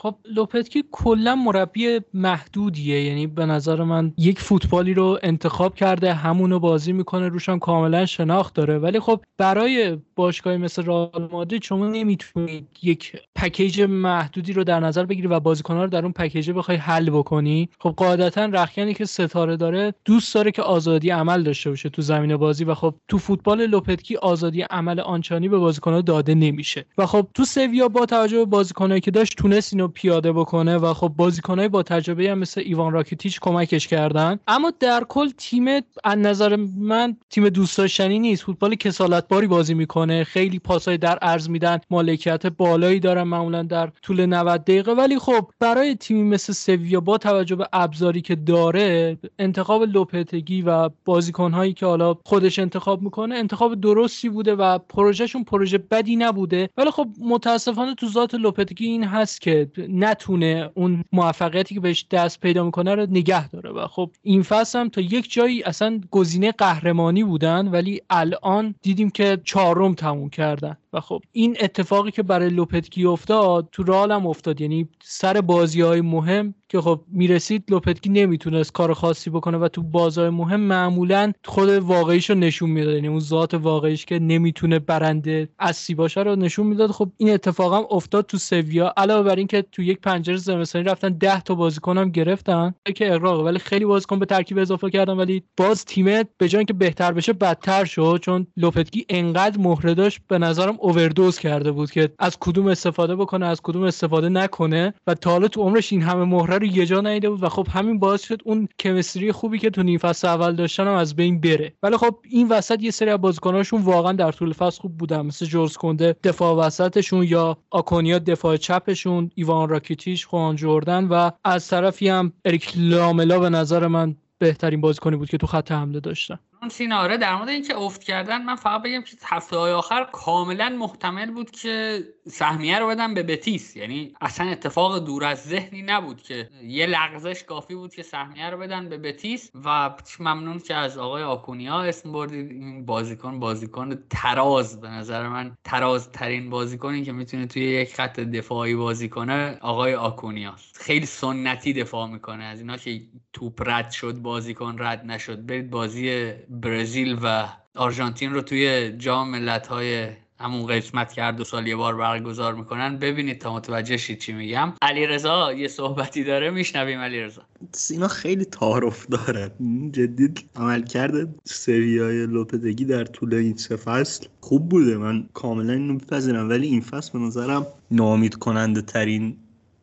خب 0.00 0.14
لوپتکی 0.34 0.84
کلا 0.92 1.34
مربی 1.34 2.00
محدودیه. 2.14 3.04
یعنی 3.04 3.26
به 3.26 3.46
نظر 3.46 3.82
من 3.82 4.12
یک 4.16 4.40
فوتبالی 4.40 4.94
رو 4.94 5.18
انتخاب 5.22 5.74
کرده 5.74 6.14
همونو 6.14 6.58
بازی 6.58 6.92
می‌کنه 6.92 7.28
روشم 7.28 7.58
کاملا 7.58 8.06
شناخت 8.06 8.54
داره. 8.54 8.78
ولی 8.78 9.00
خب 9.00 9.20
برای 9.38 9.98
باشگاهی 10.16 10.56
مثل 10.56 10.84
رئال 10.84 11.28
مادرید 11.32 11.62
شما 11.62 11.86
نمی‌تونید 11.86 12.68
یک 12.82 13.16
پکیج 13.34 13.80
محدودی 13.80 14.52
رو 14.52 14.64
در 14.64 14.80
نظر 14.80 15.04
بگیری 15.04 15.28
و 15.28 15.40
بازیکن‌ها 15.40 15.84
رو 15.84 15.90
در 15.90 16.02
اون 16.02 16.12
package 16.12 16.50
بخوای 16.50 16.76
حل 16.76 17.10
بکنی. 17.10 17.68
خب 17.78 17.94
قاعدتا 17.96 18.44
رخیانی 18.44 18.94
که 18.94 19.04
ستاره 19.04 19.56
داره 19.56 19.94
دوست 20.04 20.34
داره 20.34 20.50
که 20.50 20.62
آزادی 20.62 21.10
عمل 21.10 21.42
داشته 21.42 21.70
باشه 21.70 21.88
تو 21.88 22.02
زمین 22.02 22.36
بازی 22.36 22.64
و 22.64 22.74
خب 22.74 22.94
تو 23.08 23.18
فوتبال 23.18 23.66
لوپتگی 23.66 24.16
آزادی 24.16 24.62
عمل 24.62 25.00
آنچنانی 25.00 25.48
به 25.48 25.58
بازیکن‌ها 25.58 26.00
داده 26.00 26.34
نمیشه. 26.34 26.84
و 26.98 27.06
خب 27.06 27.26
تو 27.34 27.44
سویا 27.44 27.88
با 27.88 28.06
توجه 28.06 28.38
به 28.38 28.44
بازیکنایی 28.44 29.00
که 29.00 29.10
داشت 29.10 29.36
تونست 29.36 29.87
پیاده 29.88 30.32
بکنه 30.32 30.76
و 30.76 30.94
خب 30.94 31.08
بازیکنای 31.16 31.68
با 31.68 31.82
تجربه 31.82 32.30
هم 32.30 32.38
مثل 32.38 32.60
ایوان 32.64 32.92
راکیتیچ 32.92 33.40
کمکش 33.40 33.88
کردن. 33.88 34.38
اما 34.48 34.72
در 34.80 35.04
کل 35.08 35.30
تیم 35.36 35.66
از 36.04 36.18
نظر 36.18 36.56
من 36.78 37.16
تیم 37.30 37.48
دوست 37.48 37.78
داشتنی 37.78 38.18
نیست. 38.18 38.42
فوتبال 38.42 38.74
کسالتباری 38.74 39.46
بازی 39.46 39.74
می‌کنه. 39.74 40.24
خیلی 40.24 40.58
پاسای 40.58 40.98
در 40.98 41.18
عرض 41.18 41.48
میدن. 41.48 41.78
مالکیت 41.90 42.46
بالایی 42.46 43.00
دارن 43.00 43.22
معمولا 43.22 43.62
در 43.62 43.90
طول 44.02 44.26
90 44.26 44.64
دقیقه. 44.64 44.92
ولی 44.92 45.18
خب 45.18 45.50
برای 45.60 45.94
تیمی 45.94 46.22
مثل 46.22 46.52
سویا 46.52 47.00
با 47.00 47.18
توجه 47.18 47.56
به 47.56 47.68
ابزاری 47.72 48.20
که 48.20 48.34
داره 48.34 49.18
انتخاب 49.38 49.82
لوپتگی 49.82 50.62
و 50.62 50.90
بازیکنهایی 51.04 51.72
که 51.72 51.86
حالا 51.86 52.14
خودش 52.24 52.58
انتخاب 52.58 53.02
می‌کنه 53.02 53.34
انتخاب 53.34 53.80
درستی 53.80 54.28
بوده 54.28 54.54
و 54.54 54.78
پروژهشون 54.78 55.44
پروژه 55.44 55.78
بدی 55.78 56.16
نبوده. 56.16 56.68
ولی 56.76 56.90
خب 56.90 57.08
متاسفانه 57.20 57.94
تو 57.94 58.06
ذات 58.06 58.34
لوپتگی 58.34 58.86
این 58.86 59.04
هست 59.04 59.40
که 59.40 59.70
نتونه 59.78 60.70
اون 60.74 61.04
موفقیتی 61.12 61.74
که 61.74 61.80
بهش 61.80 62.06
دست 62.10 62.40
پیدا 62.40 62.64
می‌کنه 62.64 62.94
رو 62.94 63.06
نگه 63.10 63.48
داره. 63.48 63.70
و 63.70 63.86
خب 63.86 64.10
این 64.22 64.42
فصل 64.42 64.78
هم 64.78 64.88
تا 64.88 65.00
یک 65.00 65.32
جایی 65.32 65.62
اصلا 65.62 66.00
گزینه 66.10 66.52
قهرمانی 66.52 67.24
بودن 67.24 67.68
ولی 67.68 68.00
الان 68.10 68.74
دیدیم 68.82 69.10
که 69.10 69.38
چهارم 69.44 69.94
تموم 69.94 70.30
کردن. 70.30 70.76
و 70.92 71.00
خب 71.00 71.22
این 71.32 71.56
اتفاقی 71.60 72.10
که 72.10 72.22
برای 72.22 72.50
لوپتگی 72.50 73.04
افتاد 73.04 73.68
تو 73.72 73.82
رال 73.82 74.12
هم 74.12 74.26
افتاد. 74.26 74.60
یعنی 74.60 74.88
سر 75.02 75.40
بازی 75.40 75.80
های 75.80 76.00
مهم 76.00 76.54
که 76.68 76.80
خب 76.80 77.00
می‌رسید 77.12 77.64
لوپتگی 77.68 78.10
نمی‌تونست 78.10 78.72
کار 78.72 78.94
خاصی 78.94 79.30
بکنه 79.30 79.58
و 79.58 79.68
تو 79.68 79.82
بازار 79.82 80.30
مهم 80.30 80.60
معمولا 80.60 81.32
خود 81.44 81.68
واقعیش 81.68 82.30
رو 82.30 82.36
نشون 82.36 82.70
می‌داد. 82.70 82.94
یعنی 82.94 83.08
اون 83.08 83.20
ذات 83.20 83.54
واقعیش 83.54 84.04
که 84.04 84.18
نمی‌تونه 84.18 84.78
برنده 84.78 85.48
اصلی 85.58 85.94
باشه 85.94 86.22
رو 86.22 86.36
نشون 86.36 86.66
می‌داد. 86.66 86.90
خب 86.90 87.08
این 87.16 87.30
اتفاق 87.30 87.74
هم 87.74 87.84
افتاد 87.90 88.26
تو 88.26 88.38
سویا. 88.38 88.92
علاوه 88.96 89.22
بر 89.22 89.36
اینکه 89.36 89.64
تو 89.72 89.82
یک 89.82 90.00
پنجره 90.00 90.36
زمستانی 90.36 90.84
رفتن 90.84 91.08
10 91.08 91.40
تا 91.40 91.54
بازیکن 91.54 91.98
هم 91.98 92.10
گرفتن. 92.10 92.74
که 92.94 93.14
اقراق 93.14 93.44
ولی 93.44 93.58
خیلی 93.58 93.84
بازیکن 93.84 94.18
به 94.18 94.26
ترکیب 94.26 94.58
اضافه 94.58 94.90
کردن. 94.90 95.16
ولی 95.16 95.42
باز 95.56 95.84
تیم 95.84 96.04
به 96.38 96.48
جای 96.48 96.58
اینکه 96.58 96.72
بهتر 96.72 97.12
بشه 97.12 97.32
بدتر 97.32 97.84
شد. 97.84 98.20
چون 98.22 98.46
لوپتگی 98.56 99.06
انقدر 99.08 99.60
مهره 99.60 99.94
داشت 99.94 100.20
به 100.28 100.38
نظرم 100.38 100.76
اووردوز 100.80 101.38
کرده 101.38 101.72
بود 101.72 101.90
که 101.90 102.10
از 102.18 102.36
کدوم 102.40 102.66
استفاده 102.66 103.16
بکنه 103.16 103.46
از 103.46 103.60
کدوم 103.62 103.82
استفاده 103.82 104.28
نکنه. 104.28 104.94
و 105.06 105.14
تا 105.14 105.38
تو 105.48 105.62
عمرش 105.62 105.92
این 105.92 106.02
همه 106.02 106.24
مهره 106.24 106.57
رو 106.58 106.66
یه 106.66 106.86
جا 106.86 107.00
نیده 107.00 107.30
بود 107.30 107.42
و 107.42 107.48
خب 107.48 107.66
همین 107.70 107.98
باعث 107.98 108.24
شد 108.24 108.40
اون 108.44 108.68
کمستری 108.78 109.32
خوبی 109.32 109.58
که 109.58 109.70
تو 109.70 109.82
نیم 109.82 109.98
فصل 109.98 110.28
اول 110.28 110.54
داشتن 110.54 110.86
هم 110.86 110.94
از 110.94 111.16
بین 111.16 111.40
بره. 111.40 111.72
ولی 111.82 111.96
خب 111.96 112.16
این 112.30 112.48
وسط 112.48 112.82
یه 112.82 112.90
سری 112.90 113.10
از 113.10 113.20
بازیکناشون 113.20 113.82
واقعا 113.82 114.12
در 114.12 114.32
طول 114.32 114.52
فصل 114.52 114.80
خوب 114.80 114.96
بودن. 114.96 115.20
مثل 115.20 115.46
جورز 115.46 115.76
کنده 115.76 116.16
دفاع 116.24 116.66
وسطشون 116.66 117.24
یا 117.24 117.56
آکونیا 117.70 118.18
دفاع 118.18 118.56
چپشون 118.56 119.30
ایوان 119.34 119.68
راکیتیش 119.68 120.26
خوان 120.26 120.56
جردن 120.56 121.04
و 121.04 121.30
از 121.44 121.68
طرفی 121.68 122.08
هم 122.08 122.32
اریک 122.44 122.72
لاملا 122.76 123.38
به 123.38 123.48
نظر 123.50 123.86
من 123.86 124.16
بهترین 124.38 124.80
بازیکنی 124.80 125.16
بود 125.16 125.30
که 125.30 125.38
تو 125.38 125.46
خط 125.46 125.72
حمله 125.72 126.00
داشتن. 126.00 126.38
اون 126.60 126.68
سیناره 126.68 127.16
در 127.16 127.36
مورد 127.36 127.48
اینکه 127.48 127.76
افت 127.76 128.02
کردن 128.02 128.42
من 128.42 128.56
فقط 128.56 128.82
بگم 128.82 129.02
که 129.02 129.16
هفته 129.24 129.56
های 129.56 129.72
آخر 129.72 130.04
کاملا 130.12 130.68
محتمل 130.68 131.30
بود 131.30 131.50
که 131.50 132.04
سهمیه 132.26 132.78
رو 132.78 132.88
بدن 132.88 133.14
به 133.14 133.22
بتیس. 133.22 133.76
یعنی 133.76 134.14
اصلا 134.20 134.50
اتفاق 134.50 134.98
دور 134.98 135.24
از 135.24 135.44
ذهنی 135.44 135.82
نبود 135.82 136.22
که 136.22 136.48
یه 136.62 136.86
لغزش 136.86 137.44
کافی 137.44 137.74
بود 137.74 137.94
که 137.94 138.02
سهمیه 138.02 138.50
رو 138.50 138.58
بدن 138.58 138.88
به 138.88 138.98
بتیس. 138.98 139.50
و 139.64 139.94
ممنون 140.20 140.58
که 140.58 140.74
از 140.74 140.98
آقای 140.98 141.22
آکونیا 141.22 141.82
اسم 141.82 142.12
بردید. 142.12 142.50
این 142.50 142.86
بازیکن 142.86 143.40
بازیکن 143.40 144.04
تراز 144.10 144.80
به 144.80 144.88
نظر 144.88 145.28
من. 145.28 145.56
تراز 145.64 146.12
ترین 146.12 146.50
بازیکنی 146.50 147.02
که 147.02 147.12
می‌تونه 147.12 147.46
توی 147.46 147.62
یک 147.62 147.94
خط 147.94 148.20
دفاعی 148.20 148.74
بازی 148.74 149.08
کنه 149.08 149.58
آقای 149.60 149.94
آکونیا 149.94 150.54
خیلی 150.74 151.06
سنتی 151.06 151.72
دفاع 151.72 152.08
می‌کنه. 152.08 152.44
از 152.44 152.60
اینا 152.60 152.76
که 152.76 153.02
توپ 153.32 153.62
رد 153.66 153.90
شد 153.90 154.18
بازیکن 154.18 154.76
رد 154.78 155.04
نشد. 155.06 155.46
برید 155.46 155.70
بازی 155.70 156.32
برزیل 156.48 157.18
و 157.22 157.48
آرژانتین 157.74 158.34
رو 158.34 158.42
توی 158.42 158.92
جام 158.98 159.30
ملت‌های 159.30 160.08
همون 160.40 160.66
قسمت 160.66 161.12
که 161.12 161.22
هر 161.22 161.32
دو 161.32 161.44
سال 161.44 161.66
یه 161.66 161.76
بار 161.76 161.96
برگزار 161.96 162.54
می‌کنن 162.54 162.98
ببینید 162.98 163.38
تا 163.38 163.54
متوجه 163.54 163.96
شید 163.96 164.18
چی 164.18 164.32
میگم. 164.32 164.72
علیرضا 164.82 165.52
یه 165.52 165.68
صحبتی 165.68 166.24
داره 166.24 166.50
میشنویم 166.50 166.98
علیرضا. 166.98 167.42
سینا 167.72 168.08
خیلی 168.08 168.44
تعارف 168.44 169.06
داره. 169.06 169.50
جدی 169.92 170.34
عمل 170.56 170.82
کرده 170.82 171.28
سریای 171.44 172.26
لوپدگی 172.26 172.84
در 172.84 173.04
طول 173.04 173.34
این 173.34 173.56
سه 173.56 173.76
فصل 173.76 174.26
خوب 174.40 174.68
بوده. 174.68 174.96
من 174.96 175.28
کاملا 175.34 175.72
اینو 175.72 175.92
میپذیرم 175.92 176.48
ولی 176.48 176.66
این 176.66 176.80
فصل 176.80 177.12
به 177.12 177.18
نظرم 177.18 177.66
نامید 177.90 178.34
کننده 178.34 178.82
ترین 178.82 179.36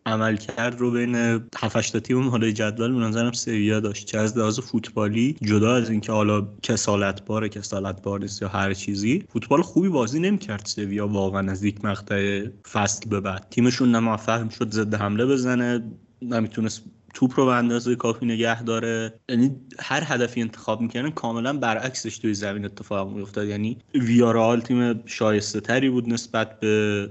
عمل 0.08 0.38
کرد 0.38 0.80
رو 0.80 0.92
بین 0.92 1.16
7 1.58 1.92
تا 1.94 2.00
تیم 2.00 2.30
حالا 2.30 2.52
جدول 2.52 2.94
به 2.94 3.00
نظرم 3.00 3.32
سویا 3.32 3.80
داشت. 3.80 4.06
چه 4.06 4.18
از 4.18 4.38
لحاظ 4.38 4.60
فوتبالی 4.60 5.36
جدا 5.42 5.76
از 5.76 5.90
اینکه 5.90 6.12
حالا 6.12 6.48
کسالت 6.64 7.26
باره 7.26 7.50
کسالت 7.50 8.02
بار 8.02 8.20
نیست 8.20 8.42
یا 8.42 8.48
هر 8.48 8.74
چیزی 8.74 9.24
فوتبال 9.30 9.62
خوبی 9.62 9.90
بازی 9.90 10.20
نمی‌کرد 10.20 10.66
سویا 10.66 11.08
واقعا 11.08 11.52
از 11.52 11.64
یک 11.64 11.86
مقطع 11.86 12.48
فصل 12.72 13.10
به 13.10 13.20
بعد. 13.22 13.48
تیمشون 13.50 13.92
نه 13.92 14.00
موفق 14.00 14.50
شد 14.50 14.72
ضد 14.72 14.96
حمله 14.96 15.26
بزنه 15.26 15.84
نمی‌تونست 16.22 16.84
توپ 17.14 17.40
رو 17.40 17.46
به 17.46 17.52
اندازه 17.52 17.96
کافی 17.96 18.26
نگه 18.26 18.64
داره. 18.64 19.14
یعنی 19.30 19.56
هر 19.80 20.04
هدفی 20.06 20.42
انتخاب 20.42 20.82
می‌کنن 20.82 21.12
کاملا 21.12 21.54
برعکسش 21.54 22.18
توی 22.18 22.34
زمین 22.34 22.66
اتفاق 22.66 23.14
میافتاد. 23.14 23.48
یعنی 23.48 23.78
ویارال 23.94 24.62
تیم 24.62 25.06
شایسته 25.06 25.60
تری 25.60 25.90
بود 25.90 26.14
نسبت 26.14 26.60
به 26.60 27.10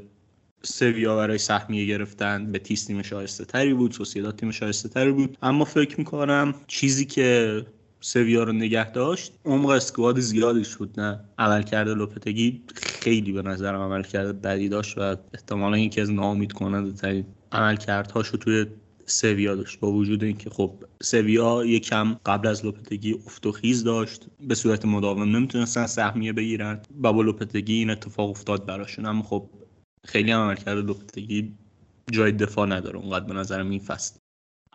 سویا 0.65 1.17
برای 1.17 1.39
سهمیه 1.39 1.87
گرفتن 1.87 2.53
به 2.53 2.59
تیس 2.59 2.85
تیم 2.85 3.03
شایسته 3.03 3.45
تری 3.45 3.75
بود 3.75 3.93
سوسیداد 3.93 4.37
تیم 4.37 4.51
شایسته 4.51 4.89
تری 4.89 5.13
بود. 5.13 5.39
اما 5.43 5.65
فکر 5.65 5.99
می‌کنم 5.99 6.55
چیزی 6.67 7.05
که 7.05 7.67
سویا 8.01 8.43
رو 8.43 8.53
نگه 8.53 8.91
داشت 8.91 9.33
عمق 9.45 9.69
اسکواد 9.69 10.21
زیادی 10.21 10.65
شد 10.65 10.91
نه؟ 10.99 11.21
عملکرد 11.39 11.89
لوپتگی 11.89 12.63
خیلی 12.77 13.33
به 13.33 13.43
نظرم 13.43 13.81
عملکرد 13.81 14.43
بدی 14.43 14.69
داشت 14.69 14.99
و 14.99 15.17
احتمالا 15.35 15.79
یکی 15.79 16.01
از 16.01 16.11
ناامید 16.13 16.53
کننده 16.53 16.93
ترین 16.93 17.25
عملکردهاش 17.53 18.29
رو 18.29 18.39
توی 18.39 18.67
سویا 19.07 19.55
داشت. 19.55 19.81
با 19.81 19.93
وجود 19.93 20.25
اینکه 20.25 20.51
خب 20.51 20.71
سویا 21.03 21.65
یکم 21.65 22.17
قبل 22.27 22.49
از 22.49 22.65
لوپتگی 22.65 23.13
افت 23.27 23.47
و 23.47 23.53
خیز 23.53 23.85
داشت 23.85 24.27
به 24.41 24.55
صورت 24.55 24.85
مداوم 24.85 25.37
نمی‌تونستن 25.37 25.87
سهمیه 25.87 26.33
بگیرن. 26.33 26.81
و 27.03 27.13
با 27.13 27.23
لوپتگی 27.23 27.75
این 27.75 27.91
اتفاق 27.91 28.31
افتاد 28.31 28.67
براشون 28.67 29.07
اما 29.07 29.23
خب 29.23 29.51
خیلی 30.05 30.33
هم 30.33 30.41
عملکرد 30.41 30.79
لوپتگی 30.79 31.55
جای 32.13 32.33
دفاع 32.33 32.67
نداره 32.67 32.99
اونقدر 32.99 33.25
به 33.25 33.35
نظرم 33.35 33.71
این 33.71 33.81
فصل 33.81 34.19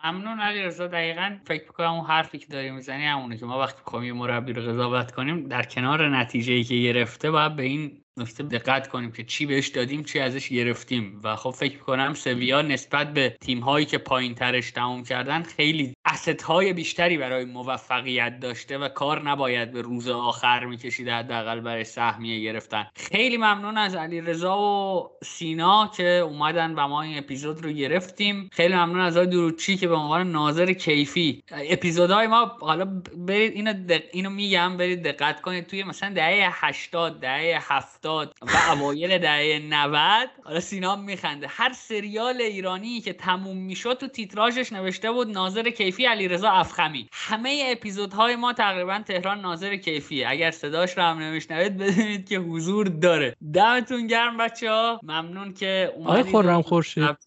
ممنون 0.04 0.40
علی 0.40 0.62
رضا. 0.62 0.86
دقیقا 0.86 1.36
فکر 1.44 1.62
می‌کنم 1.62 1.92
اون 1.92 2.06
حرفی 2.06 2.38
که 2.38 2.46
داری 2.46 2.70
می‌زنی 2.70 3.06
همونه 3.06 3.36
که 3.36 3.46
ما 3.46 3.58
وقتی 3.58 3.82
کمی 3.84 4.12
مربی 4.12 4.52
رو 4.52 4.62
قضاوت 4.62 5.12
کنیم 5.12 5.48
در 5.48 5.62
کنار 5.62 6.16
نتیجه 6.16 6.52
ای 6.52 6.64
که 6.64 6.74
گرفته 6.74 7.30
باید 7.30 7.56
به 7.56 7.62
این 7.62 7.99
نکته 8.16 8.42
دقت 8.42 8.88
کنیم 8.88 9.12
که 9.12 9.24
چی 9.24 9.46
بهش 9.46 9.68
دادیم 9.68 10.02
چی 10.02 10.18
ازش 10.18 10.48
گرفتیم. 10.48 11.20
و 11.24 11.36
خب 11.36 11.50
فکر 11.50 11.78
کنم 11.78 12.14
سویا 12.14 12.62
نسبت 12.62 13.12
به 13.12 13.36
تیم 13.40 13.60
هایی 13.60 13.86
که 13.86 13.98
پایین 13.98 14.34
ترش 14.34 14.70
تموم 14.70 15.04
کردن 15.04 15.42
خیلی 15.42 15.94
اسست 16.04 16.42
های 16.42 16.72
بیشتری 16.72 17.18
برای 17.18 17.44
موفقیت 17.44 18.40
داشته 18.40 18.78
و 18.78 18.88
کار 18.88 19.28
نباید 19.28 19.72
به 19.72 19.82
روز 19.82 20.08
آخر 20.08 20.64
می‌کشید 20.64 21.08
حداقل 21.08 21.60
برای 21.60 21.84
سهمیه 21.84 22.40
گرفتن. 22.40 22.86
خیلی 22.96 23.36
ممنون 23.36 23.78
از 23.78 23.94
علی 23.94 24.20
رضا 24.20 24.58
و 24.58 25.10
سینا 25.24 25.90
که 25.96 26.04
اومدن 26.04 26.74
و 26.74 26.88
ما 26.88 27.02
این 27.02 27.18
اپیزود 27.18 27.64
رو 27.64 27.70
گرفتیم. 27.70 28.50
خیلی 28.52 28.74
ممنون 28.74 29.00
از 29.00 29.16
آقای 29.16 29.30
دروچی 29.30 29.76
که 29.76 29.88
به 29.88 29.94
عنوان 29.94 30.32
ناظر 30.32 30.72
کیفی. 30.72 31.42
اپیزودهای 31.50 32.26
ما 32.26 32.56
حالا 32.60 33.02
برید 33.16 33.52
اینو, 33.52 33.98
اینو 34.12 34.30
میگم 34.30 34.76
برید 34.76 35.02
دقت 35.02 35.40
کنید. 35.40 35.66
توی 35.66 35.84
مثلا 35.84 36.12
دهه 36.14 36.48
80 36.52 37.20
دهه 37.20 37.72
70 37.72 37.99
و 38.04 38.26
اوایل 38.72 39.18
دهه 39.18 39.58
90 39.70 40.28
حالا 40.44 40.60
سینا 40.60 40.96
میخنده. 40.96 41.46
هر 41.46 41.72
سریال 41.72 42.40
ایرانی 42.40 43.00
که 43.00 43.12
تموم 43.12 43.56
می‌شد 43.56 43.94
تو 43.94 44.06
تیتراژش 44.06 44.72
نوشته 44.72 45.12
بود 45.12 45.30
ناظر 45.30 45.70
کیفی 45.70 46.04
علیرضا 46.04 46.50
افخمی. 46.50 47.08
همه 47.12 47.64
اپیزودهای 47.66 48.36
ما 48.36 48.52
تقریبا 48.52 49.02
تهران 49.06 49.40
ناظر 49.40 49.76
کیفیه. 49.76 50.28
اگر 50.28 50.50
صداش 50.50 50.98
رو 50.98 51.02
هم 51.02 51.18
نمیشنوید 51.18 51.76
بدونید 51.76 52.28
که 52.28 52.38
حضور 52.38 52.86
داره. 52.86 53.36
دمتون 53.54 54.06
گرم 54.06 54.36
بچه 54.36 54.70
ها 54.70 55.00
ممنون 55.02 55.54
که 55.54 55.92
آقای 56.04 56.22
خورم 56.22 56.62
خورشید 56.62 57.18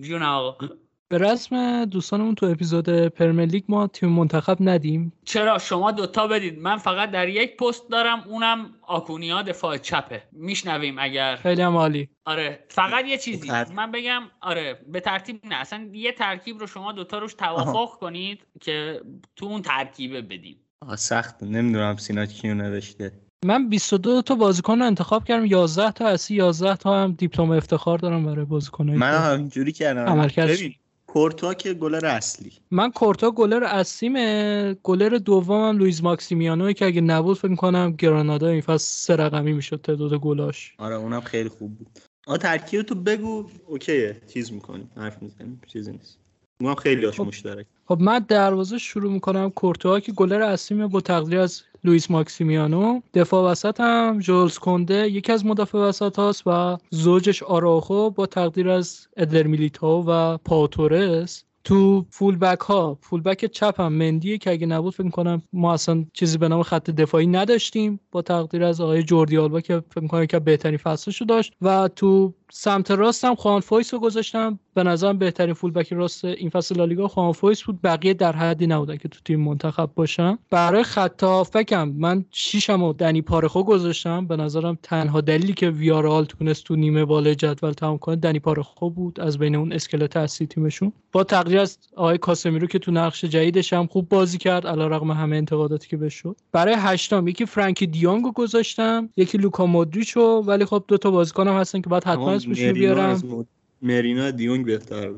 جون 0.00 0.22
آقا. 0.22 0.68
به 1.08 1.18
رسم 1.18 1.84
دوستانمون 1.84 2.34
تو 2.34 2.46
اپیزود 2.46 2.88
پرملیک 3.08 3.64
ما 3.68 3.86
تیم 3.86 4.08
منتخب 4.08 4.56
ندیم. 4.60 5.12
چرا؟ 5.24 5.58
شما 5.58 5.92
دوتا 5.92 6.26
بدید 6.26 6.58
من 6.58 6.76
فقط 6.76 7.10
در 7.10 7.28
یک 7.28 7.56
پست 7.56 7.90
دارم 7.90 8.24
اونم 8.26 8.70
آکونیا 8.82 9.42
دفاع 9.42 9.78
چپه. 9.78 10.22
میشنویم 10.32 10.96
اگر. 10.98 11.36
خیلی 11.36 11.62
هم 11.62 11.76
عالی. 11.76 12.08
آره 12.24 12.64
فقط 12.68 13.04
یه 13.04 13.18
چیزی. 13.18 13.50
من 13.74 13.90
بگم 13.90 14.22
آره 14.40 14.80
به 14.92 15.00
ترتیب 15.00 15.40
نه. 15.44 15.54
اصلا 15.54 15.90
یه 15.92 16.12
ترکیب 16.12 16.58
رو 16.58 16.66
شما 16.66 16.92
دوتا 16.92 17.18
روش 17.18 17.34
توافق 17.34 17.98
کنید 17.98 18.46
که 18.60 19.00
تو 19.36 19.46
اون 19.46 19.62
ترکیبه 19.62 20.22
بدیم 20.22 20.56
سخت. 20.96 21.42
نمی‌دونم 21.42 21.96
سینا 21.96 22.26
کیو 22.26 22.54
نوشته. 22.54 23.12
من 23.44 23.68
22 23.68 24.22
تا 24.22 24.34
بازیکن 24.34 24.78
رو 24.78 24.86
انتخاب 24.86 25.24
کردم. 25.24 25.46
11 25.46 25.90
تا 25.90 26.06
اسی 26.08 26.34
11 26.34 26.76
تا 26.76 27.02
هم 27.02 27.12
دیپلم 27.12 27.50
افتخار 27.50 27.98
دارم 27.98 28.26
برای 28.26 28.44
بازیکن‌های 28.44 28.98
من 28.98 29.18
همینجوری 29.18 29.72
کردم. 29.72 30.28
ببین 30.36 30.74
کورتوا 31.16 31.54
که 31.54 31.74
گلر 31.74 32.06
اصلی. 32.06 32.52
من 32.70 32.90
کورتا 32.90 33.30
گلر 33.30 33.64
اصلیمه. 33.64 34.76
گلر 34.82 35.08
دومم 35.08 35.78
لوئیز 35.78 36.02
ماکسیمیانو 36.02 36.72
که 36.72 36.86
اگه 36.86 37.00
نبود 37.00 37.38
فکر 37.38 37.54
کنم 37.54 37.94
گرانادا 37.98 38.48
این 38.48 38.60
فصل 38.60 38.86
سه 38.86 39.16
رقمی 39.16 39.52
می‌شد 39.52 39.80
تعداد 39.80 40.14
گلاش. 40.14 40.74
آره 40.78 40.94
اونم 40.94 41.20
خیلی 41.20 41.48
خوب 41.48 41.76
بود. 41.76 41.86
آ 42.26 42.36
ترکیب 42.36 42.82
تو 42.82 42.94
بگو. 42.94 43.46
okay 43.66 44.09
ه 44.09 44.20
چیز 44.32 44.52
می‌کنیم. 44.52 44.90
حرف 44.96 45.22
می‌زنیم 45.22 45.60
چیزی 45.66 45.92
نیست. 45.92 46.18
اونم 46.60 46.74
خیلی 46.74 47.04
هاش 47.04 47.16
خب. 47.16 47.26
مشترک. 47.26 47.66
خب 47.86 48.00
من 48.00 48.18
دروازه 48.18 48.78
شروع 48.78 49.12
می‌کنم. 49.12 49.50
کورتوا 49.50 50.00
که 50.00 50.12
گلر 50.12 50.42
اصلیمه 50.42 50.86
با 50.86 51.00
تقدیر 51.00 51.38
از 51.38 51.62
لوئیس 51.84 52.10
ماکسیمیانو. 52.10 53.00
دفاع 53.14 53.50
وسط 53.50 53.80
هم 53.80 54.18
جولز 54.18 54.58
کنده 54.58 55.08
یکی 55.10 55.32
از 55.32 55.46
مدافع 55.46 55.78
وسط 55.78 56.18
هاست 56.18 56.42
و 56.46 56.78
زوجش 56.90 57.42
آراخو 57.42 58.10
با 58.10 58.26
تقدیر 58.26 58.68
از 58.68 59.08
ادر 59.16 59.42
میلیتاو 59.42 60.04
و 60.08 60.36
پائو 60.36 60.91
تورس 60.91 61.45
تو 61.66 62.06
full 62.10 62.36
back 62.36 62.60
ها. 62.60 62.98
full 63.00 63.20
back 63.20 63.44
چپ 63.44 63.80
هم. 63.80 63.92
مندیه 63.92 64.38
که 64.38 64.50
اگه 64.50 64.66
نبود 64.66 64.94
فکر 64.94 65.08
کنم 65.08 65.42
ما 65.52 65.72
اصلا 65.72 66.04
چیزی 66.12 66.38
به 66.38 66.48
نام 66.48 66.62
خط 66.62 66.90
دفاعی 66.90 67.26
نداشتیم. 67.26 68.00
با 68.12 68.22
تقدیر 68.22 68.64
از 68.64 68.80
آقای 68.80 69.02
جوردی 69.02 69.38
آلبا 69.38 69.60
که 69.60 69.82
فکر 69.90 70.06
کنم 70.06 70.26
که 70.26 70.38
بهترین 70.38 70.78
فصلشو 70.78 71.24
داشت. 71.24 71.52
و 71.62 71.88
تو 71.88 72.34
سمت 72.52 72.90
راست 72.90 73.24
هم 73.24 73.34
خوان 73.34 73.60
فویس 73.60 73.94
رو 73.94 74.00
گذاشتم. 74.00 74.58
به 74.74 74.82
نظرم 74.82 75.18
بهترین 75.18 75.54
full 75.54 75.70
back 75.70 75.92
راست 75.92 76.24
این 76.24 76.50
فصل 76.50 76.76
لالیگا 76.76 77.08
خوان 77.08 77.32
فویس 77.32 77.62
بود. 77.62 77.82
بقیه 77.82 78.14
در 78.14 78.32
حدی 78.32 78.66
نبودن 78.66 78.96
که 78.96 79.08
تو 79.08 79.20
تیم 79.24 79.40
منتخب 79.40 79.90
باشن 79.94 80.38
برای 80.50 80.82
خط 80.82 81.24
هافبکم 81.52 81.88
من 81.88 82.24
شیشم 82.30 82.82
و 82.82 82.92
دنی 82.92 83.22
پارخو 83.22 83.62
گذاشتم. 83.62 84.26
به 84.26 84.36
نظرم 84.36 84.78
تنها 84.82 85.20
دلیلی 85.20 85.52
که 85.52 85.70
ویارال 85.70 86.24
تونست 86.24 86.64
تو 86.64 86.76
نیمه 86.76 87.04
بالای 87.04 87.34
جدول 87.34 87.72
تمام 87.72 87.98
کنه 87.98 88.16
دنی 88.16 88.38
پارخو 88.38 88.90
بود. 88.90 89.20
از 89.20 89.38
بین 89.38 89.56
اون 89.56 89.72
اسکلت 89.72 90.16
اصلی 90.16 90.46
تیمشون. 90.46 90.92
با 91.12 91.24
تقدیر 91.24 91.55
از 91.58 91.78
آقای 91.96 92.18
کاسمیرو 92.18 92.66
که 92.66 92.78
تو 92.78 92.90
نقش 92.90 93.24
جدیدش 93.24 93.72
هم 93.72 93.86
خوب 93.86 94.08
بازی 94.08 94.38
کرد. 94.38 94.66
علیرغم 94.66 95.10
همه 95.10 95.36
انتقاداتی 95.36 95.88
که 95.88 95.96
بهش 95.96 96.14
شد. 96.14 96.36
برای 96.52 96.74
هشتم 96.78 97.28
یکی 97.28 97.46
فرانکی 97.46 97.86
دیونگو 97.86 98.32
گذاشتم 98.32 99.08
یکی 99.16 99.38
لوکا 99.38 99.66
مودریچو 99.66 100.20
ولی 100.20 100.64
خب 100.64 100.84
دو 100.88 100.98
تا 100.98 101.10
بازیکنم 101.10 101.56
هستن 101.56 101.80
که 101.80 101.90
بعد 101.90 102.04
حتما 102.04 102.32
اسمشون 102.32 102.72
بیارم. 102.72 103.46
مرینا 103.82 104.30
دیونگ 104.30 104.66
بهتر 104.66 105.10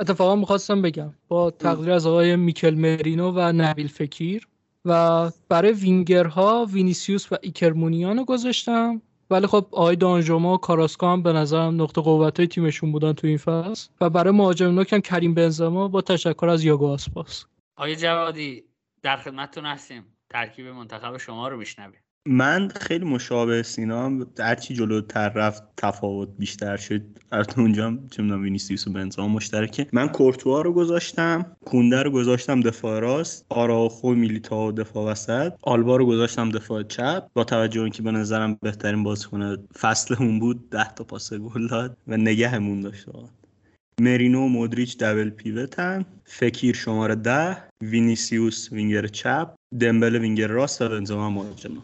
اتفاقا 0.00 0.36
می‌خواستم 0.36 0.82
بگم 0.82 1.14
با 1.28 1.50
تقدیر 1.50 1.90
از 1.90 2.06
آقای 2.06 2.36
میکل 2.36 2.74
مرینو 2.74 3.32
و 3.36 3.52
نبیل 3.52 3.88
فکیر 3.88 4.48
و 4.84 5.30
برای 5.48 5.72
وینگرها 5.72 6.66
وینیسیوس 6.72 7.32
و 7.32 7.36
ایکر 7.42 7.72
مونیاین 7.72 8.16
و 8.16 8.24
گذاشتم. 8.24 9.02
ولی 9.30 9.46
خب 9.46 9.68
آقای 9.72 9.96
دانجوما 9.96 10.54
و 10.54 10.58
کاراسکا 10.58 11.12
هم 11.12 11.22
به 11.22 11.32
نظرم 11.32 11.82
نقطه 11.82 12.00
قوت 12.00 12.38
های 12.38 12.46
تیمشون 12.46 12.92
بودن 12.92 13.12
تو 13.12 13.26
این 13.26 13.36
فصل. 13.36 13.90
و 14.00 14.10
برای 14.10 14.32
مهاجم 14.32 14.70
نوک 14.70 15.02
کریم 15.02 15.34
بنزما 15.34 15.88
با 15.88 16.00
تشکر 16.02 16.48
از 16.48 16.64
یاگو 16.64 16.86
آسپاس. 16.86 17.44
آقای 17.76 17.96
جوادی 17.96 18.64
در 19.02 19.16
خدمتتون 19.16 19.66
هستیم. 19.66 20.16
ترکیب 20.30 20.66
منتخب 20.66 21.16
شما 21.16 21.48
رو 21.48 21.56
میشنویم. 21.56 22.05
من 22.26 22.68
خیلی 22.68 23.04
مشابه 23.04 23.62
سینا 23.62 24.26
هرچی 24.38 24.74
جلوتر 24.74 25.28
رفت 25.28 25.62
تفاوت 25.76 26.28
بیشتر 26.38 26.76
شد. 26.76 27.02
البته 27.32 27.58
اونجا 27.58 27.90
می‌دونم 27.90 28.42
وینیسیوس 28.42 28.86
و 28.86 28.92
بنزما 28.92 29.28
مشترکه. 29.28 29.86
من 29.92 30.08
کورتوا 30.08 30.62
رو 30.62 30.72
گذاشتم 30.72 31.56
کونده 31.64 32.02
رو 32.02 32.10
گذاشتم 32.10 32.60
دفاع 32.60 33.00
راست 33.00 33.46
آراخو 33.48 34.14
میلیتائو 34.14 34.72
دفاع 34.72 35.10
وسط. 35.10 35.52
آلبا 35.62 35.96
رو 35.96 36.06
گذاشتم 36.06 36.50
دفاع 36.50 36.82
چپ. 36.82 37.26
با 37.34 37.44
توجه 37.44 37.82
اینکه 37.82 38.02
به 38.02 38.10
نظرم 38.10 38.58
بهترین 38.62 39.02
بازیکن 39.02 39.56
فصلمون 39.78 40.38
بود 40.38 40.70
10 40.70 40.92
تا 40.94 41.04
پاس 41.04 41.32
گل 41.32 41.68
داد 41.68 41.96
و 42.06 42.16
نگهمون 42.16 42.80
داشت 42.80 43.06
مرینو 44.00 44.44
و 44.44 44.48
مودریچ 44.48 44.98
double 44.98 45.30
pivot 45.30 45.92
ن 45.92 46.04
فکیر 46.24 46.74
شماره 46.74 47.14
ده 47.14 47.56
وینیسیوس 47.82 48.72
وینگر 48.72 49.06
چپ 49.06 49.54
دمبله 49.80 50.16
وینگر 50.16 50.46
راست 50.46 50.82
و 50.82 50.88
بنزما 50.88 51.30
مهاجم 51.30 51.74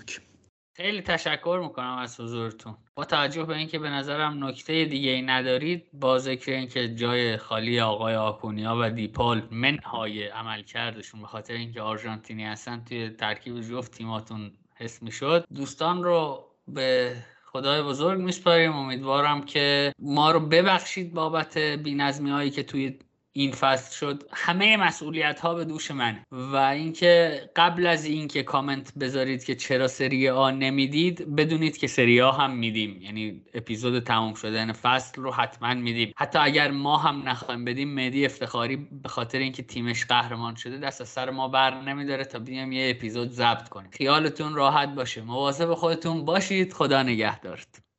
خیلی 0.75 1.03
تشکر 1.03 1.61
می‌کنم 1.63 1.99
از 1.99 2.21
حضورتون. 2.21 2.77
با 2.95 3.05
توجه 3.05 3.45
به 3.45 3.57
اینکه 3.57 3.79
به 3.79 3.91
نظرم 3.91 4.45
نکته 4.45 4.85
دیگه 4.85 5.11
ای 5.11 5.23
ندارید 5.23 5.89
با 5.93 6.19
ذکر 6.19 6.53
اینکه 6.53 6.95
جای 6.95 7.37
خالی 7.37 7.81
آقای 7.81 8.15
آکونیا 8.15 8.77
و 8.81 8.91
دیپال 8.91 9.43
منهای 9.51 10.27
عمل 10.27 10.63
کردشون 10.63 11.21
به 11.21 11.27
خاطر 11.27 11.55
اینکه 11.55 11.83
آرژانتینی 11.83 12.45
هستن 12.45 12.85
توی 12.85 13.11
ترکیب 13.11 13.61
جفت 13.61 13.93
تیماتون 13.93 14.53
حس 14.75 15.03
می‌شد 15.03 15.45
دوستان 15.55 16.03
رو 16.03 16.45
به 16.69 17.17
خدای 17.45 17.83
بزرگ 17.83 18.21
میسپاریم. 18.21 18.73
امیدوارم 18.73 19.45
که 19.45 19.93
ما 19.99 20.31
رو 20.31 20.41
ببخشید 20.41 21.15
بابت 21.15 21.59
بینظمی 21.59 22.31
هایی 22.31 22.51
که 22.51 22.63
توی 22.63 22.99
این 23.35 23.53
فصل 23.53 23.97
شد 23.97 24.23
همه 24.33 24.77
مسئولیت 24.77 25.41
ها 25.41 25.55
به 25.55 25.65
دوش 25.65 25.91
من 25.91 26.21
و 26.31 26.57
اینکه 26.57 27.41
قبل 27.57 27.87
از 27.87 28.05
اینکه 28.05 28.43
کامنت 28.43 28.93
بذارید 28.99 29.45
که 29.45 29.55
چرا 29.55 29.89
سری 29.89 30.29
آ 30.29 30.51
نمی‌دید 30.51 31.37
بدونید 31.37 31.77
که 31.77 31.87
سری 31.87 32.21
آ 32.21 32.31
هم 32.31 32.57
میدیم. 32.57 33.03
یعنی 33.03 33.45
اپیزود 33.55 34.05
تموم 34.05 34.35
شدن 34.35 34.73
فصل 34.73 35.23
رو 35.23 35.33
حتما 35.33 35.75
میدیم. 35.75 36.13
حتی 36.17 36.39
اگر 36.39 36.71
ما 36.71 36.97
هم 36.97 37.29
نخوایم 37.29 37.65
بدیم 37.65 37.95
مدی 37.95 38.27
افتخاری 38.27 38.77
به 38.77 39.09
خاطر 39.09 39.39
اینکه 39.39 39.63
تیمش 39.63 40.05
قهرمان 40.07 40.55
شده 40.55 40.79
دست 40.79 41.01
از 41.01 41.09
سر 41.09 41.31
ما 41.31 41.49
بر 41.49 41.81
نمیداره 41.81 42.25
تا 42.25 42.39
بیام 42.39 42.73
یه 42.73 42.91
اپیزود 42.91 43.31
ضبط 43.31 43.69
کنیم. 43.69 43.91
خیالتون 43.91 44.55
راحت 44.55 44.89
باشه. 44.89 45.23
مواظب 45.23 45.75
خودتون 45.75 46.25
باشید. 46.25 46.73
خدا 46.73 47.03
نگهدارتون. 47.03 47.92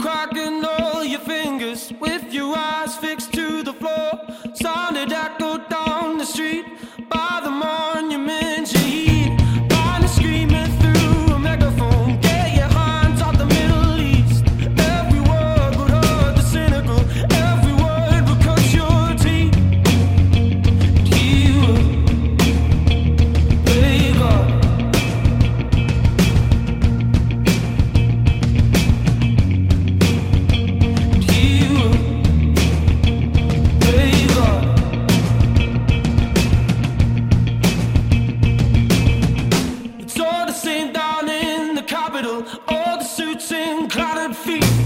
cracking 0.00 0.64
all 0.64 1.04
your 1.04 1.20
fingers 1.20 1.92
with 2.00 2.32
your 2.32 2.56
eyes 2.56 2.96
fixed 2.96 3.32
to 3.32 3.62
the 3.62 3.72
floor. 3.72 4.20
Sounded 4.54 5.12
echo 5.12 5.58
down 5.68 6.18
the 6.18 6.26
street. 6.26 6.64
all 42.68 42.98
the 42.98 43.04
suits 43.04 43.50
and 43.52 43.90
clouded 43.90 44.36
feet. 44.36 44.77